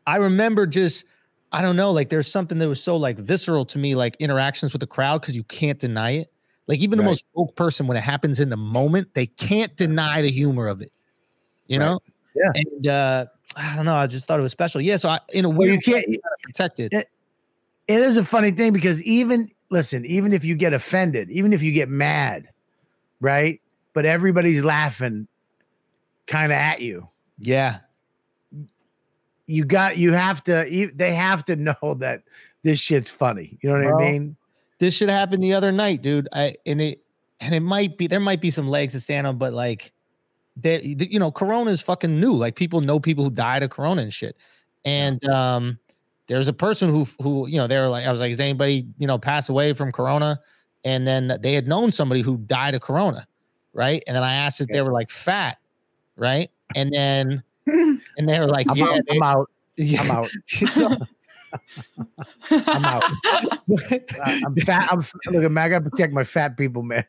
I 0.06 0.16
remember 0.16 0.66
just. 0.66 1.04
I 1.52 1.62
don't 1.62 1.74
know, 1.74 1.90
like 1.90 2.10
there's 2.10 2.30
something 2.30 2.58
that 2.58 2.68
was 2.68 2.80
so 2.80 2.96
like 2.96 3.18
visceral 3.18 3.64
to 3.64 3.78
me, 3.78 3.96
like 3.96 4.14
interactions 4.20 4.72
with 4.72 4.78
the 4.78 4.86
crowd, 4.86 5.20
because 5.20 5.34
you 5.34 5.42
can't 5.42 5.80
deny 5.80 6.12
it. 6.12 6.30
Like 6.68 6.78
even 6.78 6.96
the 6.96 7.02
most 7.02 7.24
woke 7.34 7.56
person, 7.56 7.88
when 7.88 7.96
it 7.96 8.02
happens 8.04 8.38
in 8.38 8.50
the 8.50 8.56
moment, 8.56 9.14
they 9.14 9.26
can't 9.26 9.76
deny 9.76 10.22
the 10.22 10.30
humor 10.30 10.68
of 10.68 10.80
it. 10.80 10.92
You 11.66 11.80
Right. 11.80 11.86
know? 11.86 11.98
Yeah. 12.34 12.50
And 12.54 12.86
uh 12.86 13.26
I 13.56 13.74
don't 13.76 13.84
know. 13.84 13.94
I 13.94 14.06
just 14.06 14.26
thought 14.26 14.38
it 14.38 14.42
was 14.42 14.52
special. 14.52 14.80
Yeah. 14.80 14.96
So 14.96 15.08
I, 15.08 15.18
in 15.32 15.44
a 15.44 15.48
Well, 15.48 15.58
way, 15.58 15.72
you 15.72 15.78
can't 15.80 16.06
protect 16.42 16.78
it- 16.78 16.92
it 16.92 17.08
is 17.88 18.16
a 18.16 18.24
funny 18.24 18.52
thing 18.52 18.72
because 18.72 19.02
even 19.02 19.50
listen, 19.70 20.04
even 20.06 20.32
if 20.32 20.44
you 20.44 20.54
get 20.54 20.72
offended, 20.72 21.28
even 21.30 21.52
if 21.52 21.60
you 21.62 21.72
get 21.72 21.88
mad, 21.88 22.48
right? 23.20 23.60
But 23.92 24.06
everybody's 24.06 24.62
laughing 24.62 25.26
kind 26.28 26.52
of 26.52 26.56
at 26.58 26.80
you. 26.80 27.08
yeah. 27.38 27.78
You 29.46 29.64
got 29.64 29.96
you 29.96 30.12
have 30.12 30.44
to 30.44 30.66
you- 30.70 30.92
they 30.94 31.12
have 31.12 31.44
to 31.46 31.56
know 31.82 31.94
that 31.98 32.22
this 32.62 32.78
shit's 32.78 33.10
funny. 33.10 33.58
You 33.62 33.70
know 33.70 33.76
what 33.78 33.84
Bro. 33.88 33.98
I 34.06 34.10
mean? 34.12 34.36
This 34.78 34.94
should 34.94 35.10
happen 35.10 35.40
the 35.40 35.54
other 35.54 35.72
night, 35.72 36.02
dude. 36.02 36.28
I 36.32 36.54
and 36.66 36.80
it 36.80 37.00
and 37.40 37.52
it 37.54 37.60
might 37.60 37.98
be 37.98 38.06
there 38.06 38.20
might 38.20 38.40
be 38.40 38.50
some 38.50 38.68
legs 38.68 38.92
to 38.92 39.00
stand 39.00 39.26
on, 39.26 39.38
but 39.38 39.52
like 39.52 39.92
that 40.62 40.84
you 40.84 41.18
know, 41.18 41.30
Corona 41.30 41.70
is 41.70 41.80
fucking 41.80 42.18
new. 42.18 42.34
Like 42.34 42.56
people 42.56 42.80
know 42.80 42.98
people 43.00 43.24
who 43.24 43.30
died 43.30 43.62
of 43.62 43.70
Corona 43.70 44.02
and 44.02 44.12
shit. 44.12 44.36
And 44.84 45.24
um 45.28 45.78
there's 46.26 46.48
a 46.48 46.52
person 46.52 46.90
who 46.90 47.06
who 47.22 47.46
you 47.48 47.58
know 47.58 47.66
they 47.66 47.78
were 47.78 47.88
like 47.88 48.06
I 48.06 48.12
was 48.12 48.20
like, 48.20 48.32
is 48.32 48.40
anybody 48.40 48.86
you 48.98 49.06
know 49.06 49.18
pass 49.18 49.48
away 49.48 49.72
from 49.72 49.92
Corona? 49.92 50.40
And 50.84 51.06
then 51.06 51.38
they 51.42 51.52
had 51.52 51.68
known 51.68 51.92
somebody 51.92 52.22
who 52.22 52.38
died 52.38 52.74
of 52.74 52.80
Corona, 52.80 53.26
right? 53.74 54.02
And 54.06 54.16
then 54.16 54.22
I 54.24 54.34
asked 54.34 54.60
if 54.60 54.68
they 54.68 54.80
were 54.80 54.92
like 54.92 55.10
fat, 55.10 55.58
right? 56.16 56.50
And 56.74 56.92
then 56.92 57.42
and 57.66 58.28
they 58.28 58.38
were 58.40 58.46
like, 58.46 58.66
I'm, 58.70 58.76
yeah, 58.76 58.86
out, 58.86 59.00
I'm 59.10 59.22
out. 59.22 59.50
yeah. 59.76 60.02
I'm 60.02 60.10
out. 60.10 60.30
So- 60.70 60.96
I'm 62.50 62.84
out. 62.84 63.02
I'm 64.46 64.56
fat. 64.56 64.88
I'm 64.90 64.98
look 65.32 65.44
at. 65.44 65.58
I 65.58 65.68
gotta 65.68 65.90
protect 65.90 66.12
my 66.12 66.24
fat 66.24 66.56
people, 66.56 66.82
man. 66.82 67.04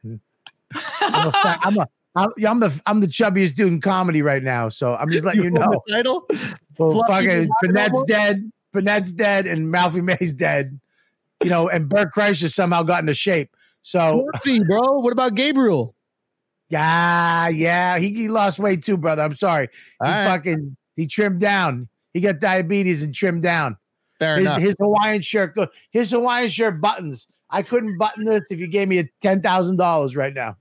I'm 1.02 1.28
a 1.28 1.32
fat, 1.32 1.60
I'm 1.62 1.78
a 1.78 1.88
I'm, 2.16 2.30
I'm 2.46 2.60
the 2.60 2.82
I'm 2.86 3.00
the 3.00 3.08
chubbiest 3.08 3.56
dude 3.56 3.72
in 3.72 3.82
comedy 3.82 4.22
right 4.22 4.44
now. 4.44 4.70
So 4.70 4.96
I'm 4.96 5.10
just 5.10 5.26
letting 5.26 5.44
you 5.44 5.52
the 5.52 5.60
know. 5.60 5.82
title. 5.90 6.28
Well, 6.78 7.04
fucking 7.08 7.48
Bowl? 7.92 8.06
dead. 8.06 8.52
Bennett's 8.74 9.12
dead, 9.12 9.46
and 9.46 9.70
Malfi 9.70 10.02
May's 10.02 10.32
dead. 10.32 10.80
You 11.44 11.50
know, 11.50 11.70
and 11.70 11.88
Bert 11.88 12.12
Kreischer 12.12 12.52
somehow 12.52 12.82
got 12.82 13.02
into 13.02 13.14
shape. 13.14 13.56
So 13.84 14.28
Murphy, 14.34 14.64
bro. 14.64 15.00
What 15.00 15.14
about 15.14 15.36
Gabriel? 15.36 15.94
yeah, 16.70 17.50
yeah, 17.50 17.98
he, 18.00 18.14
he 18.14 18.28
lost 18.30 18.58
weight 18.58 18.84
too, 18.84 18.98
brother. 18.98 19.22
I'm 19.22 19.36
sorry. 19.36 19.68
All 20.00 20.08
he 20.08 20.14
right, 20.14 20.26
fucking 20.28 20.76
he 20.96 21.06
trimmed 21.06 21.42
down. 21.42 21.88
He 22.14 22.22
got 22.22 22.40
diabetes 22.40 23.04
and 23.04 23.14
trimmed 23.14 23.44
down. 23.44 23.78
fair 24.18 24.38
His, 24.38 24.46
enough. 24.46 24.60
his 24.62 24.76
Hawaiian 24.80 25.22
shirt, 25.22 25.56
his 25.92 26.10
Hawaiian 26.12 26.50
shirt 26.50 26.82
buttons. 26.82 27.28
I 27.52 27.62
couldn't 27.62 27.98
button 28.00 28.24
this 28.26 28.50
if 28.50 28.60
you 28.60 28.68
gave 28.68 28.88
me 28.88 29.00
a 29.00 29.10
ten 29.22 29.42
thousand 29.42 29.76
dollars 29.78 30.16
right 30.16 30.34
now. 30.34 30.56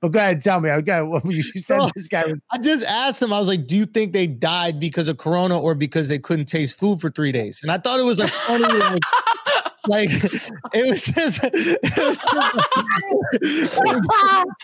But 0.00 0.12
go 0.12 0.18
ahead, 0.18 0.34
and 0.34 0.42
tell 0.42 0.60
me. 0.60 0.70
I 0.70 0.76
Okay, 0.76 1.02
what 1.02 1.24
you 1.24 1.42
said 1.42 1.80
Oh. 1.80 1.90
this 1.94 2.08
guy 2.08 2.24
oh, 2.26 2.30
was 2.30 2.38
I 2.50 2.58
just 2.58 2.84
asked 2.84 3.22
him. 3.22 3.32
I 3.32 3.40
was 3.40 3.48
like, 3.48 3.66
"Do 3.66 3.76
you 3.76 3.86
think 3.86 4.12
they 4.12 4.26
died 4.26 4.78
because 4.78 5.08
of 5.08 5.18
Corona 5.18 5.58
or 5.58 5.74
because 5.74 6.08
they 6.08 6.18
couldn't 6.18 6.46
taste 6.46 6.78
food 6.78 7.00
for 7.00 7.10
three 7.10 7.32
days?" 7.32 7.60
And 7.62 7.70
I 7.70 7.78
thought 7.78 7.98
it 7.98 8.04
was 8.04 8.18
like 8.18 8.30
funny, 8.30 8.64
like, 8.64 9.02
like 9.88 10.10
it 10.10 10.88
was 10.88 11.04
just, 11.04 11.40
it 11.42 11.52
was, 11.98 12.16
just, 12.16 12.20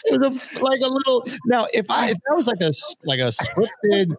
it 0.06 0.20
was 0.20 0.22
a, 0.22 0.62
like 0.62 0.80
a 0.80 0.88
little. 0.88 1.24
Now, 1.46 1.66
if 1.72 1.90
I 1.90 2.10
if 2.10 2.18
that 2.28 2.36
was 2.36 2.46
like 2.46 2.60
a 2.60 2.72
like 3.04 3.20
a 3.20 3.32
scripted. 3.32 4.16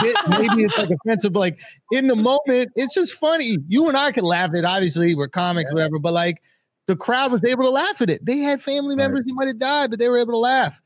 bit, 0.00 0.16
maybe 0.28 0.64
it's 0.64 0.78
like 0.78 0.88
offensive, 0.88 1.30
but 1.34 1.40
like 1.40 1.60
in 1.92 2.08
the 2.08 2.16
moment, 2.16 2.70
it's 2.74 2.94
just 2.94 3.12
funny. 3.14 3.58
You 3.68 3.86
and 3.88 3.98
I 3.98 4.10
can 4.10 4.24
laugh 4.24 4.48
at 4.50 4.56
it. 4.56 4.64
Obviously, 4.64 5.14
we're 5.14 5.28
comics, 5.28 5.70
whatever, 5.72 5.98
but 5.98 6.14
like 6.14 6.42
the 6.86 6.96
crowd 6.96 7.32
was 7.32 7.44
able 7.44 7.64
to 7.64 7.70
laugh 7.70 8.00
at 8.00 8.10
it. 8.10 8.24
They 8.24 8.38
had 8.38 8.60
family 8.60 8.94
Right. 8.96 9.04
members 9.04 9.26
who 9.28 9.34
might 9.34 9.48
have 9.48 9.58
died, 9.58 9.90
but 9.90 9.98
they 9.98 10.08
were 10.08 10.18
able 10.18 10.32
to 10.32 10.38
laugh. 10.38 10.80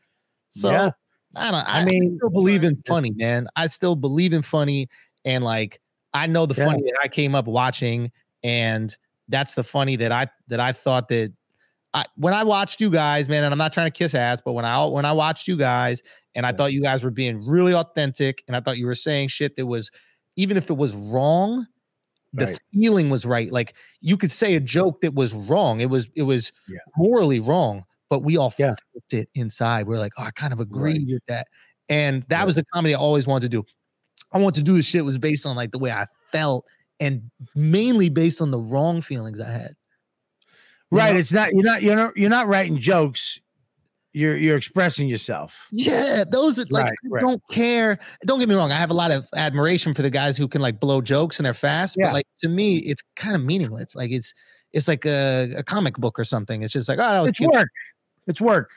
So 0.50 0.70
Yeah. 0.70 0.90
I 1.36 1.50
don't. 1.50 1.66
I, 1.68 1.80
I 1.80 1.84
mean, 1.84 2.00
mean- 2.00 2.16
still 2.18 2.30
believe 2.30 2.64
in 2.64 2.82
funny, 2.86 3.10
man. 3.16 3.46
I 3.56 3.66
still 3.66 3.96
believe 3.96 4.32
in 4.32 4.42
funny, 4.42 4.88
and 5.24 5.44
like 5.44 5.80
I 6.14 6.26
know 6.26 6.46
the 6.46 6.54
Yeah. 6.54 6.66
funny 6.66 6.82
that 6.84 6.96
I 7.02 7.08
came 7.08 7.34
up 7.34 7.46
watching, 7.46 8.10
and 8.42 8.96
that's 9.28 9.54
the 9.54 9.64
funny 9.64 9.96
that 9.96 10.12
I 10.12 10.28
that 10.48 10.60
I 10.60 10.72
thought 10.72 11.08
that 11.08 11.32
I 11.92 12.04
when 12.16 12.32
I 12.32 12.42
watched 12.44 12.80
you 12.80 12.90
guys, 12.90 13.28
man. 13.28 13.44
And 13.44 13.52
I'm 13.52 13.58
not 13.58 13.72
trying 13.72 13.86
to 13.88 13.90
kiss 13.90 14.14
ass, 14.14 14.40
but 14.42 14.52
when 14.52 14.64
I 14.64 14.84
when 14.86 15.04
I 15.04 15.12
watched 15.12 15.46
you 15.48 15.56
guys, 15.58 16.02
and 16.34 16.46
I 16.46 16.50
Yeah. 16.50 16.56
thought 16.56 16.72
you 16.72 16.80
guys 16.82 17.04
were 17.04 17.10
being 17.10 17.46
really 17.46 17.74
authentic, 17.74 18.42
and 18.46 18.56
I 18.56 18.60
thought 18.60 18.78
you 18.78 18.86
were 18.86 18.94
saying 18.94 19.28
shit 19.28 19.56
that 19.56 19.66
was 19.66 19.90
even 20.36 20.56
if 20.56 20.70
it 20.70 20.76
was 20.76 20.94
wrong, 20.94 21.66
the 22.32 22.46
Right. 22.46 22.58
feeling 22.72 23.10
was 23.10 23.24
right. 23.24 23.50
Like 23.50 23.74
you 24.00 24.16
could 24.16 24.30
say 24.32 24.54
a 24.54 24.58
mm-hmm. 24.58 24.66
joke 24.66 25.00
that 25.02 25.14
was 25.14 25.32
wrong. 25.34 25.80
It 25.80 25.90
was 25.90 26.08
it 26.14 26.22
was 26.22 26.52
Yeah. 26.68 26.78
morally 26.96 27.40
wrong, 27.40 27.84
but 28.10 28.20
we 28.20 28.36
all 28.36 28.52
Yeah. 28.58 28.74
felt 28.94 29.12
it 29.12 29.28
inside. 29.34 29.86
We're 29.86 29.98
like, 29.98 30.12
oh, 30.18 30.24
I 30.24 30.30
kind 30.32 30.52
of 30.52 30.60
agree 30.60 30.92
Right. 30.92 31.06
with 31.06 31.22
that. 31.28 31.48
And 31.88 32.22
that 32.24 32.40
Yeah. 32.40 32.44
was 32.44 32.56
the 32.56 32.64
comedy 32.72 32.94
I 32.94 32.98
always 32.98 33.26
wanted 33.26 33.50
to 33.50 33.62
do. 33.62 33.64
I 34.32 34.38
wanted 34.38 34.60
to 34.60 34.64
do 34.64 34.76
this 34.76 34.86
shit 34.86 35.04
was 35.04 35.18
based 35.18 35.46
on 35.46 35.56
like 35.56 35.70
the 35.70 35.78
way 35.78 35.90
I 35.92 36.06
felt 36.30 36.66
and 37.00 37.30
mainly 37.54 38.08
based 38.08 38.40
on 38.40 38.50
the 38.50 38.58
wrong 38.58 39.00
feelings 39.00 39.40
I 39.40 39.50
had. 39.50 39.74
You 40.90 40.98
Right. 40.98 41.12
know? 41.14 41.20
It's 41.20 41.32
not 41.32 41.52
you're 41.52 41.64
not 41.64 41.82
you're 41.82 41.96
not 41.96 42.16
you're 42.16 42.30
not 42.30 42.48
writing 42.48 42.78
jokes. 42.78 43.40
You're 44.16 44.38
you're 44.38 44.56
expressing 44.56 45.08
yourself. 45.08 45.68
Yeah, 45.70 46.24
those 46.32 46.58
are 46.58 46.64
like 46.70 46.86
Right, 46.86 46.94
right. 47.04 47.20
don't 47.20 47.42
care. 47.50 47.98
Don't 48.24 48.38
get 48.38 48.48
me 48.48 48.54
wrong. 48.54 48.72
I 48.72 48.76
have 48.76 48.90
a 48.90 48.94
lot 48.94 49.10
of 49.10 49.28
admiration 49.36 49.92
for 49.92 50.00
the 50.00 50.08
guys 50.08 50.38
who 50.38 50.48
can 50.48 50.62
like 50.62 50.80
blow 50.80 51.02
jokes 51.02 51.38
and 51.38 51.44
they're 51.44 51.52
fast. 51.52 51.96
Yeah. 51.98 52.06
But 52.06 52.14
like 52.14 52.26
to 52.40 52.48
me, 52.48 52.78
it's 52.78 53.02
kind 53.16 53.36
of 53.36 53.42
meaningless. 53.42 53.94
Like 53.94 54.10
it's 54.10 54.32
it's 54.72 54.88
like 54.88 55.04
a, 55.04 55.52
a 55.58 55.62
comic 55.62 55.96
book 55.98 56.18
or 56.18 56.24
something. 56.24 56.62
It's 56.62 56.72
just 56.72 56.88
like 56.88 56.98
oh, 56.98 57.02
that 57.02 57.20
was 57.20 57.28
It's 57.28 57.38
cute. 57.38 57.52
work. 57.52 57.68
It's 58.26 58.40
work. 58.40 58.70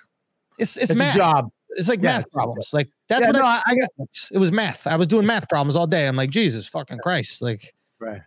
It's 0.57 0.75
it's 0.75 0.91
It's, 0.91 0.97
math. 0.99 1.15
a 1.15 1.19
job. 1.19 1.49
It's 1.69 1.87
like 1.87 1.99
Yeah, 2.03 2.17
math 2.17 2.21
it's 2.23 2.31
problems. 2.31 2.69
Like 2.73 2.89
that's 3.07 3.21
yeah, 3.21 3.27
what 3.27 3.35
no, 3.37 3.45
I, 3.45 3.61
I, 3.65 3.71
I 3.71 3.75
got 3.75 3.89
it 4.33 4.37
was 4.39 4.51
math. 4.51 4.87
I 4.87 4.97
was 4.97 5.07
doing 5.07 5.25
math 5.25 5.47
problems 5.47 5.77
all 5.77 5.87
day. 5.87 6.05
I'm 6.05 6.17
like 6.17 6.31
Jesus 6.31 6.67
fucking 6.67 6.97
Christ. 6.97 7.41
Like 7.41 7.73
right. 7.99 8.19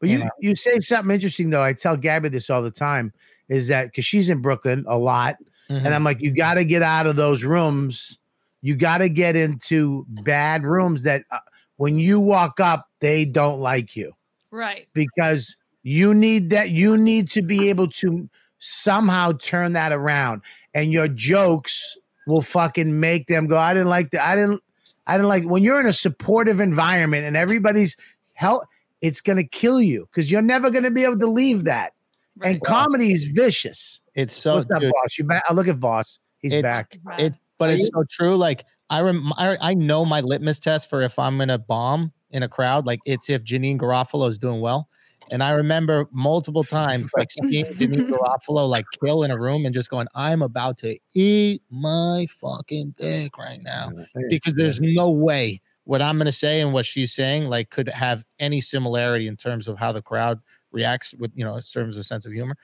But 0.00 0.08
You 0.08 0.18
you 0.18 0.24
know. 0.24 0.30
you 0.40 0.56
say 0.56 0.80
something 0.80 1.14
interesting 1.14 1.50
though. 1.50 1.62
I 1.62 1.72
tell 1.72 1.96
Gabby 1.96 2.30
this 2.30 2.50
all 2.50 2.62
the 2.62 2.72
time. 2.72 3.12
Is 3.48 3.68
that 3.68 3.86
because 3.92 4.04
she's 4.04 4.28
in 4.28 4.42
Brooklyn 4.42 4.84
a 4.88 4.98
lot, 4.98 5.36
mhm. 5.68 5.84
and 5.84 5.94
I'm 5.94 6.04
like, 6.04 6.20
you 6.20 6.30
got 6.30 6.54
to 6.54 6.64
get 6.64 6.82
out 6.82 7.06
of 7.06 7.16
those 7.16 7.44
rooms. 7.44 8.18
You 8.62 8.74
got 8.76 8.98
to 8.98 9.08
get 9.08 9.36
into 9.36 10.04
bad 10.08 10.66
rooms 10.66 11.02
that 11.04 11.24
uh, 11.30 11.38
when 11.76 11.98
you 11.98 12.18
walk 12.20 12.60
up, 12.60 12.88
they 13.00 13.24
don't 13.24 13.60
like 13.60 13.94
you 13.96 14.12
Right. 14.50 14.88
because 14.92 15.56
you 15.82 16.12
need 16.14 16.50
that. 16.50 16.70
You 16.70 16.96
need 16.96 17.30
to 17.30 17.42
be 17.42 17.68
able 17.68 17.88
to 17.88 18.28
somehow 18.58 19.32
turn 19.32 19.72
that 19.74 19.92
around, 19.92 20.42
and 20.74 20.90
your 20.90 21.08
jokes 21.08 21.96
will 22.26 22.42
fucking 22.42 22.98
make 23.00 23.26
them 23.28 23.46
go. 23.46 23.56
I 23.56 23.72
didn't 23.74 23.88
like 23.88 24.10
that. 24.10 24.26
I 24.26 24.36
didn't. 24.36 24.62
I 25.06 25.16
didn't 25.16 25.28
like 25.28 25.44
when 25.44 25.62
you're 25.62 25.80
in 25.80 25.86
a 25.86 25.92
supportive 25.92 26.60
environment 26.60 27.24
and 27.24 27.36
everybody's 27.36 27.96
help. 28.34 28.64
It's 29.00 29.20
gonna 29.20 29.44
kill 29.44 29.80
you 29.80 30.08
because 30.10 30.30
you're 30.30 30.42
never 30.42 30.70
gonna 30.70 30.90
be 30.90 31.04
able 31.04 31.18
to 31.20 31.26
leave 31.30 31.64
that. 31.64 31.92
Right. 32.36 32.50
And 32.56 32.64
comedy 32.64 33.12
is 33.12 33.24
vicious. 33.24 34.00
It's 34.18 34.34
so 34.34 34.56
What's 34.56 34.70
up, 34.72 34.80
dude, 34.80 34.90
Vos? 35.00 35.16
You 35.16 35.24
back? 35.24 35.44
I 35.48 35.52
look 35.52 35.68
at 35.68 35.76
Vos. 35.76 36.18
He's 36.38 36.52
It's- 36.52 36.62
back. 36.62 36.98
It 37.20 37.34
but 37.56 37.70
Are 37.70 37.72
it's 37.74 37.84
you- 37.84 37.90
so 37.94 38.04
true 38.10 38.36
like 38.36 38.64
I, 38.90 39.00
rem- 39.00 39.32
I 39.36 39.56
i 39.60 39.74
know 39.74 40.04
my 40.04 40.20
litmus 40.20 40.58
test 40.60 40.88
for 40.88 41.02
if 41.02 41.18
i'm 41.18 41.36
gonna 41.38 41.58
bomb 41.58 42.12
in 42.30 42.42
a 42.44 42.48
crowd 42.48 42.86
like 42.86 43.00
it's 43.04 43.28
if 43.28 43.42
janeane 43.44 43.78
garofalo 43.78 44.28
is 44.28 44.38
doing 44.38 44.60
well 44.60 44.88
and 45.32 45.42
i 45.42 45.50
remember 45.50 46.06
multiple 46.12 46.62
times 46.64 47.10
like 47.16 47.28
seeing 47.32 47.64
janeane 47.66 48.08
garofalo 48.08 48.68
like 48.68 48.84
kill 49.04 49.24
in 49.24 49.30
a 49.32 49.38
room 49.38 49.64
and 49.66 49.74
just 49.74 49.90
going 49.90 50.06
i'm 50.14 50.40
about 50.40 50.76
to 50.78 50.96
eat 51.14 51.60
my 51.70 52.26
fucking 52.30 52.94
dick 52.96 53.36
right 53.36 53.60
now 53.62 53.90
because 54.30 54.54
there's 54.54 54.80
no 54.80 55.10
way 55.10 55.60
what 55.84 56.00
i'm 56.00 56.16
gonna 56.16 56.30
say 56.32 56.60
and 56.60 56.72
what 56.72 56.86
she's 56.86 57.12
saying 57.12 57.48
like 57.48 57.70
could 57.70 57.88
have 57.88 58.24
any 58.38 58.60
similarity 58.60 59.26
in 59.26 59.36
terms 59.36 59.66
of 59.68 59.76
how 59.78 59.90
the 59.90 60.00
crowd 60.00 60.38
reacts 60.70 61.12
with 61.18 61.32
you 61.34 61.44
know 61.44 61.56
in 61.56 61.62
terms 61.62 61.96
of 61.96 62.06
sense 62.06 62.24
of 62.24 62.32
humor 62.32 62.56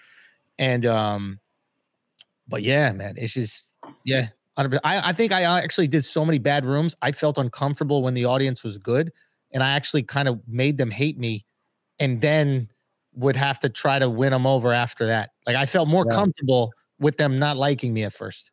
and 0.59 0.87
um 0.87 1.39
but 2.49 2.63
yeah 2.63 2.93
man 2.93 3.15
it's 3.17 3.35
just 3.35 3.69
yeah 4.05 4.29
100%. 4.59 4.79
I, 4.85 5.09
I 5.11 5.13
think 5.13 5.33
I 5.33 5.43
actually 5.43 5.89
did 5.89 6.05
so 6.05 6.25
many 6.25 6.39
bad 6.39 6.65
rooms. 6.65 6.95
I 7.03 7.11
felt 7.11 7.39
uncomfortable 7.39 8.03
when 8.05 8.15
the 8.15 8.25
audience 8.27 8.63
was 8.63 8.79
good, 8.79 9.11
and 9.53 9.65
I 9.65 9.71
actually 9.71 10.05
kind 10.05 10.29
of 10.29 10.41
made 10.47 10.79
them 10.79 10.93
hate 10.93 11.19
me, 11.19 11.45
and 11.99 12.21
then 12.21 12.69
would 13.15 13.35
have 13.35 13.59
to 13.61 13.69
try 13.69 13.99
to 13.99 14.09
win 14.09 14.31
them 14.31 14.47
over 14.47 14.73
after 14.73 15.07
that. 15.07 15.31
Like 15.45 15.57
I 15.57 15.67
felt 15.67 15.89
more 15.89 16.07
Yeah. 16.09 16.15
comfortable 16.15 16.73
with 17.01 17.17
them 17.17 17.39
not 17.41 17.57
liking 17.57 17.93
me 17.93 18.05
at 18.05 18.13
first. 18.13 18.53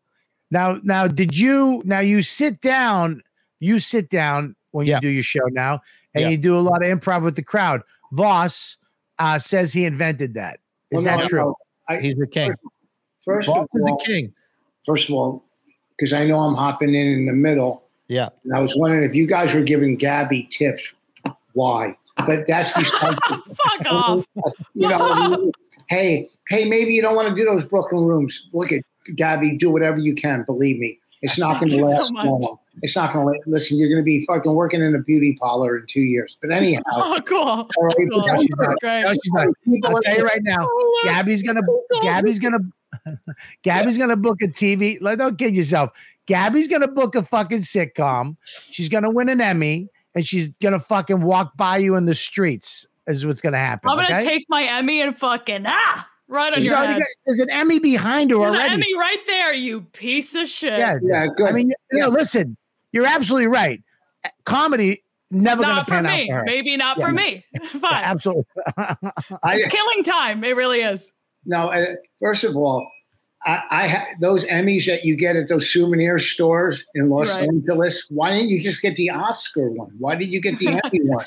Now, 0.50 0.80
now, 0.82 1.06
did 1.08 1.38
you? 1.38 1.84
Now 1.86 2.00
you 2.00 2.24
sit 2.24 2.62
down. 2.62 3.22
You 3.60 3.78
sit 3.78 4.10
down 4.10 4.56
when 4.72 4.88
Yeah. 4.88 4.96
you 4.96 5.02
do 5.02 5.10
your 5.10 5.24
show 5.24 5.46
now, 5.52 5.82
and 6.16 6.24
Yeah. 6.24 6.30
you 6.30 6.38
do 6.38 6.58
a 6.58 6.62
lot 6.62 6.84
of 6.84 6.90
improv 6.90 7.22
with 7.24 7.36
the 7.36 7.44
crowd. 7.44 7.82
Vos 8.12 8.76
uh, 9.20 9.38
says 9.38 9.72
he 9.72 9.86
invented 9.86 10.34
that. 10.34 10.60
Is 10.90 10.96
Well, 10.96 11.04
that 11.04 11.20
no, 11.20 11.28
true? 11.28 11.56
I, 11.88 12.00
He's 12.00 12.16
the 12.16 12.26
king. 12.26 12.56
First 13.24 13.48
Vos 13.48 13.58
of 13.58 13.64
is 13.74 13.86
the 13.86 13.92
all, 13.92 13.98
king. 14.00 14.34
first 14.86 15.10
of 15.10 15.16
all, 15.16 15.44
because 15.98 16.14
I 16.14 16.26
know 16.26 16.40
I'm 16.40 16.56
hopping 16.56 16.90
in 16.90 17.08
in 17.08 17.26
the 17.28 17.34
middle, 17.34 17.84
Yeah. 18.08 18.30
and 18.44 18.56
I 18.56 18.60
was 18.60 18.76
wondering 18.76 19.04
if 19.08 19.16
you 19.16 19.28
guys 19.28 19.54
were 19.54 19.62
giving 19.62 19.96
Gabby 19.96 20.48
tips. 20.52 20.84
Why? 21.54 21.96
But 22.26 22.48
that's 22.48 22.72
besides. 22.78 23.18
Fuck 23.28 23.86
off. 23.88 24.26
you 24.74 24.90
know, 24.90 25.52
hey, 25.90 26.28
hey, 26.50 26.66
maybe 26.66 26.94
you 26.94 27.02
don't 27.02 27.16
want 27.16 27.30
to 27.30 27.36
do 27.36 27.46
those 27.46 27.64
Brooklyn 27.66 28.06
rooms. 28.06 28.48
Look 28.54 28.72
at 28.72 28.82
Gabby, 29.16 29.58
do 29.58 29.70
whatever 29.70 29.98
you 30.00 30.16
can. 30.16 30.44
Believe 30.44 30.78
me, 30.80 31.00
it's 31.22 31.38
not 31.38 31.60
going 31.60 31.70
to 31.72 31.76
Thank 31.78 31.88
you 31.88 31.92
so 32.06 32.14
last 32.14 32.26
long. 32.26 32.58
It's 32.82 32.96
not 32.96 33.14
going 33.14 33.28
to 33.28 33.50
listen. 33.50 33.78
You're 33.78 33.90
going 33.90 34.00
to 34.02 34.06
be 34.06 34.26
fucking 34.26 34.54
working 34.54 34.82
in 34.82 34.96
a 34.96 35.00
beauty 35.00 35.38
parlor 35.40 35.78
in 35.78 35.86
two 35.88 36.02
years. 36.02 36.38
But 36.42 36.52
anyhow, 36.52 36.82
Oh, 36.92 37.18
cool. 37.26 37.70
right, 37.82 37.96
Cool. 38.10 38.22
but 38.26 38.40
she's 38.40 38.50
not. 38.58 38.80
Great. 38.80 39.02
No, 39.04 39.12
she's 39.12 39.32
not. 39.34 39.48
people 39.66 39.90
I'll 39.96 40.02
tell 40.02 40.18
you 40.18 40.26
right 40.26 40.40
now. 40.44 40.68
Oh, 40.72 41.02
Gabby's 41.04 41.44
gonna. 41.44 41.62
Gabby's 42.02 42.40
gonna. 42.40 42.60
Gabby's 43.64 43.98
gonna 43.98 44.16
book 44.18 44.42
a 44.42 44.48
TV. 44.48 44.98
Like, 45.02 45.18
don't 45.18 45.38
kid 45.38 45.56
yourself. 45.56 45.92
Gabby's 46.28 46.68
gonna 46.68 46.88
book 46.88 47.16
a 47.16 47.24
fucking 47.24 47.60
sitcom. 47.62 48.36
She's 48.72 48.90
gonna 48.90 49.10
win 49.12 49.30
an 49.30 49.42
Emmy, 49.42 49.90
and 50.16 50.26
she's 50.26 50.48
gonna 50.62 50.80
fucking 50.80 51.22
walk 51.22 51.56
by 51.58 51.78
you 51.78 51.96
in 51.96 52.06
the 52.06 52.16
streets. 52.16 52.86
Is 53.08 53.26
what's 53.26 53.42
gonna 53.42 53.58
happen. 53.58 53.90
I'm 53.90 53.98
gonna 53.98 54.16
okay? 54.18 54.26
take 54.26 54.46
my 54.50 54.64
Emmy 54.64 55.02
and 55.02 55.18
fucking 55.18 55.64
ah 55.66 56.08
right 56.28 56.54
on 56.54 56.60
She's 56.60 56.68
your 56.68 56.78
head. 56.78 56.98
got, 57.00 57.08
there's 57.26 57.40
an 57.40 57.50
Emmy 57.50 57.80
behind 57.80 58.32
her 58.32 58.38
There's 58.38 58.54
an 58.54 58.60
already. 58.60 58.74
Emmy 58.76 58.98
right 58.98 59.20
there, 59.26 59.54
you 59.54 59.82
piece 59.94 60.36
of 60.36 60.48
shit. 60.48 60.78
Yeah, 60.80 60.96
Yeah, 61.02 61.28
good. 61.36 61.48
I 61.48 61.52
mean, 61.52 61.72
you 61.92 62.00
know, 62.00 62.10
listen, 62.10 62.56
you're 62.92 63.06
absolutely 63.08 63.48
right. 63.48 63.82
Comedy 64.46 65.04
never 65.32 65.62
gonna 65.64 65.76
Not 65.76 65.86
for 65.88 65.92
pan 65.96 66.06
out 66.06 66.26
for 66.28 66.34
her. 66.36 66.44
Maybe 66.46 66.76
not 66.78 66.98
Yeah. 66.98 67.06
for 67.06 67.12
me. 67.12 67.46
Fine. 67.80 68.04
Absolutely. 68.04 68.46
I, 68.78 68.96
It's 69.56 69.68
killing 69.68 70.04
time. 70.04 70.44
It 70.44 70.56
really 70.56 70.82
is. 70.82 71.10
no, 71.46 71.70
uh, 71.70 71.86
first 72.20 72.44
of 72.44 72.56
all, 72.56 72.90
I, 73.44 73.62
I 73.72 73.88
ha- 73.88 74.08
those 74.20 74.44
Emmys 74.46 74.86
that 74.86 75.04
you 75.04 75.16
get 75.16 75.36
at 75.36 75.48
those 75.48 75.72
souvenir 75.74 76.20
stores 76.20 76.86
in 76.94 77.10
Los 77.10 77.34
Right. 77.34 77.48
Angeles. 77.48 78.06
Why 78.10 78.30
didn't 78.32 78.50
you 78.50 78.60
just 78.60 78.84
get 78.84 78.96
the 78.98 79.10
Oscar 79.10 79.70
one? 79.72 79.90
Why 79.98 80.14
did 80.16 80.32
you 80.32 80.40
get 80.40 80.60
the 80.60 80.68
Emmy 80.68 81.00
one? 81.06 81.26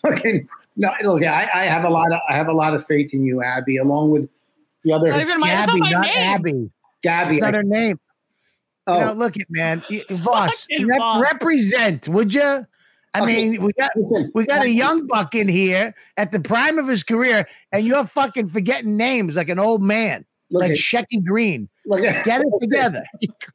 Fucking 0.00 0.48
no! 0.76 0.90
Look, 1.02 1.24
I, 1.24 1.48
I 1.52 1.64
have 1.64 1.84
a 1.84 1.90
lot 1.90 2.10
of 2.12 2.20
I 2.28 2.34
have 2.34 2.48
a 2.48 2.52
lot 2.52 2.72
of 2.74 2.86
faith 2.86 3.12
in 3.12 3.24
you, 3.24 3.42
Abby, 3.42 3.76
along 3.76 4.10
with 4.12 4.30
the 4.84 4.92
other 4.92 5.10
Not 5.10 5.20
even 5.20 5.38
my, 5.40 5.48
Gabby, 5.48 5.72
not 5.72 5.80
my 5.80 5.90
not 5.90 6.00
name. 6.06 6.16
Abby. 6.16 6.70
Gabby. 7.02 7.34
It's 7.34 7.42
not 7.42 7.54
I- 7.54 7.56
her 7.58 7.62
name. 7.64 7.98
Oh, 8.86 8.98
You 8.98 9.04
know, 9.06 9.10
oh. 9.12 9.14
look 9.14 9.36
at 9.38 9.46
man, 9.50 9.82
Vos, 10.10 10.66
rep- 10.84 10.98
Vos. 10.98 11.22
represent, 11.22 12.08
would 12.08 12.34
you? 12.34 12.66
I 13.14 13.20
Okay. 13.20 13.26
mean, 13.50 13.62
we 13.62 13.72
got 13.74 13.90
we 14.34 14.46
got 14.46 14.62
a 14.64 14.70
young 14.70 15.06
buck 15.06 15.34
in 15.34 15.46
here 15.46 15.94
at 16.16 16.32
the 16.32 16.40
prime 16.40 16.78
of 16.78 16.88
his 16.88 17.02
career, 17.04 17.46
and 17.70 17.84
you're 17.86 18.06
fucking 18.06 18.48
forgetting 18.48 18.96
names 18.96 19.36
like 19.36 19.50
an 19.50 19.58
old 19.58 19.82
man, 19.82 20.24
look 20.50 20.62
like 20.62 20.72
Shecky 20.72 21.22
Greene. 21.22 21.68
look 21.84 22.00
at, 22.04 22.24
Get 22.24 22.40
it 22.40 22.46
together. 22.62 23.04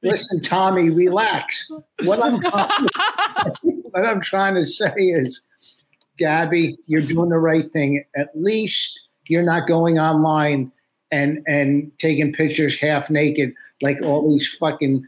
listen, 0.04 0.44
Tommy, 0.44 0.92
relax. 0.92 1.70
What 2.04 2.24
I'm 2.24 2.40
what 3.64 4.06
I'm 4.06 4.22
trying 4.22 4.54
to 4.56 4.64
say 4.64 4.94
is, 4.96 5.46
Gabby, 6.20 6.78
you're 6.86 7.02
doing 7.02 7.30
the 7.30 7.40
right 7.40 7.72
thing. 7.74 8.04
At 8.16 8.30
least 8.36 9.08
you're 9.26 9.44
not 9.44 9.68
going 9.68 9.98
online 10.00 10.72
and 11.12 11.42
and 11.48 11.92
taking 12.00 12.32
pictures 12.32 12.78
half 12.80 13.10
naked 13.10 13.54
like 13.82 14.02
all 14.04 14.30
these 14.30 14.54
fucking 14.60 15.04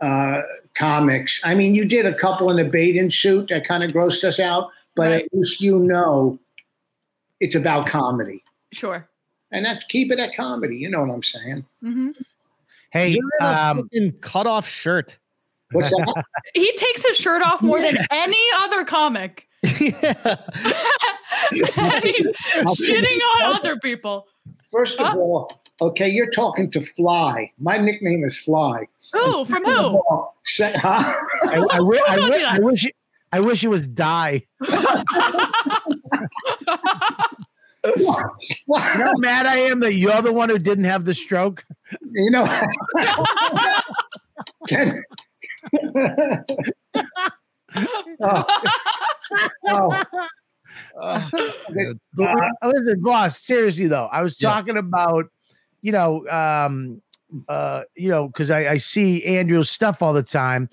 uh, 0.00 0.42
comics. 0.74 1.40
I 1.44 1.54
mean, 1.54 1.74
you 1.74 1.84
did 1.84 2.06
a 2.06 2.14
couple 2.14 2.50
in 2.50 2.58
a 2.58 2.68
bathing 2.68 3.10
suit 3.10 3.48
that 3.48 3.66
kind 3.66 3.82
of 3.82 3.90
grossed 3.92 4.24
us 4.24 4.38
out, 4.40 4.68
but 4.96 5.10
Right. 5.10 5.24
at 5.24 5.34
least 5.34 5.60
you 5.60 5.78
know 5.78 6.38
it's 7.40 7.54
about 7.54 7.86
comedy, 7.86 8.42
sure. 8.72 9.08
and 9.52 9.64
that's 9.64 9.84
keep 9.84 10.10
it 10.12 10.18
at 10.18 10.34
comedy. 10.36 10.76
You 10.76 10.90
know 10.90 11.00
what 11.02 11.10
I'm 11.14 11.22
saying? 11.22 11.64
Mm-hmm. 11.82 12.10
Hey, 12.90 13.08
You're 13.10 13.22
in 13.40 13.46
a 13.46 13.48
um, 13.70 13.76
fucking 13.82 14.12
cut 14.20 14.46
off 14.46 14.68
shirt. 14.68 15.16
What's 15.72 15.90
that? 15.90 16.24
He 16.54 16.72
takes 16.76 17.06
his 17.06 17.16
shirt 17.16 17.42
off 17.42 17.62
more 17.62 17.80
than 17.80 17.96
any 18.10 18.42
other 18.58 18.84
comic. 18.84 19.46
yeah. 19.62 19.72
and 21.76 22.04
he's 22.04 22.30
shitting 22.80 23.18
on 23.36 23.54
other 23.56 23.76
people. 23.78 24.26
First 24.70 24.98
of 25.00 25.06
Huh? 25.06 25.16
all, 25.18 25.62
okay, 25.80 26.08
you're 26.08 26.30
talking 26.30 26.70
to 26.72 26.80
Fly. 26.80 27.50
My 27.58 27.78
nickname 27.78 28.24
is 28.24 28.36
Fly. 28.38 28.86
Who? 29.12 29.44
From 29.44 29.64
who? 29.64 30.02
Say, 30.44 30.72
huh? 30.76 31.14
I, 31.42 31.66
I, 31.70 31.76
wi- 31.78 32.02
I, 32.08 32.14
Who 32.16 32.32
I 32.32 32.58
wish 32.60 32.84
it, 32.86 32.94
I 33.32 33.40
wish 33.40 33.64
it 33.64 33.68
was 33.68 33.86
die. 33.86 34.46
You 37.82 37.96
know 38.04 38.12
how 38.76 39.16
mad 39.16 39.46
I 39.46 39.56
am 39.56 39.80
that 39.80 39.94
you're 39.94 40.20
the 40.20 40.34
one 40.34 40.50
who 40.50 40.58
didn't 40.58 40.84
have 40.84 41.06
the 41.06 41.14
stroke. 41.14 41.64
you 42.12 42.30
know. 42.30 42.44
Can- 44.68 45.02
Oh, 48.22 50.02
Oh, 51.02 51.30
dude. 51.72 51.98
But 52.14 52.34
we- 52.62 52.68
listen, 52.68 53.00
boss, 53.02 53.40
seriously 53.40 53.86
though, 53.88 54.06
I 54.12 54.22
was 54.22 54.40
Yeah. 54.40 54.50
talking 54.50 54.76
about, 54.76 55.26
you 55.82 55.92
know, 55.92 56.28
um, 56.28 57.02
uh, 57.48 57.82
you 57.94 58.08
know, 58.08 58.28
because 58.28 58.50
I, 58.50 58.72
I 58.72 58.76
see 58.78 59.24
Andrew's 59.24 59.70
stuff 59.70 60.02
all 60.02 60.12
the 60.12 60.22
time. 60.22 60.68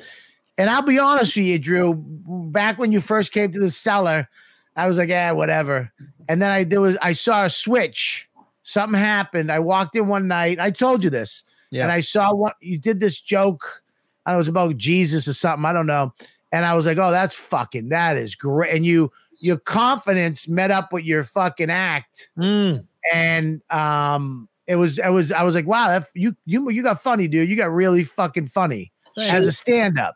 And 0.58 0.70
I'll 0.70 0.82
be 0.82 0.98
honest 0.98 1.36
with 1.36 1.46
you, 1.46 1.60
Drew, 1.60 1.96
back 1.96 2.80
when 2.80 2.92
you 2.92 3.00
first 3.00 3.32
came 3.32 3.52
to 3.52 3.60
the 3.60 3.70
cellar, 3.70 4.28
I 4.76 4.88
was 4.88 4.98
like, 4.98 5.10
yeah, 5.10 5.32
whatever. 5.32 5.92
And 6.28 6.42
then 6.42 6.52
I 6.52 6.64
there 6.64 6.82
was 6.82 6.98
I 7.02 7.14
saw 7.14 7.46
a 7.46 7.50
switch. 7.50 8.30
Something 8.64 9.00
happened. 9.00 9.52
I 9.52 9.60
walked 9.60 9.96
in 9.96 10.08
one 10.08 10.28
night. 10.28 10.60
I 10.60 10.72
told 10.72 11.04
you 11.04 11.10
this. 11.10 11.44
Yeah. 11.72 11.84
And 11.84 11.92
I 11.92 12.02
saw 12.02 12.34
what 12.34 12.56
you 12.60 12.78
did 12.78 13.00
this 13.00 13.20
joke. 13.20 13.84
I 14.26 14.36
was 14.36 14.48
about 14.48 14.78
Jesus 14.78 15.28
or 15.28 15.34
something. 15.34 15.66
I 15.66 15.74
don't 15.74 15.88
know. 15.88 16.14
And 16.52 16.66
I 16.66 16.76
was 16.76 16.86
like, 16.86 16.98
oh, 16.98 17.12
that's 17.12 17.34
fucking, 17.34 17.90
that 17.90 18.18
is 18.18 18.36
great. 18.36 18.74
And 18.74 18.86
you, 18.86 19.12
your 19.40 19.58
confidence 19.58 20.48
met 20.48 20.72
up 20.72 20.94
with 20.94 21.04
your 21.04 21.24
fucking 21.24 21.70
act. 21.70 22.30
Mm. 22.38 22.86
And 23.14 23.62
um, 23.70 24.48
it 24.68 24.76
was, 24.76 25.00
it 25.00 25.10
was, 25.10 25.32
I 25.32 25.44
was 25.44 25.56
like, 25.56 25.66
wow, 25.68 25.88
that, 25.88 26.08
you, 26.14 26.36
you, 26.46 26.70
you 26.70 26.84
got 26.84 27.02
funny, 27.02 27.28
dude. 27.28 27.50
You 27.50 27.56
got 27.56 27.74
really 27.74 28.04
fucking 28.04 28.48
funny 28.48 28.92
as 29.18 29.48
a 29.48 29.52
stand 29.52 29.98
up. 29.98 30.16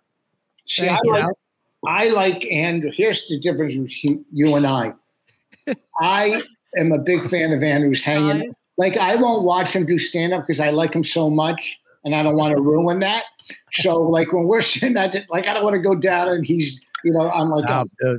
see, 0.66 0.88
I 0.88 0.99
you. 1.04 1.12
like, 1.12 1.26
I 1.88 2.08
like 2.10 2.45
Andrew. 2.52 2.91
Here's 2.93 3.28
the 3.28 3.39
difference 3.39 3.74
between 3.76 4.26
you 4.32 4.56
and 4.56 4.68
I. 4.68 4.93
I 6.02 6.43
am 6.78 6.91
a 6.91 6.99
big 6.99 7.24
fan 7.24 7.52
of 7.54 7.64
Andrew's 7.64 8.02
hanging. 8.02 8.41
Guys. 8.43 8.54
Like 8.78 8.97
I 8.97 9.16
won't 9.16 9.43
watch 9.43 9.74
him 9.74 9.86
do 9.86 9.97
stand 9.97 10.34
up 10.34 10.41
because 10.41 10.60
I 10.60 10.70
like 10.70 10.93
him 10.93 11.04
so 11.04 11.30
much, 11.30 11.80
and 12.04 12.16
I 12.16 12.24
don't 12.24 12.36
want 12.36 12.56
to 12.56 12.62
ruin 12.62 12.99
that. 12.99 13.26
So 13.72 14.02
like 14.02 14.32
when 14.32 14.43
we're 14.43 14.62
sitting 14.62 14.97
at 14.97 15.16
like 15.30 15.47
I 15.47 15.54
don't 15.54 15.64
want 15.64 15.76
to 15.76 15.82
go 15.82 15.95
down 15.95 16.30
and 16.30 16.45
he's, 16.45 16.80
you 17.04 17.12
know, 17.12 17.30
I'm 17.30 17.49
like, 17.49 17.66
Oh, 17.68 17.86
dude. 17.99 18.18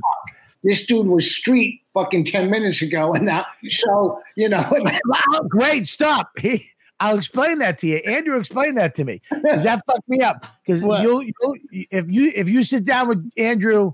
This 0.63 0.85
dude 0.85 1.07
was 1.07 1.33
street 1.33 1.81
fucking 1.93 2.25
ten 2.25 2.49
minutes 2.49 2.81
ago, 2.81 3.13
and 3.15 3.25
now 3.25 3.45
so 3.63 4.19
you 4.35 4.49
know. 4.49 4.67
Wow, 5.05 5.41
great. 5.49 5.87
Stop. 5.87 6.31
He, 6.39 6.65
I'll 6.99 7.17
explain 7.17 7.59
that 7.59 7.79
to 7.79 7.87
you. 7.87 7.97
Andrew 7.97 8.37
explain 8.37 8.75
that 8.75 8.95
to 8.95 9.03
me. 9.03 9.21
Because 9.29 9.63
that 9.63 9.83
fucked 9.85 10.07
me 10.07 10.21
up. 10.21 10.45
Because 10.65 10.83
you'll, 10.83 11.23
you'll 11.23 11.55
if 11.71 12.09
you 12.09 12.31
if 12.35 12.47
you 12.49 12.63
sit 12.63 12.85
down 12.85 13.09
with 13.09 13.29
Andrew, 13.37 13.91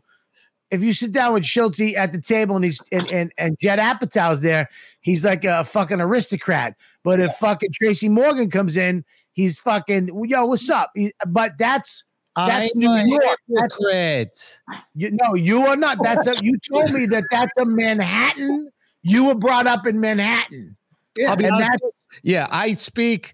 if 0.69 0.83
you 0.83 0.93
sit 0.93 1.11
down 1.11 1.33
with 1.33 1.45
Schulz 1.45 1.81
at 1.81 2.13
the 2.13 2.21
table 2.21 2.55
and 2.55 2.65
he's 2.65 2.81
and 2.91 3.07
and, 3.09 3.31
and 3.37 3.57
Judd 3.59 3.79
Apatow's 3.79 4.41
there, 4.41 4.69
he's 5.01 5.25
like 5.25 5.43
a 5.43 5.63
fucking 5.63 5.99
aristocrat. 5.99 6.75
But 7.03 7.19
if 7.19 7.33
fucking 7.37 7.71
Tracy 7.73 8.09
Morgan 8.09 8.51
comes 8.51 8.77
in, 8.77 9.03
he's 9.33 9.59
fucking 9.59 10.09
yo, 10.27 10.45
what's 10.45 10.69
up? 10.69 10.91
He- 10.93 11.13
but 11.27 11.57
that's 11.57 12.03
That's 12.47 12.71
I'm 12.73 12.79
New 12.79 12.91
a 12.91 13.07
York. 13.07 13.37
Hypocrite. 13.47 14.59
you 14.95 15.11
no, 15.11 15.35
you 15.35 15.65
are 15.65 15.75
not. 15.75 15.97
That's 16.03 16.27
a 16.27 16.35
you 16.41 16.57
told 16.71 16.91
me 16.91 17.05
that 17.07 17.23
that's 17.31 17.57
a 17.57 17.65
Manhattan. 17.65 18.69
You 19.01 19.25
were 19.25 19.35
brought 19.35 19.67
up 19.67 19.87
in 19.87 19.99
Manhattan. 19.99 20.75
Yeah, 21.17 21.31
I'll 21.31 21.35
be 21.37 21.45
and 21.45 21.55
honest 21.55 22.05
Yeah, 22.23 22.47
I 22.49 22.73
speak 22.73 23.33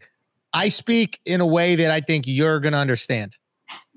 I 0.53 0.69
speak 0.69 1.19
in 1.25 1.41
a 1.41 1.45
way 1.45 1.75
that 1.75 1.91
I 1.91 1.99
think 2.01 2.25
you're 2.27 2.59
gonna 2.59 2.77
understand. 2.77 3.37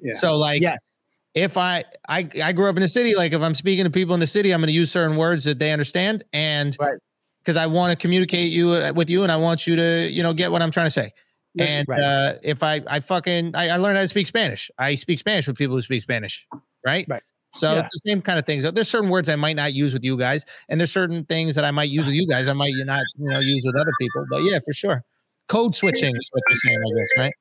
Yeah. 0.01 0.15
So 0.15 0.37
like 0.37 0.61
yes. 0.63 1.01
if 1.35 1.57
I, 1.57 1.85
I 2.09 2.29
I 2.43 2.53
grew 2.53 2.69
up 2.69 2.77
in 2.77 2.83
the 2.83 2.89
city, 2.89 3.15
like 3.15 3.33
if 3.33 3.41
I'm 3.41 3.55
speaking 3.55 3.85
to 3.85 3.91
people 3.91 4.15
in 4.15 4.21
the 4.21 4.27
city, 4.27 4.53
I'm 4.53 4.61
gonna 4.61 4.73
use 4.73 4.91
certain 4.91 5.17
words 5.17 5.45
that 5.45 5.59
they 5.59 5.73
understand 5.73 6.25
and 6.33 6.77
Right. 6.81 6.99
because 7.41 7.57
I 7.57 7.67
want 7.67 7.93
to 7.93 7.97
communicate 7.97 8.51
you 8.51 8.73
uh, 8.73 8.93
with 8.95 9.09
you 9.09 9.23
and 9.23 9.31
I 9.33 9.37
want 9.37 9.67
you 9.67 9.77
to, 9.77 10.09
you 10.11 10.23
know, 10.23 10.33
get 10.33 10.51
what 10.51 10.63
I'm 10.63 10.71
trying 10.71 10.87
to 10.87 10.91
say. 10.91 11.13
And 11.59 11.89
right. 11.89 12.01
uh, 12.03 12.35
if 12.43 12.63
I 12.63 12.83
I 12.87 13.01
fucking 13.01 13.55
I, 13.55 13.69
I 13.71 13.77
learned 13.77 13.97
how 13.97 14.03
to 14.03 14.09
speak 14.09 14.27
Spanish. 14.27 14.71
I 14.79 14.95
speak 14.95 15.19
Spanish 15.19 15.47
with 15.47 15.57
people 15.57 15.77
who 15.77 15.83
speak 15.83 16.03
Spanish, 16.03 16.47
right? 16.87 17.05
Right. 17.09 17.23
So 17.55 17.75
Yeah. 17.75 17.83
the 17.91 18.01
same 18.11 18.21
kind 18.23 18.39
of 18.39 18.45
things. 18.47 18.71
There's 18.73 18.89
certain 18.89 19.09
words 19.11 19.29
I 19.29 19.37
might 19.37 19.57
not 19.57 19.73
use 19.73 19.93
with 19.95 20.05
you 20.05 20.17
guys, 20.17 20.45
and 20.69 20.81
there's 20.81 20.93
certain 20.93 21.25
things 21.25 21.55
that 21.55 21.65
I 21.65 21.71
might 21.71 21.89
use 21.91 22.05
with 22.07 22.15
you 22.15 22.27
guys. 22.29 22.47
I 22.49 22.53
might 22.53 22.75
not, 22.77 23.03
you 23.19 23.29
know, 23.31 23.39
use 23.41 23.63
with 23.65 23.77
other 23.77 23.93
people. 24.01 24.27
But 24.31 24.43
yeah, 24.43 24.59
for 24.65 24.73
sure. 24.73 25.03
Code 25.49 25.75
switching 25.75 26.11
is 26.11 26.29
what 26.33 26.43
you're 26.51 26.59
saying, 26.59 26.79
I 26.79 26.99
guess, 26.99 27.09
right? 27.17 27.35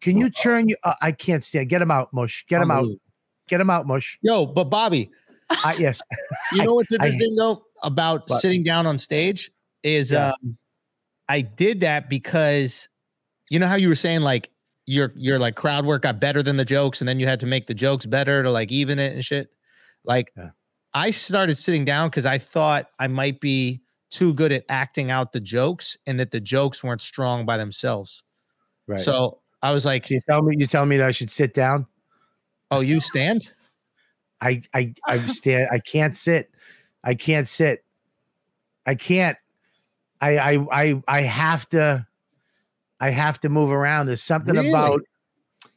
Can 0.00 0.16
you 0.18 0.30
turn 0.30 0.68
you? 0.68 0.76
Uh, 0.84 0.94
I 1.02 1.10
can't 1.12 1.42
stand. 1.42 1.68
Get 1.68 1.82
him 1.82 1.90
out, 1.90 2.12
Mush. 2.12 2.44
Get 2.48 2.62
him 2.62 2.70
out. 2.70 2.86
Get 3.48 3.60
him 3.60 3.70
out, 3.70 3.86
Mush. 3.88 4.18
Yo, 4.22 4.46
but 4.46 4.64
Bobby, 4.64 5.10
I, 5.50 5.74
yes. 5.78 6.00
you 6.52 6.62
know 6.62 6.74
what's 6.74 6.92
I- 7.00 7.06
interesting 7.06 7.34
though 7.36 7.64
about 7.82 8.22
What? 8.30 8.40
sitting 8.40 8.62
down 8.62 8.86
on 8.86 8.96
stage 8.98 9.50
is 9.82 10.12
Yeah. 10.12 10.28
um 10.42 10.56
I 11.28 11.40
did 11.40 11.80
that 11.80 12.08
because 12.08 12.88
you 13.50 13.58
know 13.58 13.66
how 13.68 13.76
you 13.76 13.88
were 13.88 13.94
saying 13.94 14.22
like 14.22 14.50
your 14.86 15.12
your 15.16 15.38
like 15.38 15.54
crowd 15.56 15.86
work 15.86 16.02
got 16.02 16.20
better 16.20 16.42
than 16.42 16.56
the 16.56 16.64
jokes 16.64 17.00
and 17.00 17.08
then 17.08 17.18
you 17.20 17.26
had 17.26 17.40
to 17.40 17.46
make 17.46 17.66
the 17.66 17.74
jokes 17.74 18.06
better 18.06 18.42
to 18.42 18.50
like 18.50 18.70
even 18.72 18.98
it 18.98 19.12
and 19.14 19.24
shit. 19.24 19.50
Like 20.04 20.32
Yeah. 20.36 20.50
I 20.92 21.10
started 21.10 21.56
sitting 21.56 21.84
down 21.84 22.08
because 22.10 22.26
I 22.26 22.38
thought 22.38 22.88
I 22.98 23.08
might 23.08 23.40
be 23.40 23.82
too 24.10 24.32
good 24.34 24.52
at 24.52 24.64
acting 24.68 25.10
out 25.10 25.32
the 25.32 25.40
jokes 25.40 25.96
and 26.06 26.20
that 26.20 26.30
the 26.30 26.40
jokes 26.40 26.84
weren't 26.84 27.02
strong 27.02 27.44
by 27.46 27.56
themselves. 27.56 28.22
Right. 28.86 29.00
So 29.00 29.40
I 29.62 29.72
was 29.72 29.84
like, 29.84 30.08
you 30.10 30.20
tell 30.28 30.42
me. 30.42 30.54
You 30.58 30.66
tell 30.66 30.86
me 30.86 30.98
that 30.98 31.06
I 31.06 31.10
should 31.10 31.30
sit 31.30 31.54
down. 31.54 31.86
"Oh, 32.70 32.80
you 32.80 33.00
stand?" 33.00 33.52
I 34.40 34.62
I 34.74 34.94
I 35.06 35.26
stand. 35.26 35.68
I 35.72 35.78
can't 35.78 36.14
sit. 36.14 36.50
I 37.02 37.14
can't 37.14 37.48
sit. 37.48 37.84
I 38.86 38.94
can't. 38.94 39.38
I 40.20 40.38
I 40.38 40.66
I 40.72 41.02
I 41.08 41.20
have 41.22 41.68
to. 41.70 42.06
I 43.00 43.10
have 43.10 43.40
to 43.40 43.48
move 43.48 43.70
around. 43.70 44.06
There's 44.06 44.22
something 44.22 44.54
Really? 44.54 44.68
about. 44.70 45.02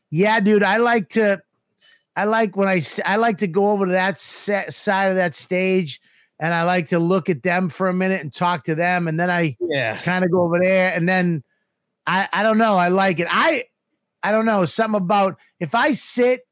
Yeah, 0.09 0.39
dude. 0.39 0.63
I 0.63 0.77
like 0.77 1.09
to. 1.09 1.41
I 2.15 2.23
like 2.23 2.55
when 2.55 2.67
I 2.67 2.81
I 3.05 3.17
like 3.17 3.39
to 3.39 3.47
go 3.47 3.69
over 3.71 3.85
to 3.85 3.91
that 3.91 4.19
set, 4.19 4.73
side 4.73 5.07
of 5.09 5.15
that 5.17 5.35
stage, 5.35 5.99
and 6.39 6.53
I 6.53 6.63
like 6.63 6.87
to 6.89 6.99
look 6.99 7.29
at 7.29 7.43
them 7.43 7.69
for 7.69 7.89
a 7.89 7.93
minute 7.93 8.21
and 8.21 8.33
talk 8.33 8.63
to 8.65 8.75
them, 8.75 9.07
and 9.07 9.19
then 9.19 9.29
I 9.29 9.55
Yeah. 9.59 9.97
kind 10.01 10.23
of 10.25 10.31
go 10.31 10.41
over 10.41 10.59
there 10.59 10.93
and 10.93 11.07
then 11.07 11.43
I 12.07 12.27
I 12.33 12.41
don't 12.43 12.57
know, 12.57 12.75
I 12.77 12.87
like 12.87 13.19
it. 13.19 13.27
I 13.29 13.65
I 14.23 14.31
don't 14.31 14.45
know, 14.45 14.65
something 14.65 14.99
about 14.99 15.37
if 15.59 15.75
I 15.75 15.91
sit, 15.91 16.47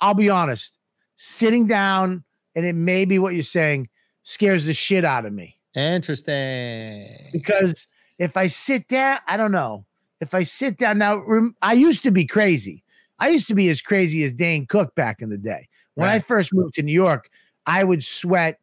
I'll 0.00 0.14
be 0.14 0.28
honest, 0.28 0.76
sitting 1.16 1.66
down 1.66 2.24
and 2.54 2.66
it 2.66 2.74
may 2.74 3.04
be 3.06 3.18
what 3.18 3.32
you're 3.34 3.42
saying 3.44 3.88
scares 4.24 4.66
the 4.66 4.74
shit 4.74 5.04
out 5.04 5.24
of 5.24 5.32
me 5.32 5.58
Interesting. 5.74 7.30
because 7.32 7.86
if 8.18 8.36
I 8.36 8.48
sit 8.48 8.88
down, 8.88 9.18
I 9.26 9.36
don't 9.36 9.52
know. 9.52 9.86
If 10.20 10.34
I 10.34 10.42
sit 10.42 10.78
down 10.78 10.98
now, 10.98 11.18
rem- 11.18 11.54
I 11.62 11.74
used 11.74 12.02
to 12.02 12.10
be 12.10 12.26
crazy. 12.26 12.82
I 13.18 13.28
used 13.28 13.48
to 13.48 13.54
be 13.54 13.68
as 13.68 13.82
crazy 13.82 14.22
as 14.24 14.32
Dane 14.32 14.66
Cook 14.66 14.94
back 14.94 15.22
in 15.22 15.30
the 15.30 15.38
day. 15.38 15.68
When 15.94 16.08
I 16.08 16.20
first 16.20 16.54
moved 16.54 16.74
to 16.74 16.82
New 16.82 16.92
York, 16.92 17.28
I 17.66 17.82
would 17.82 18.04
sweat 18.04 18.60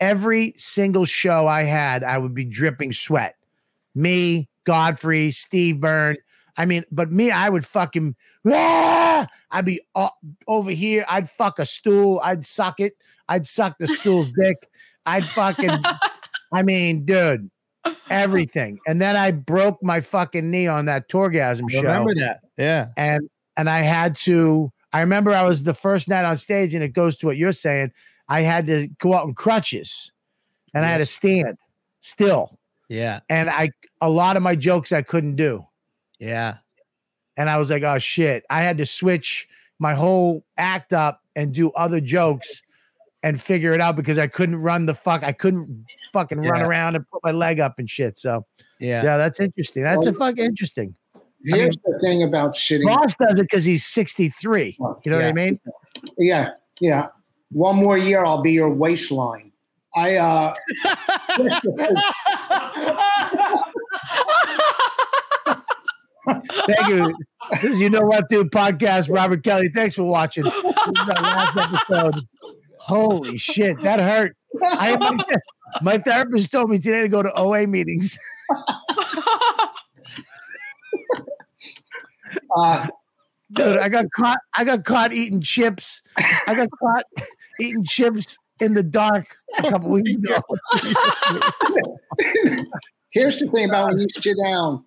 every 0.00 0.54
single 0.56 1.04
show 1.04 1.46
I 1.46 1.64
had. 1.64 2.02
I 2.02 2.16
would 2.16 2.34
be 2.34 2.46
dripping 2.46 2.94
sweat. 2.94 3.34
Me, 3.94 4.48
Godfrey, 4.64 5.30
Steve 5.30 5.80
Byrne. 5.80 6.16
I 6.56 6.64
mean, 6.64 6.84
but 6.90 7.12
me, 7.12 7.30
I 7.30 7.50
would 7.50 7.66
fucking, 7.66 8.16
ah! 8.46 9.26
I'd 9.50 9.64
be 9.64 9.80
over 10.46 10.70
here. 10.70 11.04
I'd 11.08 11.30
fuck 11.30 11.58
a 11.58 11.66
stool. 11.66 12.20
I'd 12.24 12.46
suck 12.46 12.80
it. 12.80 12.94
I'd 13.28 13.46
suck 13.46 13.76
the 13.78 13.86
stool's 13.86 14.30
dick. 14.30 14.68
I'd 15.04 15.26
fucking, 15.26 15.82
I 16.52 16.62
mean, 16.62 17.04
dude, 17.04 17.50
everything. 18.10 18.78
And 18.86 19.00
then 19.00 19.16
I 19.16 19.30
broke 19.30 19.82
my 19.82 20.00
fucking 20.00 20.50
knee 20.50 20.66
on 20.66 20.84
that 20.86 21.08
Torgasm 21.08 21.70
show 21.70 21.82
Remember 21.82 22.14
that? 22.16 22.40
Yeah. 22.56 22.88
and 22.96 23.28
and 23.56 23.68
I 23.68 23.78
had 23.80 24.16
to. 24.18 24.72
I 24.92 25.00
remember 25.00 25.32
I 25.32 25.42
was 25.46 25.62
the 25.64 25.74
first 25.74 26.08
night 26.08 26.24
on 26.24 26.38
stage, 26.38 26.74
and 26.74 26.82
it 26.82 26.94
goes 26.94 27.16
to 27.18 27.26
what 27.26 27.36
you're 27.36 27.52
saying. 27.52 27.92
I 28.28 28.40
had 28.42 28.66
to 28.68 28.88
go 28.98 29.14
out 29.14 29.26
in 29.26 29.34
crutches, 29.34 30.12
and 30.74 30.84
I 30.84 30.88
had 30.88 30.98
to 30.98 31.06
stand 31.06 31.58
still. 32.00 32.58
Yeah. 32.88 33.20
And 33.28 33.50
I 33.50 33.70
a 34.00 34.08
lot 34.08 34.36
of 34.36 34.42
my 34.42 34.54
jokes 34.54 34.92
I 34.92 35.02
couldn't 35.02 35.36
do, 35.36 35.66
Yeah. 36.18 36.58
and 37.36 37.50
I 37.50 37.58
was 37.58 37.70
like, 37.70 37.82
oh 37.82 37.98
shit! 37.98 38.44
I 38.48 38.62
had 38.62 38.78
to 38.78 38.86
switch 38.86 39.48
my 39.78 39.94
whole 39.94 40.44
act 40.56 40.92
up 40.92 41.22
and 41.36 41.52
do 41.54 41.70
other 41.72 42.00
jokes 42.00 42.62
and 43.22 43.40
figure 43.40 43.74
it 43.74 43.80
out 43.80 43.96
because 43.96 44.18
I 44.18 44.26
couldn't 44.26 44.56
run 44.56 44.86
the 44.86 44.94
fuck. 44.94 45.22
I 45.22 45.32
couldn't 45.32 45.84
fucking 46.12 46.38
run 46.38 46.62
around 46.62 46.96
and 46.96 47.08
put 47.10 47.22
my 47.24 47.30
leg 47.30 47.60
up 47.60 47.78
and 47.78 47.88
shit. 47.88 48.18
So 48.18 48.44
Yeah. 48.80 49.02
yeah, 49.02 49.16
that's 49.16 49.40
interesting. 49.40 49.82
That's 49.82 50.06
a 50.06 50.10
Well, 50.10 50.18
fucking 50.30 50.44
interesting. 50.44 50.94
Here's 51.44 51.76
the 51.84 51.98
thing 52.00 52.22
about 52.24 52.56
sitting. 52.56 52.86
Vos 52.88 53.14
does 53.16 53.38
it 53.38 53.42
because 53.44 53.64
he's 53.64 53.86
63. 53.86 54.76
You 55.04 55.10
know 55.10 55.18
what 55.18 55.26
I 55.26 55.32
mean? 55.32 55.60
Yeah, 56.18 56.50
yeah. 56.80 57.06
One 57.52 57.76
more 57.76 57.96
year, 57.96 58.24
I'll 58.24 58.42
be 58.42 58.52
your 58.52 58.68
waistline. 58.70 59.52
I 59.96 60.16
uh, 60.16 60.54
here's 61.36 61.54
the 61.62 61.72
thing. 61.76 61.96
Thank 66.66 66.88
you. 66.88 67.14
This 67.62 67.72
is 67.72 67.80
You 67.80 67.88
Know 67.90 68.02
What 68.02 68.28
Dude 68.28 68.50
podcast. 68.50 69.08
Robert 69.14 69.42
Kelly. 69.42 69.70
Thanks 69.74 69.94
for 69.94 70.04
watching. 70.04 70.44
This 70.44 70.54
is 70.54 70.62
my 71.06 71.20
last 71.20 71.56
episode. 71.90 72.26
Holy 72.78 73.38
shit, 73.38 73.80
that 73.82 73.98
hurt. 74.00 74.36
I 74.62 74.96
my, 75.82 75.98
therapist 75.98 76.50
told 76.50 76.70
me 76.70 76.78
today 76.78 77.02
to 77.02 77.08
go 77.08 77.22
to 77.22 77.32
OA 77.34 77.66
meetings. 77.66 78.18
uh, 82.56 82.88
Dude, 83.52 83.78
I 83.78 83.88
got 83.88 84.10
caught. 84.12 84.40
I 84.56 84.64
got 84.64 84.84
caught 84.84 85.12
eating 85.12 85.40
chips. 85.40 86.02
I 86.16 86.54
got 86.54 86.68
caught 86.78 87.04
eating 87.60 87.84
chips 87.84 88.38
in 88.60 88.74
the 88.74 88.82
dark 88.82 89.26
a 89.58 89.70
couple 89.70 89.90
weeks 89.90 90.12
ago. 90.12 90.42
Here's 93.10 93.38
the 93.38 93.46
thing 93.48 93.68
about 93.68 93.88
when 93.88 94.00
you 94.00 94.06
sit 94.10 94.36
down. 94.42 94.84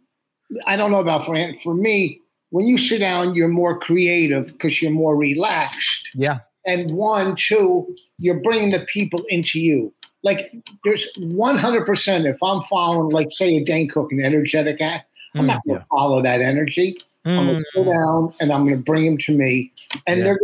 I 0.68 0.76
don't 0.76 0.92
know 0.92 1.00
about 1.00 1.26
for 1.26 1.36
for 1.64 1.74
me. 1.74 2.20
When 2.50 2.68
you 2.68 2.78
sit 2.78 3.00
down, 3.00 3.34
you're 3.34 3.48
more 3.48 3.80
creative 3.80 4.52
because 4.52 4.82
you're 4.82 4.92
more 4.92 5.16
relaxed. 5.16 6.10
Yeah. 6.14 6.40
And 6.66 6.92
one, 6.92 7.36
two, 7.36 7.96
you're 8.20 8.42
bringing 8.42 8.72
the 8.72 8.82
people 8.82 9.24
into 9.30 9.60
you. 9.60 9.92
Like 10.24 10.54
there's 10.86 11.08
100%. 11.18 12.26
If 12.26 12.42
I'm 12.44 12.62
following, 12.64 13.10
like, 13.10 13.28
say, 13.32 13.58
a 13.58 13.64
Dane 13.64 13.88
Cook, 13.90 14.12
an 14.12 14.24
energetic 14.24 14.80
act, 14.82 15.10
I'm 15.36 15.48
not 15.48 15.64
going 15.66 15.80
to 15.80 15.86
follow 15.90 16.22
that 16.22 16.42
energy. 16.42 16.98
I'm 17.26 17.46
going 17.46 17.58
to 17.58 17.64
sit 17.76 17.86
down 17.86 18.34
and 18.40 18.52
I'm 18.52 18.66
going 18.66 18.78
to 18.78 18.84
bring 18.84 19.06
them 19.06 19.18
to 19.20 19.36
me. 19.36 19.72
And 20.08 20.20
Yeah. 20.20 20.24
they're, 20.26 20.40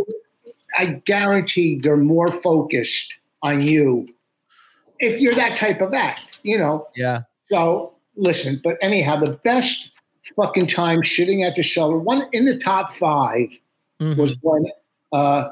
I 0.78 0.86
guarantee 1.04 1.78
they're 1.80 1.96
more 1.96 2.30
focused 2.30 3.14
on 3.42 3.60
you 3.60 4.08
if 5.00 5.20
you're 5.20 5.34
that 5.34 5.56
type 5.56 5.80
of 5.80 5.92
act, 5.94 6.22
you 6.42 6.58
know. 6.58 6.88
Yeah. 6.96 7.22
So 7.50 7.94
listen, 8.16 8.60
but 8.64 8.76
anyhow, 8.82 9.18
the 9.20 9.32
best 9.44 9.90
fucking 10.36 10.66
time 10.66 11.04
sitting 11.04 11.42
at 11.44 11.54
the 11.56 11.62
cellar, 11.62 11.98
one 11.98 12.28
in 12.32 12.44
the 12.46 12.58
top 12.58 12.92
5 12.92 13.58
Mhm. 14.00 14.16
was 14.16 14.36
when 14.42 14.64
uh, 15.12 15.50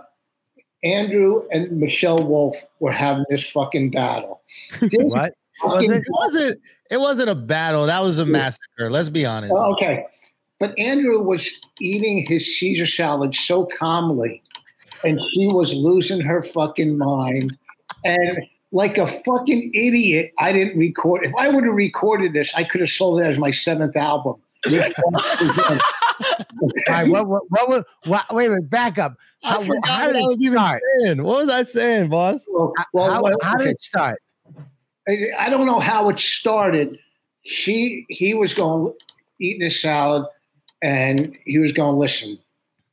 Andrew 0.86 1.42
and 1.50 1.70
Michelle 1.72 2.22
Wolf 2.26 2.56
were 2.80 2.92
having 2.92 3.24
this 3.30 3.48
fucking 3.50 3.90
battle. 3.90 4.42
What? 4.92 5.34
Was 5.64 5.72
fucking- 5.72 5.92
it? 5.92 5.96
It 5.98 6.04
wasn't. 6.10 6.60
It 6.90 7.00
wasn't 7.00 7.30
a 7.30 7.34
battle. 7.34 7.86
That 7.86 8.02
was 8.02 8.18
a 8.18 8.26
massacre. 8.26 8.90
Let's 8.90 9.08
be 9.08 9.24
honest. 9.26 9.52
Oh, 9.56 9.72
okay. 9.72 10.04
But 10.60 10.78
Andrew 10.78 11.22
was 11.22 11.50
eating 11.80 12.24
his 12.26 12.58
Caesar 12.58 12.86
salad 12.86 13.34
so 13.34 13.66
calmly, 13.78 14.42
and 15.02 15.18
she 15.32 15.46
was 15.48 15.74
losing 15.74 16.20
her 16.20 16.42
fucking 16.42 16.96
mind. 16.98 17.56
And 18.04 18.38
like 18.70 18.98
a 18.98 19.06
fucking 19.06 19.72
idiot, 19.74 20.32
I 20.38 20.52
didn't 20.52 20.78
record. 20.78 21.24
If 21.24 21.32
I 21.36 21.48
would 21.48 21.64
have 21.64 21.74
recorded 21.74 22.32
this, 22.34 22.54
I 22.54 22.62
could 22.64 22.80
have 22.80 22.90
sold 22.90 23.20
it 23.20 23.24
as 23.24 23.38
my 23.38 23.50
seventh 23.50 23.96
album. 23.96 24.36
All 26.62 26.70
right, 26.88 27.08
what, 27.08 27.26
what, 27.28 27.42
what, 27.50 27.68
what, 27.68 27.86
what, 28.04 28.34
wait 28.34 28.46
a 28.46 28.50
minute, 28.50 28.70
back 28.70 28.98
up. 28.98 29.14
I 29.44 29.50
How, 29.50 29.60
forgot 29.60 29.86
how 29.86 30.06
what 30.06 30.12
did 30.12 30.16
I 30.16 30.20
it 30.20 30.24
was 30.24 30.42
even 30.42 30.58
start? 30.58 30.82
saying. 31.00 31.22
What 31.22 31.36
was 31.38 31.48
I 31.48 31.62
saying, 31.62 32.08
boss? 32.08 32.44
well, 32.48 32.72
How, 32.76 32.84
well, 32.92 33.10
how, 33.10 33.22
well, 33.22 33.38
how 33.42 33.56
did 33.56 33.68
it 33.68 33.80
start? 33.80 34.20
I, 35.08 35.28
I 35.38 35.48
don't 35.50 35.66
know 35.66 35.78
how 35.80 36.08
it 36.08 36.18
started. 36.18 36.98
She 37.44 38.04
he 38.08 38.34
was 38.34 38.54
going 38.54 38.92
eating 39.40 39.62
his 39.62 39.80
salad, 39.80 40.24
and 40.82 41.36
he 41.44 41.58
was 41.58 41.70
going, 41.72 41.96
"Listen, 41.96 42.38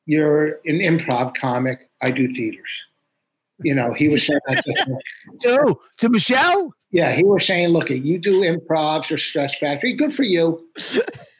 you're 0.05 0.59
an 0.65 0.79
improv 0.79 1.33
comic. 1.35 1.89
I 2.01 2.11
do 2.11 2.31
theaters." 2.33 2.69
You 3.59 3.73
know, 3.75 3.93
he 3.93 4.09
was 4.09 4.25
saying 4.27 4.39
that. 4.47 4.63
to. 4.65 4.97
To, 5.41 5.79
to 5.97 6.09
Michelle? 6.09 6.73
Yeah, 6.93 7.11
he 7.11 7.23
was 7.23 7.45
saying, 7.45 7.69
"Look, 7.69 7.89
you 7.89 8.19
do 8.19 8.41
improvs 8.41 9.11
or 9.11 9.17
Stress 9.17 9.57
Factory. 9.57 9.93
Good 9.95 10.13
for 10.13 10.23
you." 10.23 10.63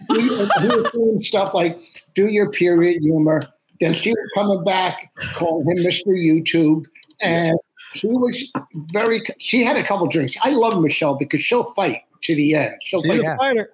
he, 0.09 0.17
was 0.29 0.89
doing 0.91 1.19
stuff 1.21 1.53
like 1.53 1.79
do 2.15 2.27
your 2.27 2.49
period 2.51 3.01
humor. 3.03 3.47
Then 3.79 3.93
she 3.93 4.09
was 4.11 4.31
coming 4.33 4.63
back, 4.63 5.11
calling 5.35 5.69
him 5.69 5.77
Mr. 5.85 6.07
YouTube, 6.07 6.85
and 7.21 7.57
she 7.93 8.07
was 8.07 8.51
very. 8.91 9.23
She 9.37 9.63
had 9.63 9.77
a 9.77 9.83
couple 9.85 10.07
drinks. 10.07 10.35
I 10.43 10.49
love 10.49 10.81
Michelle 10.81 11.15
because 11.15 11.43
she'll 11.43 11.71
fight 11.73 12.01
to 12.23 12.35
the 12.35 12.55
end. 12.55 12.73
She'll 12.81 13.03
She's 13.03 13.21
fight, 13.21 13.33
a 13.33 13.37
fighter. 13.37 13.69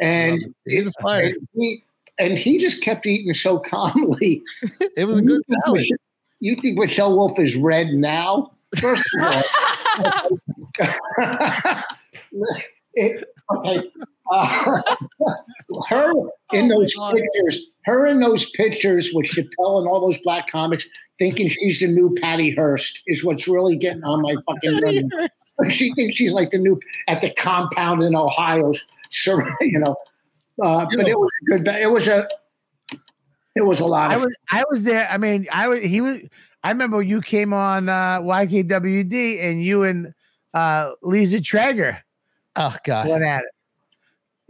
and 0.00 0.54
He's 0.66 0.86
a 0.86 0.92
fighter. 1.02 1.26
and 1.26 1.48
he 1.52 1.84
and 2.18 2.38
he 2.38 2.56
just 2.56 2.82
kept 2.82 3.04
eating 3.04 3.34
so 3.34 3.58
calmly. 3.58 4.42
It 4.96 5.04
was 5.04 5.18
a 5.18 5.22
good 5.22 5.42
salad. 5.64 5.86
You 6.40 6.56
think 6.56 6.78
Michelle 6.78 7.16
Wolf 7.16 7.38
is 7.38 7.54
red 7.54 7.88
now? 7.88 8.52
First 8.78 9.02
of 9.18 9.44
all, 9.98 10.28
it, 12.94 13.24
okay. 13.56 13.90
Uh, 14.32 14.82
her 15.88 16.12
in 16.52 16.66
Oh 16.66 16.78
those 16.78 16.94
God. 16.94 17.16
pictures, 17.16 17.66
her 17.84 18.06
in 18.06 18.20
those 18.20 18.48
pictures 18.50 19.10
with 19.12 19.26
Chappelle 19.26 19.78
and 19.78 19.88
all 19.88 20.00
those 20.00 20.18
black 20.22 20.48
comics, 20.48 20.86
thinking 21.18 21.48
she's 21.48 21.80
the 21.80 21.88
new 21.88 22.14
Patty 22.20 22.50
Hearst 22.50 23.02
is 23.06 23.24
what's 23.24 23.48
really 23.48 23.76
getting 23.76 24.04
on 24.04 24.22
my 24.22 24.34
fucking 24.46 24.80
nerves. 24.80 25.30
She 25.76 25.92
thinks 25.94 26.16
she's 26.16 26.32
like 26.32 26.50
the 26.50 26.58
new 26.58 26.80
at 27.06 27.20
the 27.20 27.30
compound 27.34 28.02
in 28.02 28.14
Ohio, 28.16 28.72
so 29.10 29.42
you 29.60 29.78
know. 29.78 29.94
Uh, 30.62 30.86
but 30.96 31.06
it 31.06 31.18
was 31.18 31.30
a 31.42 31.44
good. 31.46 31.68
It 31.68 31.90
was 31.90 32.08
a. 32.08 32.26
It 33.56 33.62
was 33.66 33.80
a 33.80 33.84
lot 33.86 34.10
I 34.10 34.14
of. 34.14 34.22
was 34.22 34.36
I 34.50 34.64
was 34.70 34.84
there. 34.84 35.06
I 35.10 35.18
mean, 35.18 35.46
I 35.52 35.68
was 35.68 35.82
he 35.82 36.00
was 36.00 36.20
I 36.62 36.70
remember 36.70 37.02
you 37.02 37.20
came 37.20 37.52
on 37.52 37.88
uh 37.88 38.20
YKWD 38.20 39.42
and 39.42 39.62
you 39.62 39.82
and 39.82 40.14
uh 40.54 40.90
Lisa 41.02 41.40
Traeger 41.40 42.02
Oh 42.56 42.74
God. 42.84 43.08
went 43.08 43.24
at 43.24 43.42
it. 43.42 43.50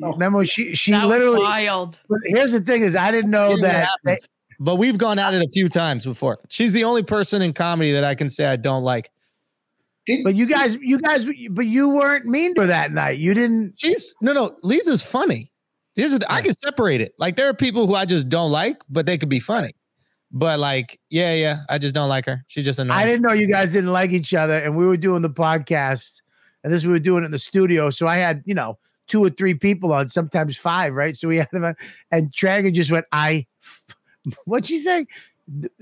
Oh. 0.02 0.12
Remember 0.12 0.44
she 0.44 0.74
she 0.74 0.92
that 0.92 1.06
literally 1.06 1.38
was 1.38 1.44
wild. 1.44 2.00
but 2.08 2.18
here's 2.24 2.52
the 2.52 2.60
thing 2.60 2.82
is 2.82 2.96
I 2.96 3.10
didn't 3.10 3.30
know 3.30 3.50
Didn't 3.50 3.62
that 3.62 3.88
they, 4.04 4.18
But 4.58 4.76
we've 4.76 4.96
gone 4.96 5.18
at 5.18 5.34
it 5.34 5.42
a 5.42 5.48
few 5.48 5.68
times 5.68 6.04
before. 6.06 6.38
She's 6.48 6.72
the 6.72 6.84
only 6.84 7.02
person 7.02 7.42
in 7.42 7.52
comedy 7.52 7.92
that 7.92 8.04
I 8.04 8.14
can 8.14 8.30
say 8.30 8.46
I 8.46 8.56
don't 8.56 8.82
like. 8.82 9.10
But 10.24 10.34
you 10.34 10.46
guys 10.46 10.76
you 10.80 10.98
guys 10.98 11.26
but 11.50 11.66
you 11.66 11.90
weren't 11.90 12.24
mean 12.24 12.54
to 12.54 12.62
her 12.62 12.66
that 12.66 12.90
night. 12.92 13.18
You 13.18 13.34
didn't 13.34 13.74
She's 13.76 14.14
no, 14.20 14.32
no. 14.32 14.56
Lisa's 14.62 15.02
funny. 15.02 15.52
Here's 15.94 16.18
the, 16.18 16.32
I 16.32 16.40
can 16.40 16.54
separate 16.54 17.00
it. 17.00 17.12
Like 17.18 17.36
there 17.36 17.48
are 17.48 17.54
people 17.54 17.86
who 17.86 17.94
I 17.94 18.06
just 18.06 18.28
don't 18.28 18.50
like, 18.50 18.78
but 18.88 19.04
they 19.06 19.18
could 19.18 19.28
be 19.28 19.40
funny. 19.40 19.72
But 20.32 20.60
like, 20.60 21.00
yeah, 21.10 21.34
yeah, 21.34 21.60
I 21.68 21.78
just 21.78 21.94
don't 21.94 22.08
like 22.08 22.24
her. 22.26 22.44
She's 22.48 22.64
just 22.64 22.78
annoying. 22.78 22.98
I 23.00 23.04
didn't 23.04 23.22
know 23.22 23.32
you 23.32 23.48
guys 23.48 23.72
didn't 23.72 23.92
like 23.92 24.12
each 24.12 24.32
other, 24.34 24.54
and 24.54 24.76
we 24.76 24.86
were 24.86 24.96
doing 24.96 25.22
the 25.22 25.30
podcast, 25.30 26.22
and 26.62 26.72
this 26.72 26.84
we 26.84 26.92
were 26.92 26.98
doing 27.00 27.22
it 27.22 27.26
in 27.26 27.32
the 27.32 27.38
studio. 27.38 27.90
So 27.90 28.06
I 28.06 28.16
had, 28.18 28.42
you 28.46 28.54
know, 28.54 28.78
two 29.08 29.24
or 29.24 29.30
three 29.30 29.54
people 29.54 29.92
on, 29.92 30.08
sometimes 30.08 30.56
five, 30.56 30.94
right? 30.94 31.16
So 31.16 31.26
we 31.26 31.38
had 31.38 31.48
them, 31.50 31.74
and 32.12 32.32
Traeger 32.32 32.70
just 32.70 32.92
went, 32.92 33.06
"I," 33.10 33.46
what'd 34.44 34.66
she 34.66 34.78
say? 34.78 35.06
Th- 35.60 35.72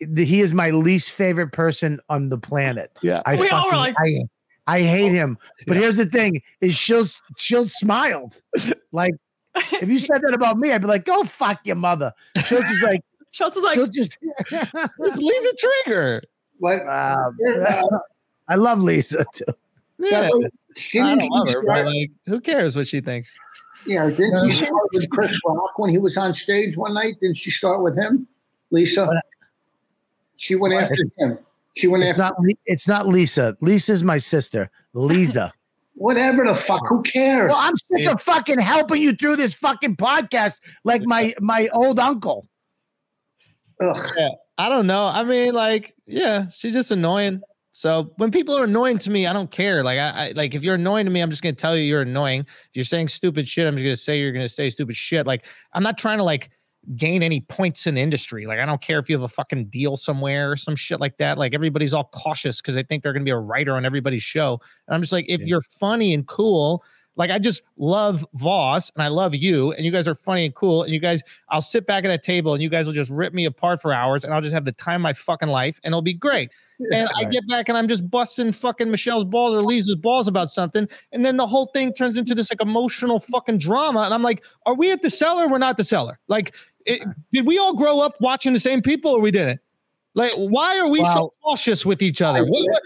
th- 0.00 0.28
He 0.28 0.40
is 0.40 0.54
my 0.54 0.70
least 0.70 1.10
favorite 1.10 1.52
person 1.52 2.00
on 2.08 2.30
the 2.30 2.38
planet. 2.38 2.90
Yeah. 3.02 3.20
I 3.26 3.36
We 3.36 3.50
all 3.50 3.66
were 3.70 3.76
like- 3.76 3.94
I, 3.98 4.20
I 4.66 4.80
hate 4.80 5.12
him. 5.12 5.36
But 5.66 5.74
Yeah. 5.74 5.82
here's 5.82 5.96
the 5.98 6.06
thing: 6.06 6.40
is 6.62 6.74
she'll 6.74 7.08
she'll 7.36 7.68
smiled. 7.68 8.40
Like 8.94 9.14
if 9.54 9.88
you 9.90 9.98
said 9.98 10.22
that 10.22 10.32
about 10.34 10.56
me, 10.56 10.72
I'd 10.72 10.80
be 10.80 10.86
like, 10.86 11.04
"Go 11.04 11.24
fuck 11.24 11.60
your 11.64 11.76
mother." 11.76 12.12
She'll 12.46 12.62
just 12.62 12.82
like 12.82 13.02
Schulz 13.32 13.54
was 13.56 13.64
like, 13.64 13.74
she'll 13.74 13.86
just. 13.88 14.16
It's 14.52 15.16
Lisa 15.16 15.54
Trigger. 15.84 16.22
what? 16.58 16.80
Um, 16.88 17.36
Uh, 17.66 17.82
I 18.48 18.54
love 18.56 18.80
Lisa 18.80 19.24
too. 19.34 19.44
Yeah. 19.98 20.22
that 20.22 20.30
I 20.32 20.80
didn't 20.92 21.18
don't 21.20 21.28
love 21.30 21.48
her, 21.52 21.62
but 21.66 21.86
like, 21.86 22.10
who 22.26 22.40
cares 22.40 22.74
what 22.76 22.86
she 22.88 23.00
thinks? 23.00 23.34
yeah, 23.86 24.08
didn't 24.10 24.50
she 24.52 24.64
start 24.66 24.72
with 24.94 25.08
Chris 25.10 25.36
Rock 25.46 25.78
when 25.78 25.90
he 25.90 25.98
was 25.98 26.16
on 26.16 26.32
stage 26.32 26.76
one 26.76 26.94
night? 26.94 27.16
Didn't 27.20 27.36
she 27.36 27.50
start 27.50 27.82
with 27.82 27.96
him, 27.96 28.26
Lisa? 28.70 29.10
She 30.36 30.54
went 30.54 30.74
What? 30.74 30.84
after 30.84 30.96
him. 31.18 31.38
She 31.76 31.86
went 31.88 32.04
It's 32.04 32.18
after 32.18 32.22
not. 32.34 32.40
Li- 32.40 32.58
It's 32.66 32.88
not 32.88 33.06
Lisa. 33.06 33.56
Lisa's 33.60 34.02
my 34.04 34.18
sister. 34.18 34.70
Lisa. 34.92 35.52
whatever 35.94 36.44
the 36.44 36.54
fuck. 36.54 36.82
Who 36.88 37.02
cares? 37.02 37.48
well, 37.50 37.58
I'm 37.60 37.76
sick 37.76 38.06
of 38.06 38.20
fucking 38.20 38.58
helping 38.58 39.00
you 39.02 39.12
through 39.12 39.36
this 39.36 39.54
fucking 39.54 39.96
podcast 39.96 40.60
like 40.84 41.02
my 41.04 41.32
my 41.40 41.68
old 41.72 41.98
uncle. 42.00 42.46
Ugh. 43.82 44.30
I 44.58 44.68
don't 44.68 44.86
know. 44.86 45.06
I 45.06 45.24
mean, 45.24 45.54
like, 45.54 45.94
yeah, 46.06 46.46
she's 46.56 46.72
just 46.74 46.90
annoying. 46.90 47.40
So 47.72 48.12
when 48.16 48.30
people 48.30 48.54
are 48.56 48.64
annoying 48.64 48.98
to 48.98 49.10
me, 49.10 49.26
I 49.26 49.32
don't 49.32 49.50
care. 49.50 49.82
Like, 49.82 49.98
I, 49.98 50.10
I 50.28 50.32
like 50.36 50.54
if 50.54 50.62
you're 50.62 50.74
annoying 50.74 51.06
to 51.06 51.10
me, 51.10 51.20
I'm 51.20 51.30
just 51.30 51.42
gonna 51.42 51.54
tell 51.54 51.74
you 51.76 51.82
you're 51.84 52.02
annoying. 52.02 52.40
If 52.42 52.70
you're 52.74 52.84
saying 52.84 53.08
stupid 53.08 53.48
shit, 53.48 53.66
I'm 53.66 53.74
just 53.76 53.84
gonna 53.84 53.96
say 53.96 54.20
you're 54.20 54.32
gonna 54.32 54.48
say 54.48 54.68
stupid 54.70 54.94
shit. 54.94 55.26
Like, 55.26 55.46
I'm 55.72 55.82
not 55.82 55.96
trying 55.96 56.18
to 56.18 56.24
like 56.24 56.50
gain 56.96 57.22
any 57.22 57.40
points 57.40 57.86
in 57.86 57.94
the 57.94 58.00
industry. 58.02 58.44
Like, 58.44 58.58
I 58.58 58.66
don't 58.66 58.80
care 58.82 58.98
if 58.98 59.08
you 59.08 59.14
have 59.16 59.22
a 59.22 59.28
fucking 59.28 59.66
deal 59.66 59.96
somewhere 59.96 60.50
or 60.52 60.56
some 60.56 60.76
shit 60.76 61.00
like 61.00 61.16
that. 61.18 61.38
Like, 61.38 61.54
everybody's 61.54 61.94
all 61.94 62.10
cautious 62.12 62.60
because 62.60 62.74
they 62.74 62.82
think 62.82 63.02
they're 63.02 63.12
gonna 63.14 63.24
be 63.24 63.30
a 63.30 63.38
writer 63.38 63.74
on 63.74 63.86
everybody's 63.86 64.22
show. 64.22 64.60
And 64.86 64.94
I'm 64.94 65.00
just 65.00 65.12
like, 65.12 65.24
if 65.28 65.40
Yeah. 65.40 65.46
you're 65.46 65.62
funny 65.62 66.12
and 66.12 66.26
cool, 66.26 66.84
like 67.16 67.30
I 67.30 67.38
just 67.38 67.62
love 67.76 68.26
Vos 68.34 68.90
and 68.94 69.02
I 69.02 69.08
love 69.08 69.34
you, 69.34 69.72
and 69.72 69.84
you 69.84 69.92
guys 69.92 70.08
are 70.08 70.14
funny 70.14 70.44
and 70.46 70.54
cool, 70.54 70.82
and 70.82 70.92
you 70.92 71.00
guys 71.00 71.22
I'll 71.48 71.62
sit 71.62 71.86
back 71.86 72.04
at 72.04 72.08
that 72.08 72.22
table 72.22 72.54
and 72.54 72.62
you 72.62 72.68
guys 72.68 72.86
will 72.86 72.92
just 72.92 73.10
rip 73.10 73.34
me 73.34 73.44
apart 73.44 73.82
for 73.82 73.92
hours 73.92 74.24
and 74.24 74.32
I'll 74.32 74.40
just 74.40 74.54
have 74.54 74.64
the 74.64 74.72
time 74.72 74.96
of 74.96 75.02
my 75.02 75.12
fucking 75.12 75.48
life 75.48 75.78
and 75.84 75.92
it'll 75.92 76.02
be 76.02 76.14
great. 76.14 76.50
And 76.92 77.08
I 77.16 77.22
get 77.22 77.46
back 77.46 77.68
and 77.68 77.78
I'm 77.78 77.86
just 77.86 78.10
busting 78.10 78.50
fucking 78.50 78.90
Michelle's 78.90 79.24
balls 79.24 79.54
or 79.54 79.62
Lisa's 79.62 79.94
balls 79.94 80.26
about 80.26 80.50
something. 80.50 80.88
And 81.12 81.24
then 81.24 81.36
the 81.36 81.46
whole 81.46 81.66
thing 81.66 81.92
turns 81.92 82.16
into 82.16 82.34
this 82.34 82.50
like 82.50 82.60
emotional 82.60 83.20
fucking 83.20 83.58
drama. 83.58 84.00
And 84.00 84.12
I'm 84.12 84.22
like, 84.22 84.42
are 84.66 84.74
we 84.74 84.90
at 84.90 85.00
the 85.00 85.08
cellar? 85.08 85.46
We're 85.48 85.58
not 85.58 85.76
the 85.76 85.84
cellar. 85.84 86.18
Like, 86.26 86.56
it, 86.84 87.00
did 87.32 87.46
we 87.46 87.56
all 87.56 87.72
grow 87.74 88.00
up 88.00 88.16
watching 88.20 88.52
the 88.52 88.58
same 88.58 88.82
people 88.82 89.12
or 89.12 89.20
we 89.20 89.30
didn't? 89.30 89.60
Like, 90.14 90.32
why 90.32 90.76
are 90.80 90.90
we 90.90 90.98
so 91.14 91.32
cautious 91.44 91.86
with 91.86 92.02
each 92.02 92.20
other? 92.20 92.44
What- 92.44 92.82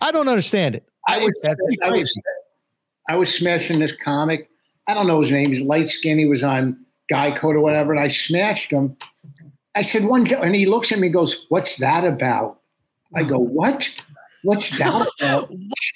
I 0.00 0.10
don't 0.10 0.28
understand 0.28 0.74
it. 0.74 0.88
I 1.06 1.18
was, 1.18 1.38
I 1.82 1.90
was, 1.90 2.22
I 3.12 3.16
was 3.16 3.32
smashing 3.34 3.78
this 3.78 3.94
comic. 3.94 4.48
I 4.88 4.94
don't 4.94 5.06
know 5.06 5.20
his 5.20 5.30
name. 5.30 5.50
He's 5.50 5.60
light 5.60 5.88
skinned. 5.90 6.18
He 6.18 6.24
was 6.26 6.42
on 6.42 6.78
Guy 7.10 7.36
Code 7.36 7.56
or 7.56 7.60
whatever, 7.60 7.92
and 7.92 8.00
I 8.00 8.08
smashed 8.08 8.70
him. 8.70 8.96
I 9.74 9.82
said 9.82 10.04
one, 10.06 10.24
jo- 10.24 10.40
and 10.40 10.54
he 10.54 10.64
looks 10.64 10.90
at 10.92 10.98
me, 10.98 11.08
and 11.08 11.14
goes, 11.14 11.44
"What's 11.50 11.76
that 11.76 12.04
about?" 12.04 12.60
I 13.14 13.22
go, 13.24 13.38
what? 13.58 13.88
What's 14.44 14.76
that 14.78 15.06
about? 15.20 15.50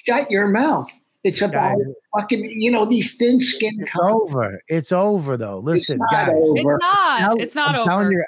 Shut 0.05 0.29
your 0.29 0.47
mouth. 0.47 0.89
It's 1.23 1.41
about 1.41 1.75
fucking, 2.15 2.43
you 2.61 2.69
know, 2.71 2.85
these 2.85 3.17
thin 3.17 3.39
skinned 3.39 3.81
It's 3.81 3.91
over. 3.99 4.61
It's 4.67 4.91
over 4.91 5.35
though. 5.37 5.57
Listen, 5.57 5.97
not 5.97 6.11
guys. 6.11 6.29
over. 6.35 6.75
It's 6.75 6.81
not. 6.83 7.19
Tell- 7.19 7.37
It's 7.41 7.55
not 7.55 7.69
I'm 7.75 7.81
over. 7.81 7.89
telling 7.89 8.11
you, 8.11 8.25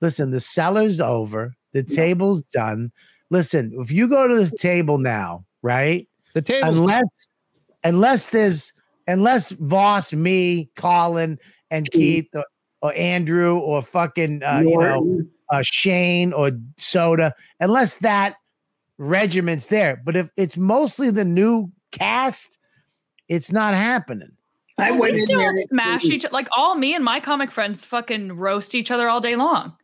listen, 0.00 0.30
the 0.30 0.40
cellar's 0.40 0.98
over. 1.00 1.54
The 1.72 1.82
table's 1.82 2.40
done. 2.46 2.90
Listen, 3.28 3.72
if 3.78 3.92
you 3.92 4.08
go 4.08 4.26
to 4.26 4.44
the 4.44 4.56
table 4.56 4.96
now, 4.98 5.44
right? 5.62 6.08
The 6.34 6.42
table. 6.42 6.68
Unless, 6.70 7.28
unless 7.84 8.26
there's, 8.30 8.72
unless 9.06 9.52
Vos, 9.52 10.12
me, 10.12 10.70
Colin, 10.76 11.38
and 11.70 11.90
Keith. 11.90 12.24
Keith, 12.24 12.28
or, 12.34 12.44
or 12.82 12.94
Andrew, 12.94 13.58
or 13.58 13.82
fucking, 13.82 14.42
uh, 14.42 14.62
you 14.66 14.78
know, 14.78 15.20
uh, 15.50 15.62
Shane 15.62 16.32
or 16.32 16.52
Soda, 16.78 17.34
unless 17.60 17.96
that 17.96 18.36
regiment's 18.98 19.66
there. 19.66 20.00
But 20.04 20.16
if 20.16 20.30
it's 20.36 20.56
mostly 20.56 21.10
the 21.10 21.24
new 21.24 21.70
cast, 21.92 22.58
it's 23.28 23.50
not 23.52 23.74
happening. 23.74 24.30
I 24.78 24.92
Well, 24.92 25.00
we 25.12 25.18
in 25.18 25.24
still 25.24 25.52
smash 25.68 26.04
each 26.06 26.24
like 26.32 26.48
all 26.56 26.74
me 26.74 26.94
and 26.94 27.04
my 27.04 27.20
comic 27.20 27.50
friends 27.50 27.84
fucking 27.84 28.32
roast 28.32 28.74
each 28.74 28.90
other 28.90 29.08
all 29.10 29.20
day 29.20 29.36
long. 29.36 29.74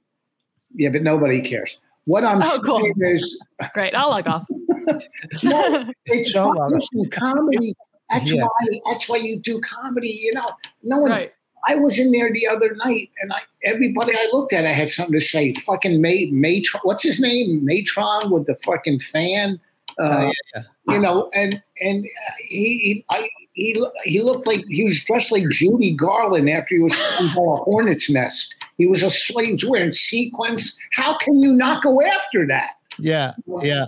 Yeah, 0.74 0.88
but 0.90 1.02
nobody 1.02 1.40
cares. 1.40 1.78
What 2.04 2.24
I'm 2.24 2.40
Oh, 2.42 2.60
cool. 2.64 2.80
saying 2.80 2.94
is, 3.00 3.40
Great, 3.74 3.94
I'll 3.94 4.10
log 4.10 4.26
off. 4.26 4.46
no, 5.42 5.90
it's 6.06 6.32
Don't 6.32 6.56
fun. 6.56 6.72
Listen, 6.72 7.10
comedy. 7.10 7.74
That's 8.10 8.30
Yeah. 8.30 8.42
why. 8.44 8.80
That's 8.90 9.08
why 9.08 9.16
you 9.18 9.40
do 9.40 9.60
comedy. 9.60 10.08
You 10.22 10.34
know, 10.34 10.50
no 10.82 10.98
one. 10.98 11.10
right. 11.10 11.32
I 11.68 11.74
was 11.74 11.98
in 11.98 12.12
there 12.12 12.32
the 12.32 12.46
other 12.46 12.76
night, 12.84 13.10
and 13.20 13.32
I 13.32 13.40
everybody 13.64 14.12
I 14.12 14.28
looked 14.32 14.52
at, 14.52 14.64
I 14.64 14.72
had 14.72 14.88
something 14.90 15.18
to 15.18 15.24
say. 15.24 15.52
Fucking 15.54 16.00
May 16.00 16.30
Matron, 16.30 16.80
what's 16.84 17.02
his 17.02 17.18
name? 17.20 17.64
Matron 17.64 18.30
with 18.30 18.46
the 18.46 18.54
fucking 18.64 19.00
fan. 19.00 19.58
Uh, 19.98 20.30
yeah, 20.54 20.62
You 20.88 21.00
know, 21.00 21.28
and 21.34 21.60
and 21.80 22.04
uh, 22.04 22.32
he 22.46 22.78
he 22.78 23.04
I, 23.10 23.28
he 23.54 23.84
he 24.04 24.22
looked 24.22 24.46
like 24.46 24.64
he 24.68 24.84
was 24.84 25.02
dressed 25.04 25.32
like 25.32 25.48
Judy 25.48 25.92
Garland 25.96 26.48
after 26.48 26.74
he 26.76 26.80
was 26.80 26.94
stung 26.96 27.28
by 27.28 27.42
a 27.42 27.56
hornet's 27.64 28.08
nest. 28.10 28.54
He 28.78 28.86
was 28.86 29.02
a 29.02 29.10
slave 29.10 29.60
he 29.60 29.66
wearing 29.66 29.92
sequins. 29.92 30.78
How 30.92 31.16
can 31.18 31.40
you 31.40 31.52
not 31.52 31.82
go 31.82 32.00
after 32.02 32.46
that? 32.46 32.72
Yeah, 32.98 33.32
yeah. 33.62 33.86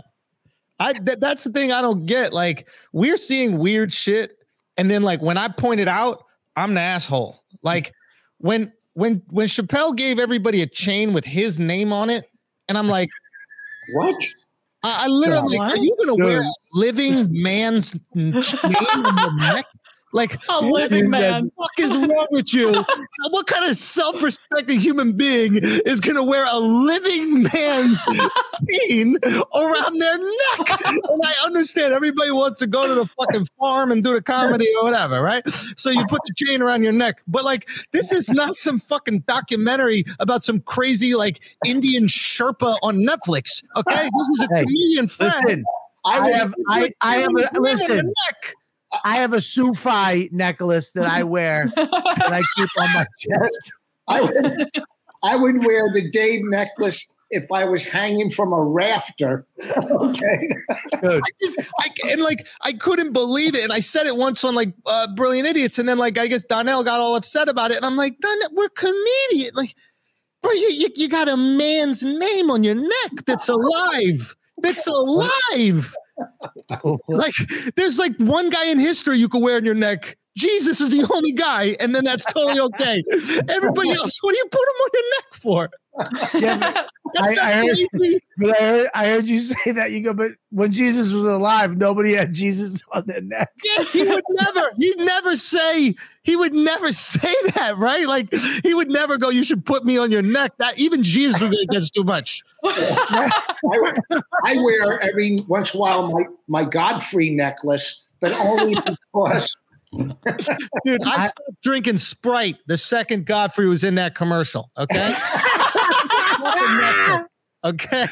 I 0.80 0.92
th- 0.92 1.18
that's 1.20 1.44
the 1.44 1.50
thing 1.52 1.72
I 1.72 1.80
don't 1.80 2.06
get. 2.06 2.32
Like 2.32 2.68
we're 2.92 3.16
seeing 3.16 3.58
weird 3.58 3.92
shit, 3.92 4.32
and 4.76 4.90
then 4.90 5.02
like 5.02 5.20
when 5.20 5.36
I 5.36 5.48
point 5.48 5.80
it 5.80 5.88
out, 5.88 6.22
I'm 6.56 6.74
the 6.74 6.80
asshole. 6.80 7.42
Like 7.62 7.92
when 8.38 8.72
when 8.94 9.22
when 9.28 9.46
Chappelle 9.48 9.96
gave 9.96 10.18
everybody 10.18 10.62
a 10.62 10.66
chain 10.66 11.12
with 11.12 11.24
his 11.24 11.58
name 11.58 11.92
on 11.92 12.10
it, 12.10 12.24
and 12.68 12.78
I'm 12.78 12.88
like, 12.88 13.08
What? 13.94 14.14
I, 14.84 15.04
I 15.04 15.06
literally, 15.08 15.58
What? 15.58 15.72
are 15.72 15.76
you 15.76 15.96
gonna 15.98 16.24
wear 16.24 16.42
a 16.42 16.50
living 16.72 17.26
man's 17.30 17.92
n- 18.14 18.40
chain 18.42 18.74
on 18.74 19.18
your 19.18 19.34
neck? 19.36 19.66
Like 20.12 20.34
A 20.48 20.62
what 20.62 20.90
living 20.90 21.04
you 21.06 21.10
said- 21.12 21.20
man. 21.32 21.44
the 21.44 21.50
fuck 21.62 21.78
is 21.78 21.94
wrong 21.96 22.26
with 22.30 22.54
you? 22.54 22.72
what 23.30 23.46
kind 23.46 23.70
of 23.70 23.76
self-respecting 23.76 24.80
human 24.80 25.12
being 25.12 25.56
is 25.62 26.00
gonna 26.00 26.22
wear 26.24 26.46
a 26.48 26.58
living 26.58 27.42
man's 27.42 28.02
chain 28.88 29.18
around 29.54 29.98
their 30.00 30.18
neck? 30.18 30.80
And 30.86 31.20
I 31.24 31.34
understand 31.44 31.92
everybody 31.92 32.30
wants 32.30 32.58
to 32.60 32.66
go 32.66 32.86
to 32.86 32.94
the 32.94 33.06
fucking 33.18 33.46
farm 33.58 33.90
and 33.90 34.02
do 34.02 34.14
the 34.14 34.22
comedy 34.22 34.66
or 34.78 34.84
whatever, 34.84 35.20
right? 35.20 35.46
So 35.76 35.90
you 35.90 36.04
put 36.06 36.20
the 36.26 36.34
chain 36.46 36.62
around 36.62 36.82
your 36.84 36.92
neck. 36.92 37.20
But 37.28 37.44
like 37.44 37.68
this 37.92 38.10
is 38.12 38.28
not 38.28 38.56
some 38.56 38.78
fucking 38.78 39.20
documentary 39.26 40.04
about 40.20 40.42
some 40.42 40.60
crazy 40.60 41.14
like 41.14 41.40
Indian 41.66 42.06
Sherpa 42.06 42.76
on 42.82 42.96
Netflix. 42.98 43.62
Okay. 43.76 44.08
This 44.18 44.28
is 44.30 44.40
a 44.50 44.54
Hey, 44.54 44.62
comedian 44.64 45.06
friend. 45.08 45.34
Listen, 45.44 45.64
I 46.06 46.20
would- 46.20 46.34
have 46.34 46.54
I 46.70 46.92
I 47.02 47.16
have 47.16 47.30
a 47.30 47.34
name 47.34 47.46
on 47.56 47.62
listen. 47.62 48.12
Neck. 48.92 49.00
I 49.04 49.16
have 49.16 49.32
a 49.32 49.40
Sufi 49.40 50.28
necklace 50.32 50.90
that 50.92 51.06
I 51.06 51.22
wear 51.22 51.72
that 51.76 52.18
I 52.20 52.42
keep 52.56 52.68
on 52.78 52.92
my 52.92 53.06
chest. 53.18 53.72
I 54.08 54.20
would, 54.22 54.70
I 55.22 55.36
would 55.36 55.64
wear 55.64 55.92
the 55.92 56.10
Dave 56.10 56.40
necklace 56.44 57.18
if 57.30 57.50
I 57.52 57.64
was 57.64 57.84
hanging 57.84 58.30
from 58.30 58.52
a 58.52 58.62
rafter. 58.62 59.46
Okay. 59.98 60.48
Dude, 61.02 61.20
I 61.22 61.30
just, 61.42 61.58
I, 61.80 61.88
and 62.10 62.22
like, 62.22 62.46
I 62.62 62.72
couldn't 62.72 63.12
believe 63.12 63.54
it. 63.54 63.62
And 63.62 63.72
I 63.72 63.80
said 63.80 64.06
it 64.06 64.16
once 64.16 64.42
on 64.44 64.54
like 64.54 64.72
uh, 64.86 65.06
Brilliant 65.14 65.46
Idiots. 65.46 65.78
And 65.78 65.88
then, 65.88 65.98
like, 65.98 66.18
I 66.18 66.26
guess 66.26 66.42
Donnell 66.42 66.82
got 66.82 67.00
all 67.00 67.14
upset 67.16 67.48
about 67.48 67.70
it. 67.70 67.76
And 67.76 67.86
I'm 67.86 67.96
like, 67.96 68.18
Donnell, 68.20 68.48
we're 68.52 68.68
comedian. 68.70 69.54
Like, 69.54 69.74
bro, 70.42 70.52
you, 70.52 70.70
you, 70.70 70.88
you 70.96 71.08
got 71.08 71.28
a 71.28 71.36
man's 71.36 72.02
name 72.02 72.50
on 72.50 72.64
your 72.64 72.74
neck 72.74 73.24
that's 73.26 73.48
alive. 73.48 74.34
That's 74.58 74.86
alive. 74.86 75.94
Like, 77.08 77.34
there's 77.76 77.98
like 77.98 78.16
one 78.16 78.50
guy 78.50 78.66
in 78.66 78.78
history 78.78 79.18
you 79.18 79.28
could 79.28 79.42
wear 79.42 79.56
on 79.56 79.64
your 79.64 79.74
neck. 79.74 80.16
Jesus 80.36 80.80
is 80.80 80.90
the 80.90 81.06
only 81.12 81.32
guy. 81.32 81.76
And 81.80 81.94
then 81.94 82.04
that's 82.04 82.24
totally 82.24 82.60
okay. 82.60 83.02
Everybody 83.48 83.90
else, 84.00 84.18
what 84.22 84.32
do 84.32 84.38
you 84.38 84.46
put 84.50 84.60
him 84.60 84.80
on 84.82 84.90
your 84.94 85.02
neck 85.16 85.34
for? 85.34 85.70
yeah, 86.34 86.84
I- 87.18 87.36
I 87.40 87.52
heard- 87.54 87.78
but 88.38 88.60
I 88.60 88.62
heard 88.64 88.88
I 88.94 89.06
heard 89.08 89.26
you 89.26 89.40
say 89.40 89.72
that. 89.72 89.90
You 89.92 90.00
go, 90.02 90.14
but 90.14 90.32
when 90.50 90.72
Jesus 90.72 91.12
was 91.12 91.24
alive, 91.24 91.76
nobody 91.76 92.12
had 92.14 92.32
Jesus 92.32 92.82
on 92.92 93.04
their 93.06 93.20
neck. 93.20 93.50
Yeah, 93.64 93.84
he 93.84 94.02
would 94.04 94.22
never, 94.30 94.70
he'd 94.76 94.98
never 94.98 95.36
say, 95.36 95.94
he 96.22 96.36
would 96.36 96.54
never 96.54 96.92
say 96.92 97.34
that, 97.54 97.76
right? 97.78 98.06
Like 98.06 98.32
he 98.62 98.74
would 98.74 98.90
never 98.90 99.18
go, 99.18 99.30
you 99.30 99.42
should 99.42 99.64
put 99.66 99.84
me 99.84 99.98
on 99.98 100.10
your 100.10 100.22
neck. 100.22 100.52
That 100.58 100.78
even 100.78 101.02
Jesus 101.02 101.40
would 101.40 101.50
be 101.50 101.56
like, 101.58 101.68
that's 101.70 101.90
too 101.90 102.04
much. 102.04 102.42
I, 102.64 103.30
I 104.44 104.56
wear 104.62 105.00
every 105.00 105.40
once 105.48 105.74
in 105.74 105.78
a 105.78 105.80
while 105.80 106.10
my, 106.12 106.24
my 106.48 106.64
Godfrey 106.64 107.30
necklace, 107.30 108.06
but 108.20 108.32
only 108.32 108.76
because 108.76 109.54
Dude, 110.84 111.02
I, 111.02 111.24
I- 111.24 111.26
stopped 111.28 111.62
drinking 111.62 111.96
Sprite 111.96 112.56
the 112.66 112.76
second 112.76 113.24
Godfrey 113.26 113.66
was 113.66 113.84
in 113.84 113.94
that 113.96 114.14
commercial. 114.14 114.70
Okay. 114.76 115.16
okay. 117.64 118.06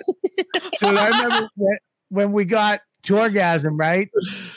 Dude, 0.81 0.97
I 0.97 1.09
remember 1.09 1.49
when, 2.09 2.33
we 2.33 2.45
got 2.45 2.81
to 3.05 3.19
orgasm, 3.19 3.77
right? 3.77 4.09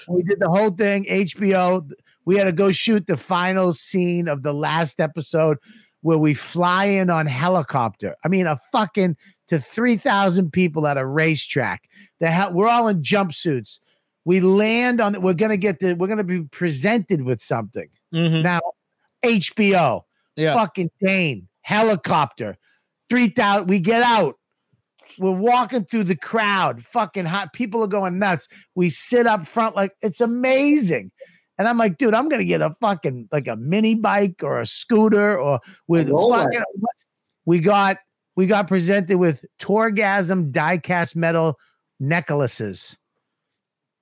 We 0.08 0.24
did 0.24 0.40
the 0.40 0.50
whole 0.50 0.72
thing, 0.72 1.06
HBO. 1.06 1.90
We 2.26 2.38
had 2.38 2.46
to 2.46 2.52
go 2.52 2.72
shoot 2.72 3.08
the 3.08 3.18
final 3.18 3.74
scene 3.74 4.28
of 4.28 4.44
the 4.44 4.54
last 4.54 5.00
episode 5.00 5.58
where 6.02 6.18
we 6.18 6.34
fly 6.34 6.86
in 6.86 7.10
on 7.10 7.26
helicopter. 7.26 8.16
I 8.24 8.28
mean, 8.30 8.48
a 8.48 8.60
fucking 8.72 9.18
to 9.50 9.60
3,000 9.60 10.52
people 10.52 10.88
at 10.88 10.98
a 10.98 11.06
racetrack. 11.06 11.90
The 12.20 12.28
hell, 12.28 12.54
we're 12.54 12.70
all 12.70 12.88
in 12.88 13.02
jumpsuits. 13.02 13.80
We 14.26 14.40
land 14.42 15.02
on, 15.02 15.20
we're 15.22 15.34
going 15.34 15.50
to 15.52 15.58
get 15.58 15.80
the, 15.80 15.96
we're 15.96 16.08
going 16.08 16.18
to 16.20 16.24
be 16.24 16.42
presented 16.44 17.24
with 17.24 17.42
something. 17.42 17.88
Mhm. 18.14 18.44
Now, 18.44 18.60
HBO, 19.24 20.02
Yeah. 20.36 20.54
fucking 20.54 20.92
Dane, 21.00 21.48
helicopter, 21.62 22.58
3,000. 23.10 23.68
We 23.68 23.80
get 23.80 24.04
out. 24.04 24.36
We're 25.18 25.32
walking 25.32 25.84
through 25.84 26.06
the 26.06 26.16
crowd, 26.16 26.82
fucking 26.84 27.26
hot. 27.26 27.52
People 27.52 27.84
are 27.84 27.88
going 27.88 28.20
nuts. 28.20 28.48
We 28.76 28.90
sit 28.90 29.28
up 29.28 29.46
front, 29.46 29.76
like 29.76 29.92
it's 30.02 30.22
amazing. 30.22 31.12
And 31.58 31.68
I'm 31.68 31.78
like, 31.78 31.98
dude, 31.98 32.14
I'm 32.14 32.30
gonna 32.30 32.46
get 32.46 32.62
a 32.62 32.74
fucking 32.80 33.28
like 33.32 33.48
a 33.48 33.58
mini 33.58 33.96
bike 33.96 34.42
or 34.44 34.62
a 34.62 34.66
scooter 34.66 35.38
or 35.38 35.60
with 35.88 36.10
fucking. 36.10 36.64
We 37.46 37.60
got 37.60 37.98
we 38.38 38.48
got 38.48 38.70
presented 38.70 39.18
with 39.18 39.44
Torgasm 39.60 40.54
diecast 40.54 41.18
metal 41.18 41.58
necklaces 42.00 42.98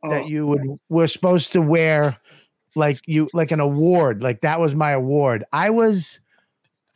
oh, 0.03 0.09
that 0.09 0.27
you 0.27 0.45
would 0.47 0.61
were 0.89 1.07
supposed 1.07 1.51
to 1.53 1.61
wear 1.61 2.17
like 2.75 3.01
you 3.05 3.27
like 3.33 3.51
an 3.51 3.59
award 3.59 4.21
like 4.21 4.41
that 4.41 4.59
was 4.59 4.75
my 4.75 4.91
award 4.91 5.43
i 5.51 5.69
was 5.69 6.19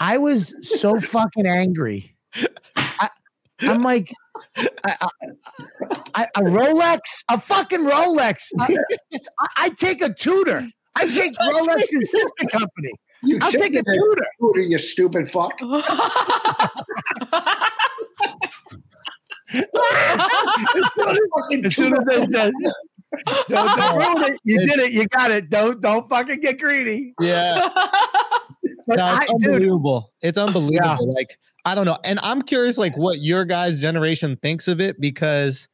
i 0.01 0.17
was 0.17 0.53
so 0.63 0.99
fucking 0.99 1.45
angry. 1.45 2.15
I, 2.75 3.09
i'm 3.61 3.83
like 3.83 4.11
I, 4.57 4.65
I, 4.83 5.07
I, 6.15 6.27
a 6.35 6.41
rolex 6.41 6.99
a 7.29 7.39
fucking 7.39 7.81
rolex. 7.81 8.51
I, 8.59 8.75
I, 9.13 9.47
I 9.57 9.69
take 9.69 10.01
a 10.01 10.13
Tudor. 10.13 10.67
I 10.95 11.05
take 11.05 11.33
rolex's 11.39 12.11
sister 12.11 12.47
company. 12.51 12.91
You 13.23 13.37
i'll 13.41 13.51
take 13.51 13.73
a 13.73 13.77
shouldn't 13.77 13.95
Tudor. 13.95 14.27
Tudor, 14.41 14.61
you 14.61 14.77
stupid 14.77 15.31
fuck. 15.31 15.53
As 21.63 21.75
soon 21.75 21.93
as 21.93 22.03
they 22.05 22.25
said 22.27 22.53
don't, 23.49 23.77
don't 23.77 23.97
ruin 23.97 24.33
it 24.33 24.39
you 24.43 24.57
did 24.59 24.79
it. 24.79 24.91
You 24.93 25.05
got 25.07 25.31
it. 25.31 25.49
Don't 25.49 25.81
don't 25.81 26.09
fucking 26.09 26.39
get 26.39 26.59
greedy. 26.59 27.13
Yeah. 27.19 27.69
but 28.91 28.97
No, 28.97 29.05
I, 29.05 29.19
it's 29.21 29.31
dude, 29.43 29.53
unbelievable. 29.53 30.11
It's 30.21 30.37
unbelievable. 30.37 31.13
Like, 31.13 31.37
I 31.65 31.75
don't 31.75 31.85
know. 31.85 31.97
And 32.03 32.19
I'm 32.23 32.41
curious, 32.41 32.77
like, 32.77 32.97
what 32.97 33.19
your 33.19 33.45
guys' 33.45 33.79
generation 33.81 34.35
thinks 34.37 34.67
of 34.67 34.81
it 34.81 34.99
because 34.99 35.67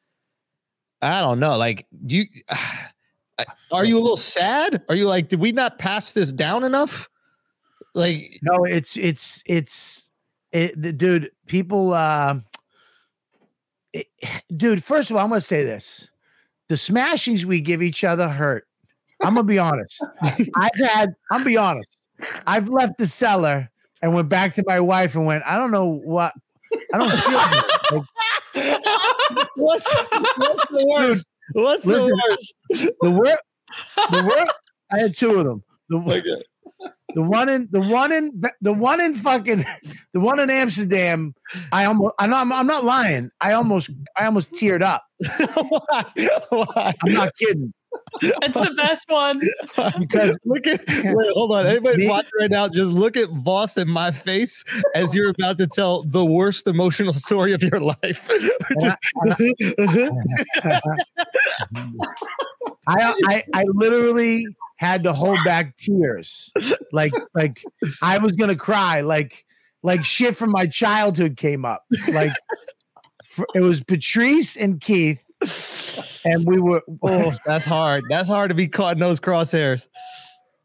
I 1.01 1.21
don't 1.21 1.39
know. 1.39 1.57
Like, 1.57 1.85
you 2.05 2.25
are 3.71 3.85
you 3.85 3.97
a 3.97 4.01
little 4.01 4.17
sad? 4.17 4.83
Are 4.89 4.95
you 4.95 5.07
like, 5.07 5.29
did 5.29 5.39
we 5.39 5.51
not 5.51 5.79
pass 5.79 6.11
this 6.11 6.31
down 6.31 6.63
enough? 6.63 7.09
Like, 7.93 8.39
No, 8.41 8.63
it's 8.63 8.95
it's 8.97 9.41
it's 9.45 10.07
it, 10.51 10.79
the- 10.81 10.93
dude. 10.93 11.29
People, 11.47 11.93
uh, 11.93 12.39
it- 13.93 14.07
dude. 14.57 14.83
First 14.83 15.09
of 15.09 15.15
all, 15.17 15.23
I'm 15.23 15.29
gonna 15.29 15.41
say 15.41 15.63
this: 15.63 16.09
the 16.67 16.75
smashings 16.75 17.45
we 17.45 17.61
give 17.61 17.81
each 17.81 18.03
other 18.03 18.27
hurt. 18.29 18.67
I'm 19.23 19.33
gonna 19.33 19.43
be 19.45 19.57
honest. 19.59 20.03
I've 20.21 20.75
had. 20.79 21.09
I'm 21.31 21.39
gonna 21.39 21.45
be 21.45 21.57
honest. 21.57 21.96
I've 22.45 22.69
left 22.69 22.97
the 22.97 23.05
cellar 23.05 23.69
and 24.01 24.13
went 24.13 24.29
back 24.29 24.55
to 24.55 24.63
my 24.65 24.79
wife 24.79 25.15
and 25.15 25.25
went. 25.25 25.43
I 25.45 25.57
don't 25.57 25.71
know 25.71 25.85
what. 25.85 26.33
I 26.93 26.97
don't 26.97 27.11
feel. 27.11 27.97
Like, 27.97 28.05
What's, 29.55 29.93
what's 29.95 30.61
the 30.71 30.85
worst? 30.97 31.29
What's 31.53 31.83
the 31.83 32.21
worst? 32.29 32.55
the 33.01 33.11
worst 33.11 33.41
The 34.11 34.23
work. 34.23 34.49
I 34.91 34.99
had 34.99 35.15
two 35.15 35.35
of 35.35 35.45
them. 35.45 35.63
The, 35.89 35.97
Okay. 35.97 36.43
The 37.15 37.23
one 37.23 37.49
in 37.49 37.67
the 37.71 37.81
one 37.81 38.11
in 38.11 38.43
the 38.61 38.73
one 38.73 39.01
in 39.01 39.15
fucking 39.15 39.65
the 40.13 40.19
one 40.19 40.39
in 40.39 40.51
Amsterdam. 40.51 41.33
I 41.71 41.85
almost 41.85 42.13
I'm 42.19 42.29
not, 42.29 42.45
I'm 42.51 42.67
not 42.67 42.83
lying. 42.83 43.31
I 43.41 43.53
almost 43.53 43.89
I 44.17 44.25
almost 44.25 44.51
teared 44.51 44.83
up. 44.83 45.03
Why? 45.69 46.03
Why? 46.49 46.93
I'm 47.03 47.13
not 47.13 47.35
kidding 47.37 47.73
it's 48.21 48.55
the 48.55 48.73
best 48.75 49.09
one. 49.09 49.39
because 49.99 50.37
Look 50.45 50.67
at 50.67 50.81
wait, 50.87 51.33
hold 51.33 51.51
on. 51.51 51.65
Anybody 51.65 52.07
watching 52.07 52.31
right 52.39 52.49
now, 52.49 52.67
just 52.67 52.91
look 52.91 53.17
at 53.17 53.29
Vos 53.29 53.77
in 53.77 53.87
my 53.87 54.11
face 54.11 54.63
as 54.95 55.13
you're 55.13 55.29
about 55.29 55.57
to 55.59 55.67
tell 55.67 56.03
the 56.03 56.25
worst 56.25 56.67
emotional 56.67 57.13
story 57.13 57.53
of 57.53 57.63
your 57.63 57.79
life. 57.79 57.97
I, 62.87 63.13
I 63.25 63.43
I 63.53 63.63
literally 63.73 64.45
had 64.77 65.03
to 65.03 65.13
hold 65.13 65.39
back 65.43 65.75
tears. 65.77 66.51
Like 66.91 67.13
like 67.35 67.63
I 68.01 68.17
was 68.17 68.33
gonna 68.33 68.55
cry. 68.55 69.01
Like 69.01 69.45
like 69.83 70.05
shit 70.05 70.35
from 70.35 70.51
my 70.51 70.67
childhood 70.67 71.37
came 71.37 71.65
up. 71.65 71.83
Like 72.11 72.33
fr- 73.23 73.45
it 73.55 73.61
was 73.61 73.83
Patrice 73.83 74.55
and 74.55 74.79
Keith, 74.81 75.23
and 76.31 76.45
we 76.47 76.59
were 76.59 76.81
oh, 77.03 77.33
that's 77.45 77.65
hard. 77.65 78.03
That's 78.09 78.29
hard 78.29 78.49
to 78.49 78.55
be 78.55 78.67
caught 78.67 78.93
in 78.93 78.99
those 78.99 79.19
crosshairs. 79.19 79.87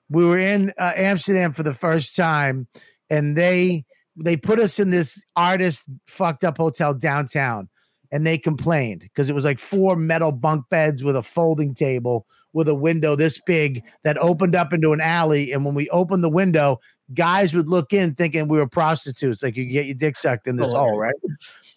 we 0.09 0.25
were 0.25 0.39
in 0.39 0.73
uh, 0.79 0.93
Amsterdam 0.97 1.53
for 1.53 1.63
the 1.63 1.75
first 1.75 2.17
time, 2.17 2.67
and 3.11 3.37
they 3.37 3.85
they 4.17 4.37
put 4.37 4.59
us 4.59 4.79
in 4.79 4.91
this 4.91 5.23
artist 5.37 5.85
fucked 6.07 6.45
up 6.45 6.59
hotel 6.59 6.93
downtown, 6.95 7.69
and 8.11 8.27
they 8.27 8.37
complained 8.39 9.01
because 9.03 9.31
it 9.31 9.35
was 9.35 9.45
like 9.45 9.59
four 9.59 9.97
metal 9.97 10.33
bunk 10.33 10.65
beds 10.69 11.03
with 11.03 11.17
a 11.17 11.23
folding 11.23 11.75
table 11.75 12.27
with 12.55 12.69
a 12.69 12.75
window 12.75 13.17
this 13.17 13.41
big 13.47 13.83
that 14.05 14.19
opened 14.19 14.55
up 14.55 14.73
into 14.75 14.93
an 14.93 15.01
alley, 15.01 15.53
and 15.53 15.65
when 15.65 15.75
we 15.75 15.89
opened 15.89 16.23
the 16.23 16.29
window, 16.29 16.79
guys 17.15 17.55
would 17.55 17.69
look 17.69 17.93
in 17.95 18.15
thinking 18.15 18.47
we 18.49 18.59
were 18.59 18.69
prostitutes, 18.69 19.43
like 19.43 19.57
you 19.57 19.65
get 19.65 19.87
your 19.87 19.95
dick 19.95 20.17
sucked 20.19 20.47
in 20.47 20.57
this 20.57 20.69
Oh, 20.69 20.77
hole, 20.79 20.99
right? 20.99 21.15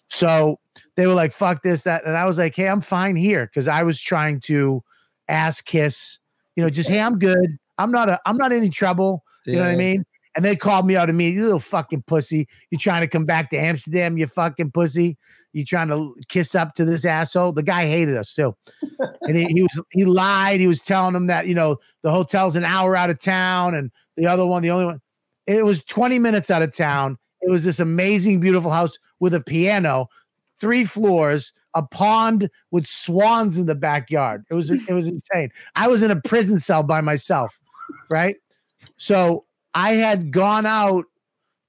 So 0.08 0.58
they 0.96 1.06
were 1.06 1.14
like, 1.14 1.32
"Fuck 1.32 1.62
this, 1.62 1.82
that," 1.82 2.04
and 2.04 2.16
I 2.16 2.24
was 2.26 2.38
like, 2.38 2.54
"Hey, 2.54 2.68
I'm 2.68 2.80
fine 2.80 3.16
here," 3.16 3.46
because 3.46 3.68
I 3.68 3.82
was 3.82 4.00
trying 4.00 4.40
to 4.42 4.82
ass 5.28 5.60
kiss, 5.60 6.18
you 6.54 6.62
know, 6.62 6.70
just 6.70 6.88
hey, 6.88 7.00
I'm 7.00 7.18
good. 7.18 7.58
I'm 7.78 7.90
not 7.90 8.08
a, 8.08 8.20
I'm 8.26 8.36
not 8.36 8.52
in 8.52 8.58
any 8.58 8.70
trouble. 8.70 9.24
You 9.44 9.56
know 9.56 9.62
what 9.62 9.70
I 9.70 9.76
mean? 9.76 10.04
And 10.34 10.44
they 10.44 10.56
called 10.56 10.86
me 10.86 10.96
out 10.96 11.08
immediately, 11.08 11.38
you 11.38 11.44
little 11.44 11.60
fucking 11.60 12.02
pussy. 12.02 12.48
You're 12.70 12.80
trying 12.80 13.02
to 13.02 13.06
come 13.06 13.24
back 13.24 13.48
to 13.50 13.56
Amsterdam, 13.56 14.18
you 14.18 14.26
fucking 14.26 14.72
pussy. 14.72 15.16
You 15.52 15.64
trying 15.64 15.88
to 15.88 16.14
kiss 16.28 16.54
up 16.54 16.74
to 16.74 16.84
this 16.84 17.06
asshole? 17.06 17.52
The 17.52 17.62
guy 17.62 17.86
hated 17.86 18.16
us 18.16 18.34
too. 18.34 18.54
And 19.22 19.36
he, 19.36 19.44
he 19.46 19.62
was 19.62 19.80
he 19.92 20.04
lied. 20.04 20.60
He 20.60 20.66
was 20.66 20.80
telling 20.80 21.14
them 21.14 21.28
that, 21.28 21.46
you 21.46 21.54
know, 21.54 21.78
the 22.02 22.10
hotel's 22.10 22.56
an 22.56 22.64
hour 22.64 22.94
out 22.94 23.08
of 23.08 23.18
town 23.18 23.74
and 23.74 23.90
the 24.16 24.26
other 24.26 24.44
one, 24.44 24.62
the 24.62 24.70
only 24.70 24.84
one. 24.84 25.00
It 25.46 25.64
was 25.64 25.82
20 25.84 26.18
minutes 26.18 26.50
out 26.50 26.60
of 26.60 26.76
town. 26.76 27.16
It 27.40 27.50
was 27.50 27.64
this 27.64 27.80
amazing, 27.80 28.40
beautiful 28.40 28.70
house 28.70 28.98
with 29.20 29.34
a 29.34 29.40
piano, 29.40 30.08
three 30.58 30.84
floors, 30.84 31.52
a 31.74 31.82
pond 31.82 32.50
with 32.70 32.86
swans 32.86 33.58
in 33.58 33.66
the 33.66 33.74
backyard. 33.74 34.44
It 34.50 34.54
was 34.54 34.70
it 34.70 34.92
was 34.92 35.08
insane. 35.08 35.50
I 35.74 35.88
was 35.88 36.02
in 36.02 36.10
a 36.10 36.20
prison 36.20 36.58
cell 36.58 36.82
by 36.82 37.00
myself, 37.00 37.60
right? 38.08 38.36
So 38.96 39.44
I 39.74 39.94
had 39.94 40.30
gone 40.32 40.66
out. 40.66 41.04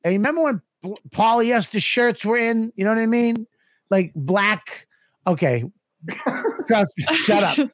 And 0.03 0.13
you 0.13 0.19
remember 0.19 0.43
when 0.43 0.61
polyester 1.09 1.81
shirts 1.81 2.23
were 2.23 2.37
in? 2.37 2.71
You 2.75 2.85
know 2.85 2.91
what 2.91 3.01
I 3.01 3.05
mean? 3.05 3.45
Like 3.89 4.13
black. 4.15 4.87
Okay. 5.25 5.65
Trust 6.67 6.93
me, 6.97 7.03
Shut 7.15 7.43
up. 7.43 7.69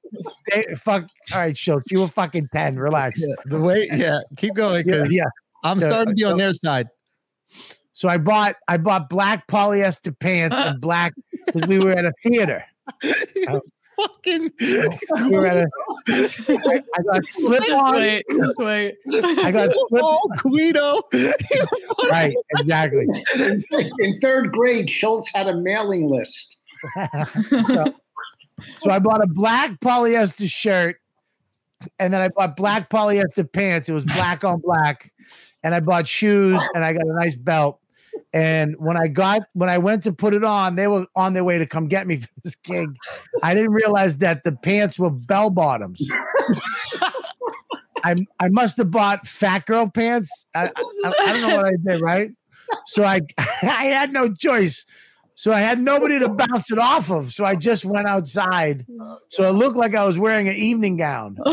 Hey, 0.52 0.66
fuck. 0.76 1.06
All 1.32 1.40
right, 1.40 1.58
Schulz. 1.58 1.84
You 1.92 2.02
were 2.02 2.08
fucking 2.08 2.48
10. 2.52 2.78
Relax. 2.78 3.22
Yeah, 3.22 3.36
the 3.46 3.60
way, 3.60 3.88
yeah, 3.94 4.20
keep 4.38 4.56
going 4.56 4.88
Yeah, 4.88 5.06
yeah. 5.10 5.26
I'm 5.64 5.80
starting 5.80 6.16
to 6.16 6.16
be 6.16 6.24
on 6.24 6.38
their 6.38 6.54
side. 6.54 6.88
So 7.94 8.10
I 8.10 8.18
bought 8.18 8.56
I 8.68 8.78
bought 8.78 9.10
black 9.10 9.48
polyester 9.48 10.18
pants 10.18 10.58
and 10.58 10.82
black 10.82 11.14
because 11.46 11.68
we 11.68 11.80
were 11.80 11.92
at 11.92 12.06
a 12.06 12.14
theater. 12.24 12.64
Oh. 13.50 13.62
Fucking, 13.96 14.50
We 14.60 15.30
were 15.30 15.46
at 15.46 15.58
a, 15.58 15.70
I, 16.08 16.82
I 16.98 17.04
got 17.04 17.30
slip 17.30 17.64
on. 17.72 18.02
wait. 18.02 18.26
Wait. 18.58 18.96
I 19.14 19.52
got 19.52 19.72
slip 19.72 20.04
oh, 20.04 20.20
Guido. 20.40 21.04
right, 22.10 22.36
exactly. 22.58 23.06
In 24.00 24.20
third 24.20 24.52
grade, 24.52 24.90
Schulz 24.90 25.30
had 25.34 25.48
a 25.48 25.56
mailing 25.56 26.10
list. 26.10 26.58
so, 27.68 27.86
so 28.80 28.90
I 28.90 29.00
bought 29.00 29.24
a 29.24 29.28
black 29.28 29.80
polyester 29.80 30.50
shirt, 30.50 30.98
and 32.00 32.12
then 32.12 32.22
I 32.22 32.30
bought 32.30 32.56
black 32.56 32.90
polyester 32.90 33.52
pants. 33.52 33.90
It 33.90 33.94
was 33.94 34.06
black 34.06 34.44
on 34.44 34.60
black, 34.60 35.12
and 35.62 35.76
I 35.76 35.80
bought 35.82 36.08
shoes, 36.08 36.60
and 36.74 36.84
I 36.84 36.94
got 36.94 37.06
a 37.06 37.14
nice 37.14 37.36
belt. 37.36 37.80
And 38.34 38.76
when 38.80 38.98
I 38.98 39.08
got 39.08 39.44
when 39.54 39.70
I 39.70 39.78
went 39.78 40.04
to 40.04 40.12
put 40.12 40.34
it 40.34 40.44
on, 40.44 40.76
they 40.76 40.88
were 40.88 41.06
on 41.16 41.34
their 41.34 41.44
way 41.44 41.60
to 41.60 41.68
come 41.68 41.88
get 41.88 42.08
me 42.08 42.18
for 42.18 42.30
this 42.44 42.56
gig. 42.56 42.90
I 43.44 43.54
didn't 43.54 43.74
realize 43.74 44.18
that 44.18 44.44
the 44.44 44.52
pants 44.52 44.98
were 44.98 45.12
bell 45.12 45.52
bottoms. 45.52 46.02
I 48.04 48.26
I 48.40 48.50
must 48.50 48.78
have 48.78 48.90
bought 48.90 49.28
fat 49.28 49.68
girl 49.68 49.88
pants. 49.88 50.46
I, 50.56 50.72
I, 51.06 51.14
I 51.20 51.34
don't 51.34 51.42
know 51.42 51.56
what 51.56 51.66
I 51.68 51.76
did, 51.86 52.02
right? 52.02 52.32
So 52.88 53.04
I 53.04 53.22
I 53.38 53.86
had 53.86 54.12
no 54.12 54.34
choice. 54.34 54.86
So 55.36 55.52
I 55.52 55.60
had 55.60 55.80
nobody 55.80 56.20
to 56.20 56.30
bounce 56.30 56.72
it 56.72 56.78
off 56.78 57.12
of. 57.12 57.34
So 57.34 57.44
I 57.44 57.56
just 57.56 57.86
went 57.86 58.08
outside. 58.08 58.86
So 59.30 59.50
it 59.50 59.54
looked 59.54 59.76
like 59.76 59.96
I 59.96 60.06
was 60.06 60.20
wearing 60.20 60.48
an 60.48 60.56
evening 60.56 60.98
gown. 60.98 61.38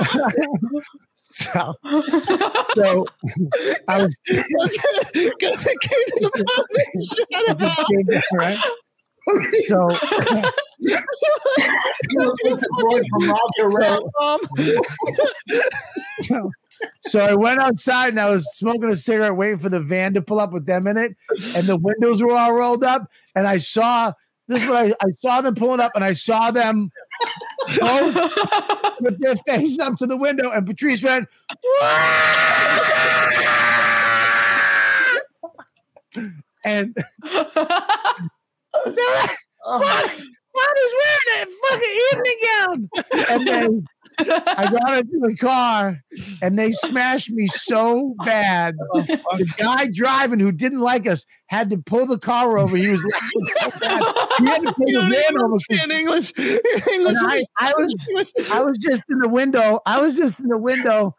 So, 1.32 1.74
so 2.74 3.06
I 3.88 4.02
was 4.02 4.18
Because 4.26 5.66
it 5.66 5.80
came 5.80 6.06
to 6.06 6.20
the 6.20 6.30
point. 6.56 7.06
Shut 7.06 7.48
up. 7.48 7.58
down, 8.08 8.22
right? 8.32 8.58
So 9.66 9.78
You 10.78 10.96
look 12.18 12.38
like 12.44 12.60
the 12.60 12.68
boy 12.78 13.00
from 13.10 13.30
Roger 13.30 13.66
Rabbit. 13.78 14.04
So 17.02 17.20
I 17.20 17.34
went 17.34 17.60
outside 17.60 18.08
and 18.08 18.20
I 18.20 18.30
was 18.30 18.46
smoking 18.56 18.88
a 18.88 18.96
cigarette, 18.96 19.36
waiting 19.36 19.58
for 19.58 19.68
the 19.68 19.80
van 19.80 20.14
to 20.14 20.22
pull 20.22 20.40
up 20.40 20.52
with 20.52 20.64
them 20.66 20.86
in 20.86 20.96
it, 20.96 21.14
and 21.54 21.66
the 21.66 21.76
windows 21.76 22.22
were 22.22 22.32
all 22.32 22.54
rolled 22.54 22.84
up. 22.84 23.06
And 23.34 23.46
I 23.46 23.58
saw 23.58 24.12
this 24.50 24.62
is 24.62 24.68
what 24.68 24.84
I, 24.84 24.92
I 25.00 25.12
saw 25.20 25.40
them 25.40 25.54
pulling 25.54 25.78
up, 25.80 25.92
and 25.94 26.02
I 26.02 26.12
saw 26.12 26.50
them 26.50 26.90
both 27.78 28.14
with 29.00 29.20
their 29.20 29.36
face 29.46 29.78
up 29.78 29.96
to 29.98 30.06
the 30.06 30.16
window, 30.16 30.50
and 30.50 30.66
Patrice 30.66 31.04
went, 31.04 31.28
and 36.64 36.96
what? 39.64 40.26
What 40.52 40.76
is 40.78 40.92
wearing 40.98 41.28
that 41.30 41.46
fucking 41.70 41.96
evening 42.12 42.38
gown? 42.58 42.90
And 43.30 43.46
then 43.46 43.86
I 44.28 44.70
got 44.70 44.98
into 44.98 45.18
the 45.20 45.36
car 45.36 46.02
and 46.42 46.58
they 46.58 46.72
smashed 46.72 47.30
me 47.30 47.46
so 47.46 48.14
bad. 48.24 48.74
Oh, 48.92 49.02
the 49.36 49.44
guy 49.56 49.86
driving 49.92 50.40
who 50.40 50.50
didn't 50.52 50.80
like 50.80 51.06
us 51.06 51.24
had 51.46 51.70
to 51.70 51.78
pull 51.78 52.06
the 52.06 52.18
car 52.18 52.58
over. 52.58 52.76
He 52.76 52.90
was 52.90 53.04
laughing 53.12 53.46
so 53.58 53.78
bad. 53.80 54.02
He 54.38 54.46
had 54.46 54.62
to 54.62 54.72
pull 54.76 54.86
the 54.92 55.00
van 55.00 55.36
over. 55.36 55.44
understand 55.44 55.92
English. 55.92 56.32
English 56.38 57.16
I, 57.22 57.42
I 57.58 57.72
was 57.76 58.32
I 58.52 58.60
was 58.62 58.78
just 58.78 59.04
in 59.10 59.18
the 59.20 59.28
window. 59.28 59.80
I 59.86 60.00
was 60.00 60.16
just 60.16 60.40
in 60.40 60.46
the 60.46 60.58
window, 60.58 61.16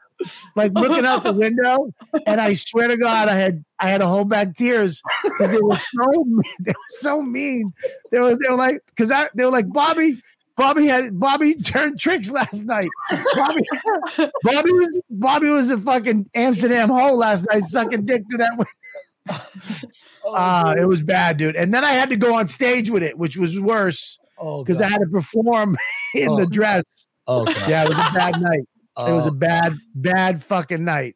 like 0.55 0.73
looking 0.73 1.05
out 1.05 1.23
the 1.23 1.33
window, 1.33 1.93
and 2.25 2.39
I 2.41 2.53
swear 2.53 2.87
to 2.87 2.97
God, 2.97 3.27
I 3.29 3.35
had 3.35 3.63
I 3.79 3.87
had 3.89 3.99
to 3.99 4.07
hold 4.07 4.29
back 4.29 4.55
tears 4.55 5.01
because 5.23 5.51
they 5.51 5.61
were 5.61 5.75
so 5.77 6.25
they 6.59 6.71
were 6.71 6.91
so 6.99 7.21
mean. 7.21 7.73
They 8.11 8.19
were 8.19 8.31
they 8.35 8.49
were 8.49 8.57
like 8.57 8.81
because 8.87 9.11
I 9.11 9.29
they 9.35 9.45
were 9.45 9.51
like 9.51 9.69
Bobby. 9.71 10.21
Bobby 10.57 10.85
had 10.87 11.19
Bobby 11.19 11.55
turned 11.63 11.99
tricks 11.99 12.31
last 12.31 12.65
night. 12.65 12.89
Bobby, 13.35 13.61
Bobby 14.43 14.71
was 14.73 15.01
Bobby 15.09 15.49
was 15.49 15.71
a 15.71 15.77
fucking 15.77 16.29
Amsterdam 16.35 16.89
hole 16.89 17.17
last 17.17 17.47
night, 17.51 17.63
sucking 17.65 18.05
dick 18.05 18.23
to 18.31 18.37
that. 18.37 18.51
window. 18.57 18.71
Uh, 20.23 20.75
it 20.77 20.85
was 20.85 21.01
bad, 21.01 21.37
dude. 21.37 21.55
And 21.55 21.73
then 21.73 21.83
I 21.83 21.91
had 21.93 22.11
to 22.11 22.15
go 22.15 22.35
on 22.37 22.47
stage 22.47 22.91
with 22.91 23.01
it, 23.01 23.17
which 23.17 23.37
was 23.37 23.59
worse 23.59 24.19
oh, 24.37 24.63
because 24.63 24.79
I 24.79 24.87
had 24.87 24.99
to 24.99 25.07
perform 25.07 25.75
in 26.15 26.35
the 26.35 26.43
Oh. 26.43 26.45
dress. 26.45 27.07
oh, 27.27 27.43
God. 27.43 27.55
Yeah, 27.69 27.83
it 27.85 27.89
was 27.89 27.97
a 27.97 28.11
bad 28.13 28.39
night. 28.39 28.59
It 28.99 29.11
was 29.11 29.25
a 29.25 29.31
Oh. 29.31 29.35
bad, 29.35 29.73
bad 29.95 30.43
fucking 30.43 30.83
night. 30.83 31.15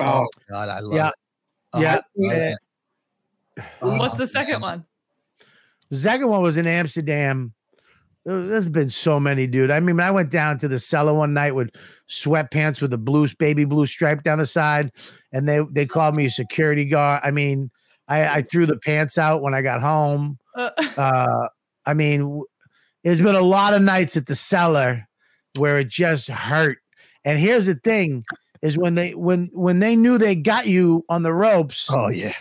Oh, 0.00 0.26
God, 0.48 0.68
I 0.68 0.78
love 0.78 0.94
Yeah. 0.94 1.08
it. 1.08 1.14
Oh, 1.72 1.80
Yeah. 1.80 2.00
Yeah. 2.14 2.54
Oh, 3.82 3.98
What's 3.98 4.16
the 4.16 4.28
second 4.28 4.60
one? 4.62 4.84
The 5.90 5.96
second 5.96 6.28
one 6.28 6.40
was 6.42 6.56
in 6.56 6.68
Amsterdam. 6.68 7.52
There- 8.28 8.46
There's 8.46 8.68
been 8.68 8.90
so 8.90 9.18
many, 9.18 9.46
dude. 9.46 9.70
I 9.70 9.80
mean, 9.80 9.98
I 10.00 10.10
went 10.10 10.30
down 10.30 10.58
to 10.58 10.68
the 10.68 10.78
cellar 10.78 11.14
one 11.14 11.32
night 11.32 11.54
with 11.54 11.70
sweatpants 12.10 12.82
with 12.82 12.92
a 12.92 12.98
blue 12.98 13.26
baby 13.38 13.64
blue 13.64 13.86
stripe 13.86 14.22
down 14.22 14.36
the 14.38 14.44
side, 14.46 14.92
and 15.32 15.48
they 15.48 15.60
they 15.70 15.86
called 15.86 16.14
me 16.14 16.26
a 16.26 16.30
security 16.30 16.84
guard. 16.84 17.22
I 17.24 17.30
mean, 17.30 17.70
I, 18.06 18.28
I 18.28 18.42
threw 18.42 18.66
the 18.66 18.76
pants 18.78 19.16
out 19.16 19.40
when 19.40 19.54
I 19.54 19.62
got 19.62 19.80
home. 19.80 20.38
Uh, 20.54 20.70
Uh, 20.98 21.48
I 21.86 21.94
mean, 21.94 22.20
w- 22.20 22.44
there's 23.02 23.20
been 23.22 23.34
a 23.34 23.40
lot 23.40 23.72
of 23.72 23.80
nights 23.80 24.16
at 24.18 24.26
the 24.26 24.34
cellar 24.34 25.08
where 25.56 25.78
it 25.78 25.88
just 25.88 26.28
hurt. 26.28 26.78
And 27.24 27.38
here's 27.38 27.64
the 27.64 27.76
thing: 27.76 28.24
is 28.60 28.76
when 28.76 28.94
they 28.94 29.14
when 29.14 29.48
when 29.54 29.80
they 29.80 29.96
knew 29.96 30.18
they 30.18 30.34
got 30.34 30.66
you 30.66 31.02
on 31.08 31.22
the 31.22 31.32
ropes, 31.32 31.88
Oh 31.90 32.10
yeah. 32.10 32.34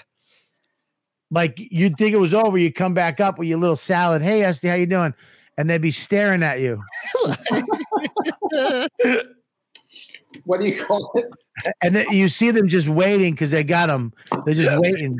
like 1.31 1.53
you'd 1.57 1.97
think 1.97 2.13
it 2.13 2.19
was 2.19 2.33
over. 2.33 2.57
You 2.57 2.73
come 2.73 2.93
back 2.93 3.19
up 3.21 3.37
with 3.39 3.47
your 3.47 3.59
little 3.59 3.75
salad. 3.77 4.21
Hey, 4.21 4.43
Estee, 4.43 4.67
how 4.67 4.75
you 4.75 4.85
doing? 4.85 5.13
And 5.57 5.69
they'd 5.69 5.81
be 5.81 5.91
staring 5.91 6.43
at 6.43 6.59
you. 6.59 6.81
what 10.43 10.59
do 10.59 10.67
you 10.67 10.83
call 10.85 11.11
it? 11.15 11.25
And 11.81 11.95
then 11.95 12.05
you 12.11 12.27
see 12.29 12.51
them 12.51 12.67
just 12.67 12.87
waiting 12.87 13.33
because 13.33 13.51
they 13.51 13.63
got 13.63 13.87
them. 13.87 14.13
They're 14.45 14.53
just 14.53 14.79
waiting. 14.79 15.17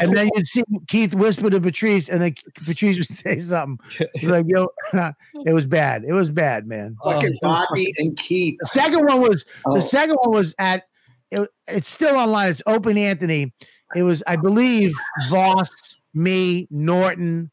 And 0.00 0.12
then 0.16 0.28
you'd 0.36 0.46
see 0.46 0.62
Keith 0.86 1.14
whisper 1.14 1.50
to 1.50 1.60
Patrice, 1.60 2.08
and 2.08 2.22
then 2.22 2.34
Patrice 2.64 2.98
would 2.98 3.16
say 3.16 3.38
something. 3.38 3.78
Like, 4.22 4.46
yo, 4.48 4.68
it 5.44 5.52
was 5.52 5.66
bad. 5.66 6.04
It 6.06 6.12
was 6.12 6.30
bad, 6.30 6.66
man. 6.66 6.96
Fucking 7.02 7.36
Oh. 7.42 7.48
Bobby 7.48 7.92
and 7.98 8.16
Keith. 8.16 8.56
The 8.60 8.66
second 8.66 9.04
one 9.06 9.20
was 9.20 9.44
Oh, 9.66 9.74
the 9.74 9.80
second 9.80 10.16
one 10.22 10.32
was 10.36 10.54
at 10.58 10.84
it, 11.32 11.48
it's 11.66 11.88
still 11.88 12.16
online. 12.16 12.50
It's 12.50 12.62
Opie 12.66 12.90
and 12.90 12.98
Anthony. 12.98 13.52
It 13.96 14.04
was, 14.04 14.22
I 14.26 14.36
believe, 14.36 14.94
Vos, 15.28 15.96
me, 16.14 16.66
Norton, 16.70 17.50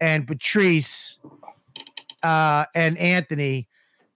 and 0.00 0.26
Patrice, 0.26 1.18
uh, 2.22 2.66
and 2.74 2.96
Anthony. 2.98 3.68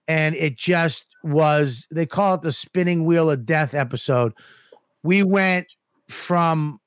And 0.07 0.35
it 0.35 0.57
just 0.57 1.05
was, 1.23 1.87
they 1.91 2.05
call 2.05 2.35
it 2.35 2.41
the 2.41 2.51
spinning 2.51 3.05
wheel 3.05 3.29
of 3.29 3.45
death 3.45 3.73
episode. 3.73 4.33
We 5.03 5.23
went 5.23 5.67
from 6.07 6.79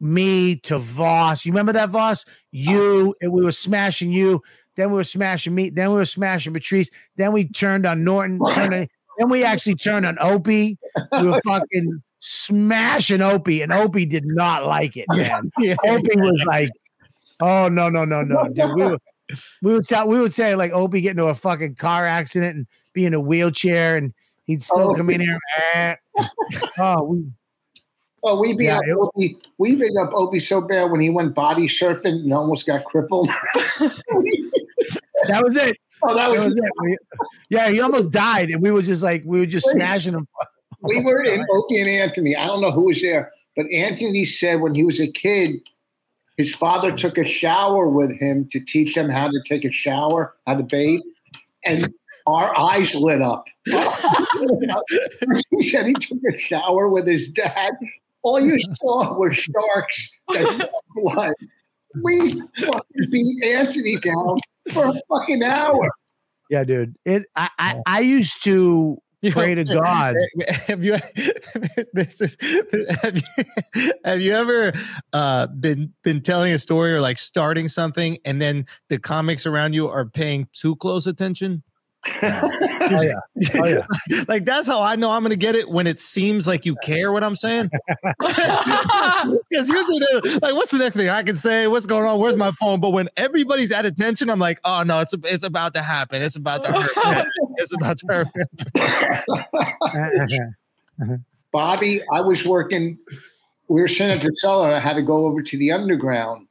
me 0.00 0.56
to 0.56 0.78
Vos. 0.78 1.44
You 1.44 1.52
remember 1.52 1.72
that 1.72 1.90
Vos? 1.90 2.24
You 2.50 3.14
and 3.20 3.32
we 3.32 3.44
were 3.44 3.52
smashing 3.52 4.12
you. 4.12 4.42
Then 4.76 4.90
we 4.90 4.96
were 4.96 5.04
smashing 5.04 5.54
me. 5.54 5.70
Then 5.70 5.90
we 5.90 5.96
were 5.96 6.04
smashing 6.04 6.52
Patrice. 6.52 6.90
Then 7.16 7.32
we 7.32 7.48
turned 7.48 7.84
on 7.84 8.04
Norton. 8.04 8.38
Turned 8.54 8.74
on, 8.74 8.86
then 9.18 9.28
we 9.28 9.44
actually 9.44 9.74
turned 9.74 10.06
on 10.06 10.16
Opie. 10.20 10.78
We 11.20 11.28
were 11.28 11.40
fucking 11.46 12.02
smashing 12.20 13.22
Opie, 13.22 13.62
and 13.62 13.72
Opie 13.72 14.06
did 14.06 14.24
not 14.26 14.66
like 14.66 14.96
it, 14.96 15.06
man. 15.10 15.50
yeah. 15.58 15.76
Opie 15.86 16.16
was 16.20 16.42
like, 16.46 16.70
"Oh 17.40 17.68
no, 17.68 17.88
no, 17.88 18.04
no, 18.04 18.22
no, 18.22 18.48
dude." 18.48 18.74
We 18.74 18.82
were, 18.84 18.98
we 19.62 19.72
would 19.74 19.86
tell, 19.86 20.08
we 20.08 20.18
would 20.20 20.34
say 20.34 20.54
like 20.54 20.72
Opie 20.72 21.00
get 21.00 21.10
into 21.12 21.26
a 21.26 21.34
fucking 21.34 21.74
car 21.76 22.06
accident 22.06 22.56
and 22.56 22.66
be 22.92 23.04
in 23.06 23.14
a 23.14 23.20
wheelchair, 23.20 23.96
and 23.96 24.12
he'd 24.46 24.62
still 24.62 24.90
Oh. 24.90 24.94
come 24.94 25.10
in 25.10 25.20
here. 25.20 25.38
eh. 25.74 25.94
Oh, 26.78 27.02
we, 27.04 27.24
Oh, 28.24 28.40
we 28.40 28.52
beat 28.56 28.64
Yeah, 28.64 28.78
up 28.78 28.84
it- 28.84 28.96
Opie. 28.98 29.38
We 29.58 29.76
beat 29.76 29.92
up 29.96 30.10
Opie 30.12 30.40
so 30.40 30.60
bad 30.66 30.90
when 30.90 31.00
he 31.00 31.08
went 31.08 31.36
body 31.36 31.68
surfing 31.68 32.06
and 32.24 32.32
almost 32.32 32.66
got 32.66 32.84
crippled. 32.84 33.28
that 33.78 35.42
was 35.44 35.56
it. 35.56 35.76
oh, 36.02 36.08
that 36.14 36.16
That 36.16 36.30
was, 36.30 36.46
was 36.46 36.54
it. 36.56 36.62
We- 36.80 36.98
yeah, 37.48 37.68
he 37.70 37.80
almost 37.80 38.10
died, 38.10 38.50
and 38.50 38.60
we 38.62 38.70
were 38.72 38.82
just 38.82 39.02
like, 39.04 39.22
we 39.24 39.38
were 39.38 39.46
just 39.46 39.68
smashing 39.70 40.14
him. 40.14 40.26
We 40.80 40.98
oh, 40.98 41.02
were 41.02 41.22
in 41.22 41.44
Opie 41.50 41.80
and 41.80 41.90
Anthony. 41.90 42.36
I 42.36 42.46
don't 42.46 42.60
know 42.60 42.70
who 42.70 42.84
was 42.84 43.02
there, 43.02 43.32
but 43.56 43.66
Anthony 43.72 44.24
said 44.24 44.60
when 44.60 44.74
he 44.74 44.84
was 44.84 45.00
a 45.00 45.10
kid, 45.10 45.60
his 46.36 46.54
father 46.54 46.96
took 46.96 47.18
a 47.18 47.24
shower 47.24 47.88
with 47.88 48.16
him 48.18 48.48
to 48.52 48.60
teach 48.60 48.96
him 48.96 49.08
how 49.08 49.28
to 49.28 49.40
take 49.46 49.64
a 49.64 49.72
shower, 49.72 50.36
how 50.46 50.56
to 50.56 50.62
bathe, 50.62 51.00
and 51.64 51.92
our 52.26 52.56
eyes 52.58 52.94
lit 52.94 53.20
up. 53.20 53.46
he 53.66 55.68
said 55.68 55.86
he 55.86 55.94
took 55.94 56.18
a 56.32 56.38
shower 56.38 56.88
with 56.88 57.08
his 57.08 57.28
dad. 57.28 57.72
All 58.22 58.40
you 58.40 58.58
saw 58.74 59.18
were 59.18 59.32
sharks 59.32 60.16
that 60.28 60.70
blood. 60.94 61.34
We 62.02 62.40
fucking 62.56 63.10
beat 63.10 63.44
Anthony 63.44 63.98
down 63.98 64.38
for 64.72 64.86
a 64.86 64.92
fucking 65.08 65.42
hour. 65.42 65.90
Yeah, 66.50 66.64
dude. 66.64 66.96
It. 67.04 67.24
I. 67.34 67.48
I, 67.58 67.80
I 67.86 68.00
used 68.00 68.42
to 68.44 68.98
pray 69.30 69.54
to 69.54 69.64
God. 69.64 70.16
Have 70.66 70.84
you 70.84 70.96
this 71.92 72.20
is 72.20 72.36
have 73.02 73.16
you, 73.16 73.92
have 74.04 74.20
you 74.20 74.32
ever 74.32 74.72
uh 75.12 75.46
been 75.48 75.92
been 76.02 76.22
telling 76.22 76.52
a 76.52 76.58
story 76.58 76.92
or 76.92 77.00
like 77.00 77.18
starting 77.18 77.68
something 77.68 78.18
and 78.24 78.40
then 78.40 78.66
the 78.88 78.98
comics 78.98 79.46
around 79.46 79.72
you 79.72 79.88
are 79.88 80.06
paying 80.06 80.48
too 80.52 80.76
close 80.76 81.06
attention? 81.06 81.62
Oh 82.90 83.02
yeah. 83.02 83.20
Oh 83.56 83.66
yeah. 83.66 83.86
like 84.28 84.46
that's 84.46 84.66
how 84.66 84.80
I 84.80 84.96
know 84.96 85.10
I'm 85.10 85.22
gonna 85.22 85.36
get 85.36 85.54
it 85.54 85.68
when 85.68 85.86
it 85.86 86.00
seems 86.00 86.46
like 86.46 86.64
you 86.64 86.74
care 86.76 87.12
what 87.12 87.22
I'm 87.22 87.36
saying. 87.36 87.70
Because 89.50 89.68
usually 89.68 90.38
like, 90.40 90.54
what's 90.54 90.70
the 90.70 90.78
next 90.78 90.94
thing 90.94 91.08
I 91.08 91.22
can 91.22 91.34
say? 91.34 91.66
What's 91.66 91.86
going 91.86 92.04
on? 92.04 92.18
Where's 92.18 92.36
my 92.36 92.50
phone? 92.52 92.80
But 92.80 92.90
when 92.90 93.08
everybody's 93.16 93.72
at 93.72 93.84
attention, 93.84 94.30
I'm 94.30 94.38
like, 94.38 94.60
oh 94.64 94.82
no, 94.84 95.00
it's 95.00 95.12
it's 95.24 95.42
about 95.42 95.74
to 95.74 95.82
happen. 95.82 96.22
It's 96.22 96.36
about 96.36 96.62
to 96.62 96.72
hurt. 96.72 97.26
it's 97.56 97.74
about 97.74 97.98
to 97.98 98.06
hurt. 98.06 98.28
Bobby, 101.52 102.02
I 102.12 102.20
was 102.20 102.44
working. 102.44 102.98
We 103.68 103.80
were 103.80 103.86
at 103.86 104.22
the 104.22 104.32
cellar. 104.36 104.70
I 104.70 104.80
had 104.80 104.94
to 104.94 105.02
go 105.02 105.26
over 105.26 105.42
to 105.42 105.58
the 105.58 105.72
underground. 105.72 106.46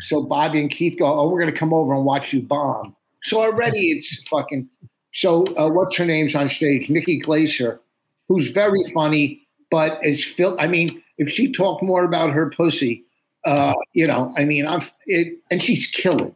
So 0.00 0.22
Bobby 0.22 0.60
and 0.60 0.70
Keith 0.70 0.98
go, 0.98 1.06
"Oh, 1.06 1.28
we're 1.28 1.40
going 1.40 1.52
to 1.52 1.58
come 1.58 1.72
over 1.72 1.94
and 1.94 2.04
watch 2.04 2.32
you 2.32 2.42
bomb." 2.42 2.96
So 3.22 3.42
already 3.42 3.90
it's 3.90 4.26
fucking. 4.28 4.68
So 5.14 5.46
uh, 5.56 5.70
what's 5.70 5.96
her 5.96 6.04
name's 6.04 6.34
on 6.34 6.48
stage? 6.48 6.90
Nikki 6.90 7.18
Glaser, 7.18 7.80
who's 8.28 8.50
very 8.50 8.82
funny, 8.92 9.46
but 9.70 9.98
is 10.02 10.24
Phil. 10.24 10.56
I 10.58 10.66
mean, 10.66 11.02
if 11.18 11.30
she 11.30 11.52
talked 11.52 11.82
more 11.82 12.04
about 12.04 12.30
her 12.30 12.50
pussy, 12.50 13.04
uh, 13.44 13.72
you 13.92 14.06
know, 14.06 14.34
I 14.36 14.44
mean, 14.44 14.66
I'm 14.66 14.82
it, 15.06 15.38
and 15.50 15.62
she's 15.62 15.86
killing. 15.86 16.34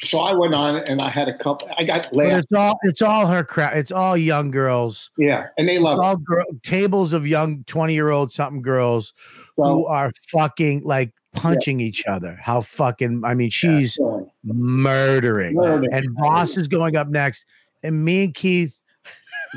So 0.00 0.20
I 0.20 0.32
went 0.32 0.54
on 0.54 0.76
and 0.76 1.02
I 1.02 1.10
had 1.10 1.28
a 1.28 1.36
couple. 1.36 1.68
I 1.76 1.84
got 1.84 2.04
But 2.10 2.16
laughed. 2.16 2.44
it's 2.44 2.52
all. 2.52 2.78
It's 2.82 3.02
all 3.02 3.26
her 3.26 3.44
crowd. 3.44 3.76
It's 3.76 3.92
all 3.92 4.16
young 4.16 4.50
girls. 4.50 5.10
Yeah, 5.18 5.48
and 5.58 5.68
they 5.68 5.78
love 5.78 5.98
all 5.98 6.16
girl, 6.16 6.44
tables 6.62 7.12
of 7.12 7.26
young 7.26 7.64
twenty 7.64 7.94
year 7.94 8.10
old 8.10 8.32
something 8.32 8.62
girls 8.62 9.12
who 9.56 9.84
are 9.86 10.12
fucking 10.28 10.82
like 10.84 11.12
punching 11.34 11.80
each 11.80 12.06
other. 12.06 12.38
How 12.40 12.60
fucking. 12.60 13.22
I 13.24 13.34
mean, 13.34 13.50
she's 13.50 13.96
so, 13.96 14.30
murdering. 14.44 15.56
Murdering. 15.56 15.92
And 15.92 16.08
Voss 16.18 16.56
is 16.56 16.68
going 16.68 16.96
up 16.96 17.08
next. 17.08 17.44
And 17.82 18.04
me 18.04 18.24
and 18.24 18.34
Keith, 18.34 18.80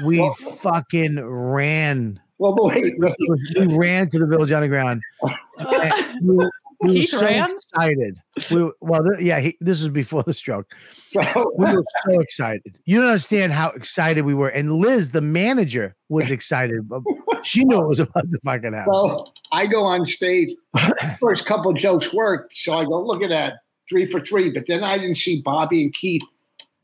we 0.05 0.19
Well- 0.19 0.33
fucking 0.33 1.19
ran. 1.23 2.19
well, 2.37 2.53
but 2.55 2.65
wait, 2.65 2.93
wait. 2.97 3.15
We 3.57 3.77
ran 3.77 4.09
to 4.09 4.19
the 4.19 4.27
Village 4.27 4.51
Underground. 4.51 5.01
And 5.59 6.27
we 6.27 6.35
were, 6.37 6.51
we 6.81 6.99
were 7.01 7.03
so 7.05 7.21
ran? 7.23 7.43
excited. 7.43 8.17
We 8.49 8.63
were, 8.63 8.73
well, 8.81 9.03
th- 9.07 9.21
yeah, 9.23 9.39
he, 9.39 9.55
this 9.61 9.79
was 9.81 9.89
before 9.89 10.23
the 10.23 10.33
stroke. 10.33 10.73
So, 11.11 11.21
We 11.55 11.65
were 11.65 11.83
so 12.09 12.19
excited. 12.19 12.79
You 12.85 12.97
don't 12.99 13.09
understand 13.09 13.53
how 13.53 13.69
excited 13.69 14.25
we 14.25 14.33
were. 14.33 14.49
And 14.49 14.73
Liz, 14.73 15.11
the 15.11 15.21
manager, 15.21 15.95
was 16.09 16.31
excited. 16.37 16.89
but 16.89 17.03
She 17.43 17.63
knew 17.63 17.79
it 17.79 17.87
was 17.87 17.99
about 17.99 18.31
to 18.31 18.39
fucking 18.43 18.73
happen. 18.73 18.91
So 18.91 19.31
I 19.51 19.67
go 19.67 19.83
on 19.83 20.07
stage. 20.07 20.57
First 21.19 21.45
couple 21.45 21.71
jokes 21.73 22.11
worked, 22.11 22.55
so 22.57 22.75
I 22.79 22.85
go, 22.85 23.03
look 23.05 23.21
at 23.21 23.29
that, 23.29 23.59
three 23.87 24.09
for 24.09 24.19
three. 24.19 24.49
But 24.51 24.63
then 24.67 24.83
I 24.83 24.97
didn't 24.97 25.17
see 25.17 25.43
Bobby 25.43 25.83
and 25.83 25.93
Keith 25.93 26.23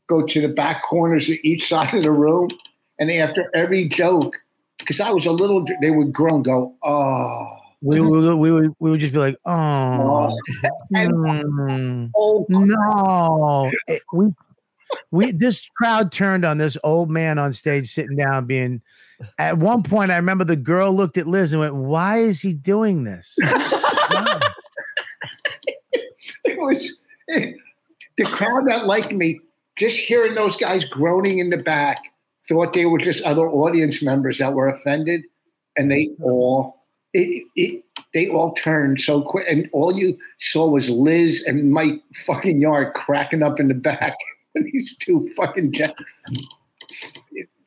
go 0.08 0.22
to 0.26 0.40
the 0.40 0.48
back 0.48 0.82
corners 0.82 1.28
of 1.28 1.36
each 1.42 1.68
side 1.68 1.94
of 1.94 2.02
the 2.02 2.10
room, 2.10 2.50
and 2.98 3.10
after 3.10 3.50
every 3.54 3.88
joke, 3.88 4.34
because 4.78 5.00
I 5.00 5.10
was 5.10 5.26
a 5.26 5.32
little, 5.32 5.64
they 5.80 5.90
would 5.90 6.12
groan, 6.12 6.42
go, 6.42 6.74
oh, 6.82 7.46
We, 7.80 8.00
we, 8.00 8.34
we, 8.34 8.50
would, 8.50 8.74
we 8.80 8.90
would 8.90 9.00
just 9.00 9.12
be 9.12 9.18
like, 9.18 9.36
oh, 9.44 10.36
and 10.90 11.12
mm, 11.14 12.10
oh, 12.16 12.46
no. 12.48 13.70
It- 13.86 14.02
we, 14.12 14.28
we, 15.10 15.32
this 15.32 15.68
crowd 15.76 16.10
turned 16.10 16.44
on 16.44 16.58
this 16.58 16.78
old 16.82 17.10
man 17.10 17.38
on 17.38 17.52
stage 17.52 17.90
sitting 17.90 18.16
down 18.16 18.46
being, 18.46 18.80
at 19.38 19.58
one 19.58 19.82
point, 19.82 20.10
I 20.10 20.16
remember 20.16 20.44
the 20.44 20.56
girl 20.56 20.92
looked 20.94 21.18
at 21.18 21.26
Liz 21.26 21.52
and 21.52 21.60
went, 21.60 21.74
why 21.74 22.18
is 22.18 22.40
he 22.40 22.54
doing 22.54 23.04
this? 23.04 23.36
it 26.44 26.58
was 26.58 27.04
the 27.28 28.24
crowd 28.24 28.66
that 28.66 28.86
liked 28.86 29.12
me. 29.12 29.40
Just 29.78 29.98
hearing 29.98 30.34
those 30.34 30.56
guys 30.56 30.84
groaning 30.84 31.38
in 31.38 31.50
the 31.50 31.56
back, 31.56 31.98
thought 32.48 32.72
they 32.72 32.86
were 32.86 32.98
just 32.98 33.22
other 33.22 33.48
audience 33.48 34.02
members 34.02 34.38
that 34.38 34.52
were 34.52 34.68
offended, 34.68 35.22
and 35.76 35.90
they 35.90 36.10
all 36.20 36.82
it, 37.14 37.46
it 37.56 37.84
they 38.14 38.28
all 38.28 38.54
turned 38.54 39.00
so 39.00 39.22
quick, 39.22 39.46
and 39.48 39.68
all 39.72 39.96
you 39.96 40.18
saw 40.40 40.66
was 40.66 40.88
Liz 40.90 41.44
and 41.46 41.70
Mike 41.70 42.02
fucking 42.14 42.60
Yard 42.60 42.94
cracking 42.94 43.42
up 43.42 43.60
in 43.60 43.68
the 43.68 43.74
back. 43.74 44.16
These 44.54 44.96
two 44.98 45.30
fucking 45.36 45.74
ja- 45.74 45.92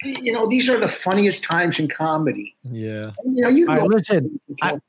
you 0.04 0.34
know, 0.34 0.50
these 0.50 0.68
are 0.68 0.80
the 0.80 0.88
funniest 0.88 1.44
times 1.44 1.80
in 1.80 1.88
comedy. 1.88 2.56
Yeah. 2.64 3.12
You 3.24 3.42
know, 3.42 3.50
you 3.50 3.70
All 3.70 3.78
right, 3.78 3.88
listen, 3.88 4.40
I- 4.62 4.80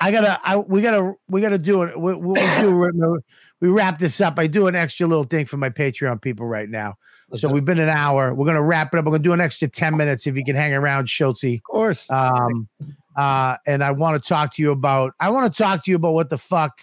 I 0.00 0.12
gotta, 0.12 0.38
I 0.44 0.56
we 0.56 0.80
gotta, 0.80 1.14
we 1.28 1.40
gotta 1.40 1.58
do 1.58 1.82
it. 1.82 1.98
What 1.98 2.20
what 2.20 2.38
we 2.38 2.62
do, 2.62 3.20
we 3.60 3.68
wrap 3.68 3.98
this 3.98 4.20
up. 4.20 4.38
I 4.38 4.46
do 4.46 4.66
an 4.66 4.74
extra 4.74 5.06
little 5.06 5.24
thing 5.24 5.44
for 5.44 5.56
my 5.56 5.70
Patreon 5.70 6.22
people 6.22 6.46
right 6.46 6.68
now. 6.68 6.96
So 7.34 7.48
we've 7.48 7.64
been 7.64 7.78
an 7.78 7.88
hour. 7.88 8.32
We're 8.32 8.46
gonna 8.46 8.62
wrap 8.62 8.94
it 8.94 8.98
up. 8.98 9.04
We're 9.04 9.12
gonna 9.12 9.22
do 9.22 9.32
an 9.32 9.40
extra 9.40 9.68
ten 9.68 9.96
minutes 9.96 10.26
if 10.26 10.36
you 10.36 10.44
can 10.44 10.56
hang 10.56 10.72
around, 10.72 11.08
Schultze. 11.08 11.56
Of 11.56 11.62
course. 11.62 12.10
Um, 12.10 12.68
uh, 13.16 13.56
and 13.66 13.84
I 13.84 13.90
want 13.90 14.22
to 14.22 14.26
talk 14.26 14.54
to 14.54 14.62
you 14.62 14.70
about. 14.70 15.12
I 15.20 15.28
want 15.30 15.52
to 15.52 15.62
talk 15.62 15.84
to 15.84 15.90
you 15.90 15.96
about 15.96 16.14
what 16.14 16.30
the 16.30 16.38
fuck 16.38 16.80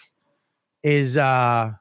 is 0.83 1.17
uh, 1.17 1.71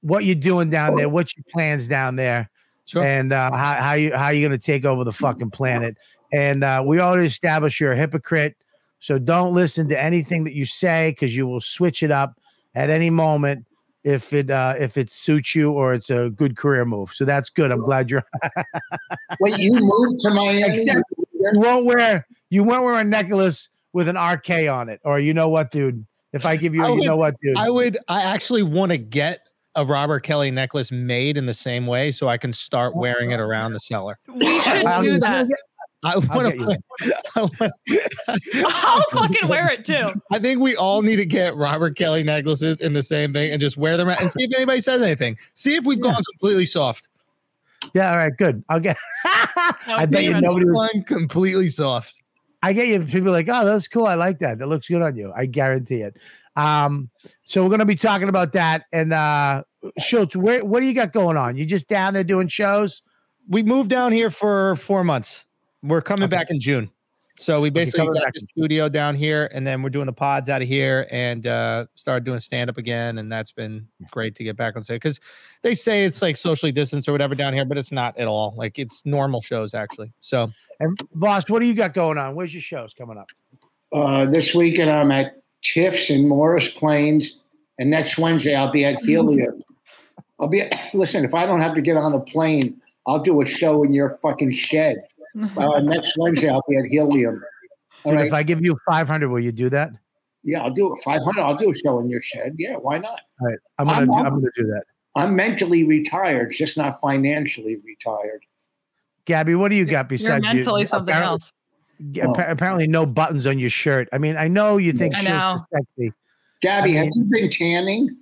what 0.00 0.24
you're 0.24 0.34
doing 0.34 0.70
down 0.70 0.96
there, 0.96 1.08
what's 1.08 1.36
your 1.36 1.44
plans 1.50 1.86
down 1.86 2.16
there, 2.16 2.48
sure. 2.86 3.04
and 3.04 3.34
uh, 3.34 3.52
how 3.52 3.74
how 3.74 3.92
you 3.92 4.16
how 4.16 4.30
you 4.30 4.46
gonna 4.46 4.56
take 4.56 4.86
over 4.86 5.04
the 5.04 5.12
fucking 5.12 5.50
planet. 5.50 5.96
And 6.32 6.64
uh, 6.64 6.82
we 6.86 7.00
already 7.00 7.26
established 7.26 7.80
you're 7.80 7.92
a 7.92 7.96
hypocrite, 7.96 8.56
so 8.98 9.18
don't 9.18 9.52
listen 9.52 9.88
to 9.90 10.00
anything 10.00 10.44
that 10.44 10.54
you 10.54 10.64
say 10.64 11.10
because 11.10 11.36
you 11.36 11.46
will 11.46 11.60
switch 11.60 12.02
it 12.02 12.10
up 12.10 12.40
at 12.74 12.88
any 12.88 13.10
moment 13.10 13.66
if 14.04 14.32
it 14.32 14.50
uh, 14.50 14.74
if 14.78 14.96
it 14.96 15.10
suits 15.10 15.54
you 15.54 15.72
or 15.72 15.94
it's 15.94 16.10
a 16.10 16.30
good 16.30 16.56
career 16.56 16.84
move. 16.84 17.12
So 17.12 17.24
that's 17.24 17.50
good. 17.50 17.70
I'm 17.72 17.82
glad 17.82 18.10
you're. 18.10 18.24
Wait, 19.40 19.58
you 19.58 19.72
moved 19.72 20.20
to 20.20 20.30
Miami? 20.30 20.62
Except- 20.62 21.02
You 21.18 21.60
won't 21.60 21.84
wear 21.86 22.26
you 22.50 22.62
won't 22.62 22.84
wear 22.84 22.98
a 23.00 23.04
necklace 23.04 23.68
with 23.92 24.08
an 24.08 24.16
RK 24.16 24.68
on 24.70 24.88
it, 24.88 25.00
or 25.04 25.18
you 25.18 25.34
know 25.34 25.48
what, 25.48 25.70
dude. 25.70 26.06
If 26.32 26.44
I 26.44 26.56
give 26.56 26.74
you, 26.74 26.84
I 26.84 26.88
a 26.88 26.94
you 26.94 27.04
know 27.04 27.16
what, 27.16 27.36
dude. 27.40 27.56
I 27.56 27.70
would. 27.70 27.96
I 28.08 28.22
actually 28.22 28.62
want 28.62 28.90
to 28.92 28.98
get 28.98 29.40
a 29.76 29.84
Robert 29.84 30.20
Kelly 30.20 30.50
necklace 30.50 30.90
made 30.92 31.36
in 31.36 31.46
the 31.46 31.54
same 31.54 31.86
way, 31.86 32.10
so 32.10 32.28
I 32.28 32.36
can 32.38 32.52
start 32.52 32.94
wearing 32.96 33.30
it 33.32 33.40
around 33.40 33.72
the 33.72 33.80
cellar. 33.80 34.18
We 34.34 34.60
should 34.62 34.86
do 35.02 35.18
that. 35.20 35.46
I 36.04 36.12
I'll 36.12 36.20
want 36.20 36.54
to. 36.54 36.78
I'll 38.66 39.02
fucking 39.12 39.48
wear 39.48 39.70
it 39.70 39.84
too. 39.84 40.08
I 40.30 40.38
think 40.38 40.60
we 40.60 40.76
all 40.76 41.02
need 41.02 41.16
to 41.16 41.24
get 41.26 41.56
Robert 41.56 41.96
Kelly 41.96 42.22
necklaces 42.22 42.80
in 42.80 42.92
the 42.92 43.02
same 43.02 43.32
thing 43.32 43.50
and 43.52 43.60
just 43.60 43.76
wear 43.76 43.96
them 43.96 44.08
around 44.08 44.20
and 44.20 44.30
see 44.30 44.44
if 44.44 44.54
anybody 44.54 44.80
says 44.80 45.02
anything. 45.02 45.36
See 45.54 45.76
if 45.76 45.84
we've 45.84 45.98
Yeah. 45.98 46.12
gone 46.12 46.22
completely 46.32 46.66
soft. 46.66 47.08
yeah, 47.94 48.10
all 48.10 48.16
right, 48.16 48.36
good. 48.36 48.62
I'll 48.68 48.80
get. 48.80 48.96
I 49.24 49.74
would 50.00 50.10
bet 50.10 50.24
you 50.24 50.34
good. 50.34 50.42
nobody. 50.42 50.66
would- 50.66 50.74
Gone 50.92 51.02
completely 51.04 51.68
soft. 51.68 52.20
I 52.62 52.72
get 52.72 52.88
you. 52.88 53.00
People 53.04 53.28
are 53.28 53.32
like, 53.32 53.48
oh, 53.50 53.64
that's 53.64 53.88
cool. 53.88 54.06
I 54.06 54.14
like 54.14 54.38
that. 54.38 54.58
That 54.58 54.68
looks 54.68 54.88
good 54.88 55.02
on 55.02 55.16
you. 55.16 55.32
I 55.36 55.44
guarantee 55.46 56.00
it. 56.00 56.16
Um, 56.56 57.10
so 57.44 57.62
we're 57.62 57.68
gonna 57.70 57.84
be 57.84 57.96
talking 57.96 58.28
about 58.28 58.52
that. 58.52 58.84
And 58.92 59.12
uh 59.12 59.64
Schulz, 59.98 60.34
where 60.36 60.64
what 60.64 60.80
do 60.80 60.86
you 60.86 60.94
got 60.94 61.12
going 61.12 61.36
on? 61.36 61.56
You 61.56 61.66
just 61.66 61.88
down 61.88 62.14
there 62.14 62.24
doing 62.24 62.48
shows? 62.48 63.02
We 63.48 63.62
moved 63.62 63.90
down 63.90 64.12
here 64.12 64.30
for 64.30 64.76
four 64.76 65.04
months. 65.04 65.44
We're 65.84 66.00
coming 66.02 66.24
Okay. 66.24 66.30
back 66.30 66.50
in 66.50 66.58
June. 66.58 66.90
So 67.36 67.60
we 67.60 67.68
basically 67.68 68.06
got 68.06 68.32
the 68.32 68.46
studio 68.50 68.88
down 68.88 69.16
here, 69.16 69.50
and 69.52 69.66
then 69.66 69.82
we're 69.82 69.90
doing 69.90 70.06
the 70.06 70.12
pods 70.12 70.48
out 70.48 70.62
of 70.62 70.68
here, 70.68 71.08
and 71.10 71.44
uh, 71.48 71.86
started 71.96 72.24
doing 72.24 72.38
stand 72.38 72.70
up 72.70 72.78
again, 72.78 73.18
and 73.18 73.30
that's 73.30 73.50
been 73.50 73.88
great 74.12 74.36
to 74.36 74.44
get 74.44 74.56
back 74.56 74.76
on 74.76 74.82
stage 74.82 75.00
because 75.02 75.18
they 75.62 75.74
say 75.74 76.04
it's 76.04 76.22
like 76.22 76.36
socially 76.36 76.70
distanced 76.70 77.08
or 77.08 77.12
whatever 77.12 77.34
down 77.34 77.52
here, 77.52 77.64
but 77.64 77.76
it's 77.76 77.90
not 77.90 78.16
at 78.18 78.28
all. 78.28 78.54
Like 78.56 78.78
it's 78.78 79.04
normal 79.04 79.40
shows 79.40 79.74
actually. 79.74 80.12
So 80.20 80.48
And 80.78 80.96
Vos, 81.14 81.50
what 81.50 81.58
do 81.58 81.66
you 81.66 81.74
got 81.74 81.92
going 81.92 82.18
on? 82.18 82.36
Where's 82.36 82.54
your 82.54 82.60
shows 82.62 82.94
coming 82.94 83.18
up? 83.18 83.26
Uh, 83.92 84.26
this 84.26 84.54
weekend 84.54 84.90
I'm 84.90 85.10
at 85.10 85.32
Tiff's 85.62 86.10
in 86.10 86.28
Morris 86.28 86.68
Plains, 86.68 87.44
and 87.80 87.90
next 87.90 88.16
Wednesday 88.16 88.54
I'll 88.54 88.70
be 88.70 88.84
at 88.84 88.94
Helium. 89.02 89.60
I'll 90.38 90.46
be 90.48 90.70
listen. 90.94 91.24
If 91.24 91.34
I 91.34 91.46
don't 91.46 91.60
have 91.60 91.74
to 91.74 91.82
get 91.82 91.96
on 91.96 92.12
a 92.12 92.20
plane, 92.20 92.80
I'll 93.08 93.18
do 93.22 93.40
a 93.42 93.44
show 93.44 93.82
in 93.82 93.92
your 93.92 94.10
fucking 94.22 94.52
shed. 94.52 95.02
Uh, 95.56 95.80
next 95.80 96.14
Wednesday 96.16 96.48
I'll 96.48 96.62
be 96.68 96.76
at 96.76 96.84
Helium. 96.86 97.42
All 98.04 98.12
Dude, 98.12 98.18
right. 98.20 98.26
if 98.26 98.32
I 98.32 98.42
give 98.42 98.64
you 98.64 98.78
500, 98.88 99.28
will 99.28 99.40
you 99.40 99.52
do 99.52 99.68
that? 99.70 99.90
yeah, 100.46 100.62
I'll 100.62 100.70
do 100.70 100.94
it. 100.94 101.02
Five 101.02 101.22
hundred. 101.22 101.40
I'll 101.42 101.56
do 101.56 101.70
a 101.70 101.74
show 101.74 101.98
in 102.00 102.10
your 102.10 102.20
shed. 102.20 102.54
Yeah, 102.58 102.74
why 102.76 102.98
not? 102.98 103.18
All 103.40 103.46
right, 103.48 103.58
I'm 103.78 103.86
gonna 103.86 104.00
I'm 104.00 104.06
do, 104.06 104.12
I'm 104.14 104.34
gonna 104.34 104.50
do 104.54 104.64
that. 104.66 104.84
I'm 105.16 105.34
mentally 105.34 105.84
retired, 105.84 106.52
just 106.52 106.76
not 106.76 107.00
financially 107.00 107.76
retired. 107.76 108.44
Gabby, 109.24 109.54
what 109.54 109.70
do 109.70 109.76
you 109.76 109.86
got 109.86 110.04
You're 110.04 110.04
besides 110.04 110.44
you? 110.48 110.54
mentally 110.54 110.84
something 110.84 111.14
Apparently- 111.14 111.32
else. 111.32 111.50
Yeah, 112.12 112.28
appa- 112.28 112.46
apparently 112.50 112.86
no 112.88 113.06
buttons 113.06 113.46
on 113.46 113.58
your 113.58 113.70
shirt. 113.70 114.08
I 114.12 114.18
mean, 114.18 114.36
I 114.36 114.48
know 114.48 114.76
you 114.76 114.92
think 114.92 115.14
I 115.16 115.20
shirts 115.22 115.60
is 115.62 115.66
know. 115.72 115.78
sexy. 115.96 116.12
Gabby, 116.60 116.98
I 116.98 117.04
have 117.04 117.12
you 117.14 117.24
been 117.30 117.48
tanning? 117.48 118.16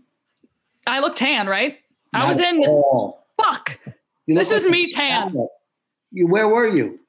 I 0.87 1.01
look 1.01 1.17
tan, 1.17 1.47
right? 1.49 1.79
I 2.13 2.19
Not 2.21 2.29
was 2.29 2.39
at 2.39 2.55
in. 2.55 2.65
all. 2.67 3.27
Fuck. 3.43 3.81
You 4.27 4.37
This 4.37 4.51
look 4.51 4.59
is 4.59 4.63
like 4.65 4.71
me 4.73 4.93
tan. 4.93 5.35
You 6.13 6.27
where 6.29 6.47
were 6.49 6.69
you? 6.69 7.01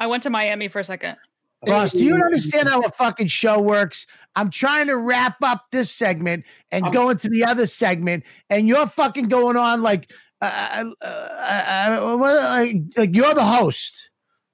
I 0.00 0.06
went 0.06 0.22
to 0.24 0.30
Miami 0.30 0.68
for 0.68 0.80
a 0.80 0.84
second. 0.84 1.16
Boss, 1.62 1.92
do 1.92 2.02
you 2.02 2.14
understand 2.14 2.70
how 2.70 2.80
a 2.80 2.90
fucking 2.90 3.26
show 3.26 3.60
works? 3.60 4.06
I'm 4.34 4.48
trying 4.50 4.86
to 4.86 4.96
wrap 4.96 5.36
up 5.42 5.66
this 5.70 5.92
segment 5.92 6.46
and 6.70 6.86
I'm- 6.86 6.94
go 6.94 7.10
into 7.10 7.28
the 7.28 7.44
other 7.44 7.66
segment, 7.66 8.24
and 8.48 8.66
you're 8.66 8.86
fucking 8.86 9.28
going 9.28 9.56
on 9.58 9.82
like, 9.82 10.10
uh, 10.40 10.46
uh, 10.46 11.04
uh, 11.04 11.98
uh, 12.00 12.16
like, 12.16 12.76
like 12.96 13.14
you're 13.14 13.34
the 13.34 13.44
host. 13.44 14.08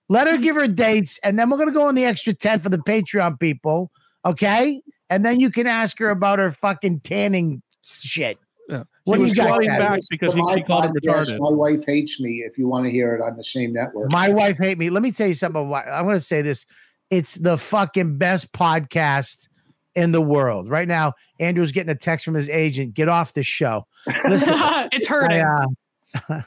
Let 0.09 0.27
her 0.27 0.37
give 0.37 0.57
her 0.57 0.67
dates, 0.67 1.19
and 1.23 1.39
then 1.39 1.49
we're 1.49 1.59
gonna 1.59 1.71
go 1.73 1.87
on 1.87 1.95
the 1.95 2.05
extra 2.05 2.35
ten 2.35 2.59
for 2.59 2.69
the 2.69 2.79
Patreon 2.79 3.39
people, 3.39 3.93
okay? 4.25 4.83
And 5.09 5.25
then 5.25 5.39
you 5.39 5.51
can 5.51 5.69
ask 5.69 5.99
her 6.01 6.11
about 6.11 6.41
her 6.41 6.51
fucking 6.51 7.01
tanning 7.01 7.63
shit. 7.85 8.39
Yeah. 9.07 9.11
What 9.11 9.21
he 9.21 9.21
do 9.21 9.23
was 9.23 9.31
you 9.31 9.37
got, 9.37 9.47
squatting 9.47 9.69
Gabby? 9.69 9.85
back 9.85 10.01
because 10.11 10.35
he, 10.35 10.41
For 10.41 10.47
my 10.47 10.55
he 10.57 10.63
called 10.63 10.85
him 10.85 10.93
retarded. 10.95 11.39
My 11.39 11.51
wife 11.51 11.85
hates 11.87 12.21
me. 12.21 12.43
If 12.45 12.59
you 12.59 12.67
want 12.67 12.87
to 12.87 12.91
hear 12.91 13.15
it 13.15 13.23
on 13.23 13.37
the 13.37 13.45
same 13.45 13.73
network, 13.73 14.11
My 14.11 14.29
wife 14.29 14.59
hate 14.59 14.79
me. 14.79 14.91
Let 14.91 15.03
me 15.03 15.13
tell 15.13 15.29
you 15.29 15.35
something. 15.35 15.65
About, 15.67 15.87
I'm 15.89 16.05
going 16.05 16.17
to 16.17 16.21
say 16.21 16.43
this. 16.43 16.67
It's 17.11 17.37
the 17.37 17.57
fucking 17.57 18.19
best 18.19 18.51
podcast 18.53 19.49
in 19.95 20.11
the 20.11 20.21
world 20.21 20.69
right 20.69 20.89
now. 20.89 21.15
Andrew's 21.39 21.71
getting 21.73 21.91
a 21.91 21.95
text 21.95 22.25
from 22.25 22.35
his 22.35 22.49
agent. 22.49 22.95
Get 22.95 23.09
off 23.09 23.33
the 23.33 23.45
show. 23.45 23.87
Listen, 24.29 24.55
it's 24.93 25.07
hurting. 25.07 25.41
I, 25.41 25.65
uh, 26.29 26.43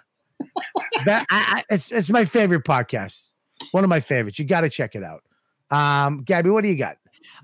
that, 1.05 1.26
I, 1.30 1.45
I, 1.60 1.64
it's 1.70 1.91
it's 1.91 2.10
my 2.10 2.26
favorite 2.26 2.66
podcast. 2.66 3.32
One 3.72 3.84
of 3.84 3.89
my 3.89 4.01
favorites. 4.01 4.38
You 4.38 4.45
got 4.45 4.62
to 4.62 4.70
check 4.70 4.95
it 4.95 5.03
out. 5.03 5.24
Um, 5.72 6.24
Gabby, 6.24 6.49
what 6.49 6.62
do 6.62 6.70
you 6.70 6.76
got? 6.76 6.97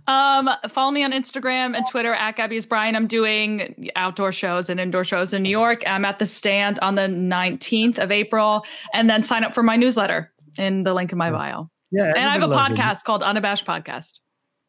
Um, 0.07 0.49
follow 0.69 0.91
me 0.91 1.03
on 1.03 1.11
Instagram 1.11 1.75
and 1.75 1.85
Twitter 1.89 2.13
at 2.13 2.35
Gabby's 2.35 2.65
Brian. 2.65 2.95
I'm 2.95 3.07
doing 3.07 3.89
outdoor 3.95 4.31
shows 4.31 4.69
and 4.69 4.79
indoor 4.79 5.03
shows 5.03 5.33
in 5.33 5.41
New 5.41 5.49
York. 5.49 5.83
I'm 5.87 6.05
at 6.05 6.19
the 6.19 6.25
stand 6.25 6.77
on 6.79 6.95
the 6.95 7.03
19th 7.03 7.97
of 7.97 8.11
April, 8.11 8.65
and 8.93 9.09
then 9.09 9.23
sign 9.23 9.43
up 9.43 9.55
for 9.55 9.63
my 9.63 9.75
newsletter 9.75 10.31
in 10.57 10.83
the 10.83 10.93
link 10.93 11.11
in 11.11 11.17
my 11.17 11.31
bio. 11.31 11.69
Yeah, 11.91 12.13
And 12.15 12.29
I 12.29 12.37
have 12.37 12.43
a 12.43 12.53
podcast 12.53 13.03
called 13.03 13.23
Unabashed 13.23 13.65
Podcast. 13.65 14.13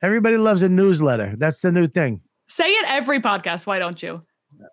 Everybody 0.03 0.37
loves 0.37 0.63
a 0.63 0.69
newsletter. 0.69 1.35
That's 1.37 1.61
the 1.61 1.73
new 1.73 1.89
thing. 1.89 2.21
Say 2.49 2.69
it 2.69 2.85
every 2.87 3.21
podcast. 3.21 3.67
Why 3.67 3.79
don't 3.79 4.03
you? 4.03 4.23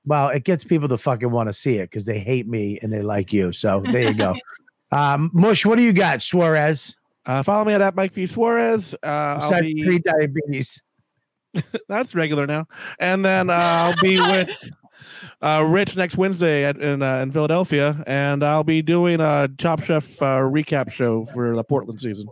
Well, 0.06 0.30
it 0.30 0.44
gets 0.44 0.64
people 0.64 0.88
to 0.90 0.98
fucking 0.98 1.32
want 1.32 1.48
to 1.48 1.54
see 1.54 1.78
it 1.78 1.90
because 1.90 2.06
they 2.06 2.20
hate 2.20 2.48
me 2.48 2.80
and 2.82 2.92
they 2.92 3.02
like 3.02 3.34
you. 3.34 3.52
So 3.52 3.82
there 3.82 4.10
you 4.10 4.14
go. 4.14 4.36
um, 4.92 5.32
Mush, 5.34 5.66
what 5.66 5.78
do 5.78 5.84
you 5.84 5.94
got, 5.94 6.22
Suarez? 6.22 6.96
Uh, 7.26 7.44
follow 7.44 7.66
me 7.66 7.74
at, 7.74 7.82
at 7.82 7.96
Mike 7.96 8.14
V 8.14 8.26
Suarez. 8.26 8.94
Uh, 9.04 9.40
I'll 9.42 9.62
be 9.62 9.84
pre-diabetes. 9.84 10.82
that's 11.88 12.16
regular 12.16 12.48
now, 12.48 12.66
and 13.00 13.24
then 13.24 13.50
uh, 13.50 13.54
I'll 13.54 14.02
be 14.02 14.20
with 14.28 14.50
uh, 15.42 15.64
Rich 15.68 15.96
next 15.96 16.18
Wednesday 16.18 16.66
at, 16.66 16.78
in 16.78 17.02
uh, 17.02 17.20
in 17.20 17.32
Philadelphia, 17.32 18.04
and 18.08 18.44
I'll 18.44 18.64
be 18.64 18.82
doing 18.82 19.20
a 19.20 19.50
Top 19.58 19.84
Chef 19.84 20.22
uh, 20.22 20.40
recap 20.40 20.92
show 20.92 21.26
for 21.26 21.54
the 21.56 21.64
Portland 21.64 22.02
season. 22.02 22.28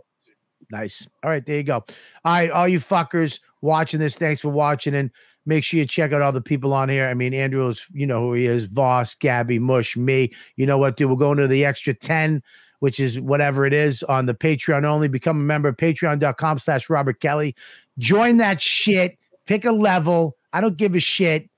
Nice. 0.70 1.06
All 1.22 1.30
right, 1.30 1.44
there 1.44 1.58
you 1.58 1.62
go. 1.62 1.74
All 1.74 1.84
right, 2.24 2.50
all 2.50 2.66
you 2.66 2.80
fuckers 2.80 3.40
watching 3.60 4.00
this, 4.00 4.16
thanks 4.16 4.40
for 4.40 4.48
watching, 4.48 4.94
and 4.94 5.10
make 5.44 5.64
sure 5.64 5.78
you 5.78 5.86
check 5.86 6.12
out 6.12 6.22
all 6.22 6.32
the 6.32 6.40
people 6.40 6.72
on 6.72 6.88
here. 6.88 7.06
I 7.06 7.14
mean, 7.14 7.34
Andrew 7.34 7.68
is, 7.68 7.86
you 7.92 8.06
know 8.06 8.20
who 8.20 8.32
he 8.34 8.46
is, 8.46 8.64
Vos, 8.64 9.14
Gabby, 9.14 9.58
Mush, 9.58 9.96
me. 9.96 10.32
You 10.56 10.66
know 10.66 10.78
what, 10.78 10.96
dude? 10.96 11.10
We're 11.10 11.16
going 11.16 11.38
to 11.38 11.46
the 11.46 11.64
extra 11.64 11.94
10, 11.94 12.42
which 12.82 12.98
is 12.98 13.20
whatever 13.20 13.64
it 13.64 13.72
is 13.72 14.02
on 14.02 14.26
the 14.26 14.34
Patreon 14.34 14.82
only. 14.82 15.06
Become 15.06 15.36
a 15.36 15.44
member, 15.44 15.68
of 15.68 15.76
patreon.com 15.76 16.58
slash 16.58 16.90
Robert 16.90 17.20
Kelly. 17.20 17.54
Join 17.96 18.38
that 18.38 18.60
shit. 18.60 19.16
Pick 19.46 19.64
a 19.64 19.70
level. 19.70 20.36
I 20.52 20.60
don't 20.60 20.76
give 20.76 20.96
a 20.96 20.98
shit. 20.98 21.48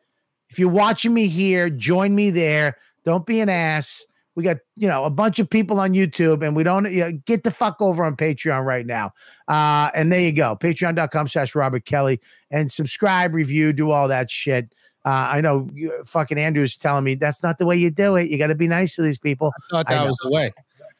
If 0.50 0.58
you're 0.58 0.68
watching 0.68 1.14
me 1.14 1.28
here, 1.28 1.70
join 1.70 2.14
me 2.14 2.30
there. 2.30 2.76
Don't 3.06 3.24
be 3.24 3.40
an 3.40 3.48
ass. 3.48 4.04
We 4.34 4.44
got, 4.44 4.58
you 4.76 4.86
know, 4.86 5.04
a 5.04 5.10
bunch 5.10 5.38
of 5.38 5.48
people 5.48 5.80
on 5.80 5.94
YouTube 5.94 6.44
and 6.44 6.54
we 6.54 6.62
don't, 6.62 6.92
you 6.92 7.00
know, 7.00 7.12
get 7.24 7.42
the 7.42 7.50
fuck 7.50 7.80
over 7.80 8.04
on 8.04 8.16
Patreon 8.16 8.66
right 8.66 8.84
now. 8.84 9.12
Uh, 9.48 9.88
and 9.94 10.12
there 10.12 10.20
you 10.20 10.32
go. 10.32 10.54
Patreon.com 10.56 11.28
slash 11.28 11.54
Robert 11.54 11.86
Kelly 11.86 12.20
and 12.50 12.70
subscribe, 12.70 13.32
review, 13.32 13.72
do 13.72 13.92
all 13.92 14.08
that 14.08 14.30
shit. 14.30 14.74
Uh, 15.06 15.28
I 15.32 15.40
know 15.40 15.70
you, 15.72 16.04
fucking 16.04 16.36
Andrew's 16.36 16.76
telling 16.76 17.04
me 17.04 17.14
that's 17.14 17.42
not 17.42 17.56
the 17.56 17.64
way 17.64 17.76
you 17.76 17.90
do 17.90 18.16
it. 18.16 18.28
You 18.28 18.36
got 18.36 18.48
to 18.48 18.54
be 18.54 18.68
nice 18.68 18.94
to 18.96 19.02
these 19.02 19.18
people. 19.18 19.52
I 19.56 19.62
thought 19.70 19.88
that 19.88 20.02
know. 20.02 20.06
was 20.08 20.18
the 20.22 20.30
way. 20.30 20.52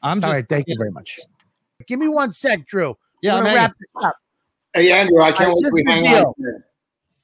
I'm 0.05 0.21
just 0.21 0.29
all 0.29 0.35
right. 0.35 0.49
Thank 0.49 0.69
you 0.69 0.77
very 0.79 0.93
much. 0.93 1.19
Give 1.89 1.99
me 1.99 2.07
one 2.07 2.31
sec, 2.31 2.65
Drew. 2.67 2.97
Yeah, 3.23 3.33
We're 3.33 3.39
I'm 3.39 3.45
gonna 3.45 3.57
wrap 3.57 3.73
this 3.81 3.93
up 4.05 4.15
hey 4.75 4.93
Andrew, 4.93 5.23
I 5.23 5.33
can't 5.33 5.49
All 5.51 5.55
right, 5.55 5.55
wait 5.57 5.63
till 5.63 5.73
we 5.73 5.83
this 5.83 5.89
is 5.89 5.95
hang 5.95 6.03
the 6.03 6.29
out. 6.29 6.37
deal. 6.37 6.59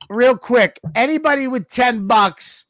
real 0.09 0.37
quick. 0.37 0.81
Anybody 0.95 1.49
with 1.49 1.69
10 1.69 2.07
bucks, 2.07 2.67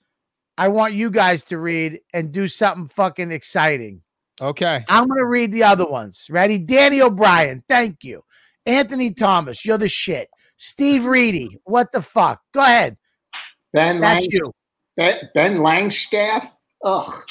I 0.58 0.68
want 0.68 0.94
you 0.94 1.10
guys 1.10 1.44
to 1.44 1.58
read 1.58 2.00
and 2.12 2.32
do 2.32 2.48
something 2.48 2.88
fucking 2.88 3.30
exciting. 3.30 4.02
Okay. 4.40 4.84
I'm 4.88 5.06
going 5.06 5.18
to 5.20 5.26
read 5.26 5.52
the 5.52 5.62
other 5.64 5.86
ones. 5.86 6.26
Ready? 6.30 6.58
Danny 6.58 7.02
O'Brien, 7.02 7.62
thank 7.68 8.02
you. 8.04 8.24
Anthony 8.66 9.12
Thomas, 9.12 9.64
you're 9.64 9.78
the 9.78 9.88
shit. 9.88 10.28
Steve 10.56 11.04
Reedy, 11.04 11.58
what 11.64 11.92
the 11.92 12.02
fuck? 12.02 12.40
Go 12.52 12.60
ahead. 12.62 12.96
Ben 13.72 14.00
That's 14.00 14.26
Lang- 14.26 14.28
you. 14.32 14.52
Ben, 14.96 15.28
ben 15.34 15.56
Langstaff. 15.58 16.50
Ugh. 16.84 17.22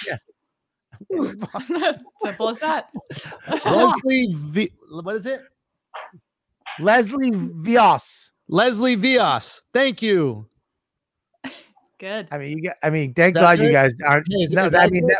Simple 2.22 2.50
as 2.50 2.60
that. 2.60 2.90
Leslie 3.66 4.28
v- 4.36 4.72
what 5.02 5.16
is 5.16 5.26
it? 5.26 5.42
Leslie 6.80 7.32
Vios. 7.32 8.30
Leslie 8.48 8.96
Vios. 8.96 9.62
Thank 9.74 10.02
you. 10.02 10.48
Good. 12.00 12.28
I 12.32 12.38
mean, 12.38 12.58
you 12.58 12.64
got, 12.64 12.78
I 12.82 12.90
mean, 12.90 13.14
thank 13.14 13.36
That's 13.36 13.58
God 13.58 13.60
you 13.64 13.72
guys 13.72 13.92
aren't. 14.08 14.26
Is- 14.30 14.54
no, 14.54 14.66
is 14.66 14.74
I 14.74 14.88
mean, 14.88 15.06
that, 15.08 15.20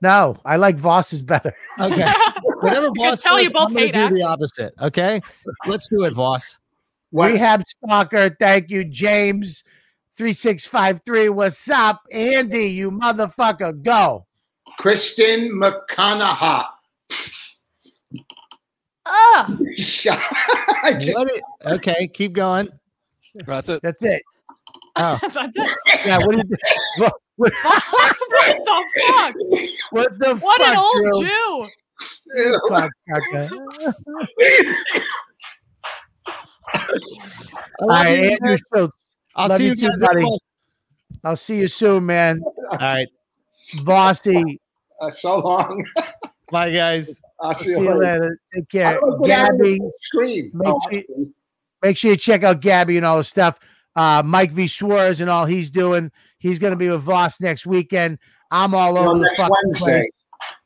no, 0.00 0.36
I 0.44 0.56
like 0.56 0.76
Vos 0.76 1.12
is 1.12 1.22
better. 1.22 1.52
Okay. 1.78 2.10
Whatever 2.60 2.86
I 2.86 2.90
can 2.90 2.94
Vos 2.96 3.22
tell 3.22 3.34
says, 3.36 3.44
you 3.44 3.50
both 3.50 3.68
I'm 3.68 3.74
gonna 3.74 3.86
hate 3.86 3.94
do 3.94 4.00
acting. 4.00 4.18
the 4.18 4.24
opposite. 4.24 4.72
Okay. 4.80 5.20
Let's 5.66 5.88
do 5.88 6.04
it, 6.04 6.14
Vos. 6.14 6.58
What? 7.10 7.32
Rehab 7.32 7.62
Stalker, 7.66 8.30
thank 8.38 8.70
you, 8.70 8.84
James. 8.84 9.64
3653. 10.16 11.28
What's 11.30 11.68
up, 11.70 12.00
Andy? 12.10 12.66
You 12.68 12.90
motherfucker. 12.90 13.82
Go. 13.82 14.26
Kristen 14.78 15.50
McConaughey. 15.52 16.64
Ah, 19.06 19.56
Shut- 19.76 20.18
I 20.82 20.94
just- 21.00 21.08
it- 21.36 21.42
okay, 21.66 22.08
keep 22.08 22.32
going. 22.32 22.68
That's 23.46 23.68
it. 23.68 23.80
That's 23.82 24.04
it. 24.04 24.22
Oh, 24.96 25.18
that's 25.32 25.56
it. 25.56 25.68
Yeah, 26.06 26.18
what, 26.18 26.34
do 26.36 26.42
you, 26.48 26.56
what, 26.96 27.12
what, 27.36 27.52
what 27.62 28.16
the 28.64 28.84
fuck? 29.06 29.34
what 29.90 30.18
the 30.18 30.34
What 30.36 30.60
fuck, 30.60 30.68
an 30.68 30.76
old 30.76 30.94
Drew? 31.20 31.20
Jew. 31.26 31.68
Ew. 32.34 32.60
Cocksucker. 32.70 33.94
I 36.70 36.86
All 37.80 37.88
love 37.88 38.06
right, 38.06 38.18
you, 38.18 38.30
Andrew 38.30 38.48
man. 38.48 38.58
Schulz. 38.74 39.14
I'll 39.36 39.48
love 39.48 39.58
see 39.58 39.64
you 39.64 39.70
you 39.70 39.76
too, 39.76 39.88
guys. 39.88 40.00
buddy. 40.00 40.38
I'll 41.24 41.36
see 41.36 41.58
you 41.60 41.68
soon, 41.68 42.06
man. 42.06 42.42
All 42.44 42.78
right. 42.78 43.08
Vossy, 43.78 44.58
Uh, 45.00 45.10
so 45.10 45.38
long. 45.38 45.84
Bye, 46.50 46.70
guys. 46.72 47.20
I'll 47.40 47.56
see 47.58 47.70
you 47.82 47.94
later. 47.94 48.40
Take 48.54 48.68
care. 48.68 48.98
do 49.00 49.20
I 49.24 49.26
get 49.28 49.38
out 49.40 49.50
of 49.50 49.58
Gabby, 49.58 49.78
screen? 50.02 50.50
make 50.54 50.68
Oh, 50.68 50.80
sure- 50.90 51.02
make 51.82 51.96
sure 51.96 52.10
you 52.12 52.16
check 52.16 52.42
out 52.42 52.60
Gabby 52.60 52.96
and 52.96 53.06
all 53.06 53.18
the 53.18 53.24
stuff. 53.24 53.58
Uh, 53.94 54.22
Mike 54.24 54.52
V. 54.52 54.66
Suarez 54.66 55.20
and 55.20 55.28
all 55.30 55.44
he's 55.44 55.70
doing. 55.70 56.10
He's 56.38 56.58
going 56.58 56.72
to 56.72 56.76
be 56.76 56.88
with 56.88 57.02
Vos 57.02 57.40
next 57.40 57.66
weekend. 57.66 58.18
I'm 58.50 58.74
all 58.74 58.96
over 58.96 59.18
the 59.18 59.30
fucking 59.36 59.54
Wednesday. 59.64 59.84
place. 59.84 60.06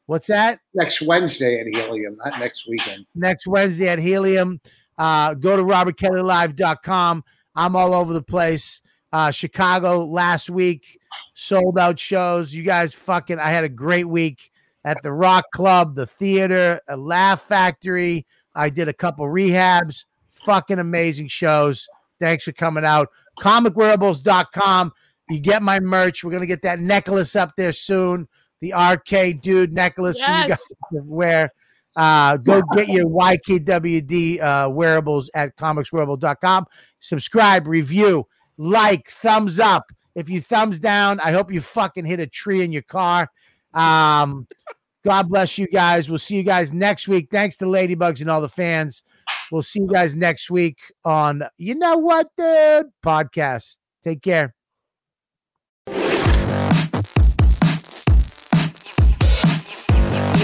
What's 0.06 0.26
that? 0.28 0.60
next 0.74 1.00
Wednesday 1.02 1.60
at 1.60 1.66
Helium, 1.66 2.16
not 2.24 2.38
next 2.38 2.66
weekend. 2.68 3.06
Next 3.14 3.46
Wednesday 3.46 3.88
at 3.88 3.98
Helium. 3.98 4.60
Uh, 4.98 5.34
go 5.34 5.56
to 5.56 5.62
robertkellylive.com. 5.62 7.24
I'm 7.54 7.76
all 7.76 7.94
over 7.94 8.12
the 8.12 8.22
place. 8.22 8.80
Uh, 9.12 9.30
Chicago 9.30 10.04
last 10.04 10.48
week, 10.50 10.98
sold 11.34 11.78
out 11.78 11.98
shows. 11.98 12.54
You 12.54 12.62
guys 12.62 12.94
fucking, 12.94 13.38
I 13.38 13.48
had 13.48 13.64
a 13.64 13.68
great 13.68 14.08
week 14.08 14.50
at 14.84 15.02
the 15.02 15.12
Rock 15.12 15.44
Club, 15.52 15.94
the 15.94 16.06
theater, 16.06 16.80
a 16.88 16.96
Laugh 16.96 17.42
Factory. 17.42 18.26
I 18.54 18.70
did 18.70 18.88
a 18.88 18.92
couple 18.92 19.24
rehabs. 19.26 20.04
Fucking 20.26 20.78
amazing 20.78 21.28
shows. 21.28 21.88
Thanks 22.18 22.44
for 22.44 22.52
coming 22.52 22.84
out. 22.84 23.08
Comicwearables.com. 23.40 24.92
You 25.30 25.38
get 25.38 25.62
my 25.62 25.80
merch. 25.80 26.24
We're 26.24 26.30
going 26.30 26.42
to 26.42 26.46
get 26.46 26.62
that 26.62 26.80
necklace 26.80 27.36
up 27.36 27.56
there 27.56 27.72
soon. 27.72 28.28
The 28.60 28.74
RK 28.74 29.40
Dude 29.40 29.72
necklace 29.72 30.20
for 30.20 30.30
you 30.30 30.48
guys 30.48 30.58
to 30.92 31.02
wear. 31.04 31.52
Uh, 31.94 32.36
go 32.38 32.62
get 32.74 32.88
your 32.88 33.06
YKWD 33.06 34.40
uh, 34.40 34.70
wearables 34.70 35.30
at 35.34 35.56
comicswearable.com. 35.56 36.66
Subscribe, 37.00 37.66
review, 37.66 38.26
like, 38.56 39.10
thumbs 39.10 39.58
up. 39.58 39.90
If 40.14 40.28
you 40.28 40.40
thumbs 40.40 40.78
down, 40.78 41.20
I 41.20 41.32
hope 41.32 41.52
you 41.52 41.60
fucking 41.60 42.04
hit 42.04 42.20
a 42.20 42.26
tree 42.26 42.62
in 42.62 42.72
your 42.72 42.82
car. 42.82 43.28
Um, 43.72 44.46
God 45.04 45.28
bless 45.28 45.58
you 45.58 45.66
guys. 45.66 46.08
We'll 46.08 46.18
see 46.18 46.36
you 46.36 46.44
guys 46.44 46.72
next 46.72 47.08
week. 47.08 47.28
Thanks 47.30 47.56
to 47.58 47.64
Ladybugs 47.64 48.20
and 48.20 48.30
all 48.30 48.40
the 48.40 48.48
fans. 48.48 49.02
We'll 49.50 49.62
see 49.62 49.80
you 49.80 49.88
guys 49.88 50.14
next 50.14 50.50
week 50.50 50.78
on 51.04 51.42
You 51.58 51.74
Know 51.74 51.98
What, 51.98 52.28
Dude 52.36 52.86
podcast. 53.04 53.78
Take 54.04 54.22
care. 54.22 54.54
You've 55.86 55.96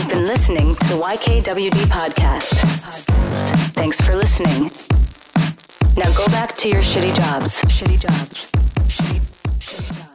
been 0.08 0.26
listening 0.26 0.74
to 0.74 0.86
the 0.86 1.00
YKWD 1.00 1.84
podcast. 1.86 2.54
Thanks 3.74 4.00
for 4.00 4.16
listening. 4.16 4.70
Now 5.96 6.12
go 6.16 6.26
back 6.26 6.56
to 6.56 6.68
your 6.68 6.82
shitty 6.82 7.14
jobs. 7.14 7.62
Shitty 7.62 8.00
jobs. 8.00 8.50
Shitty 8.88 9.38
Shake 9.61 10.07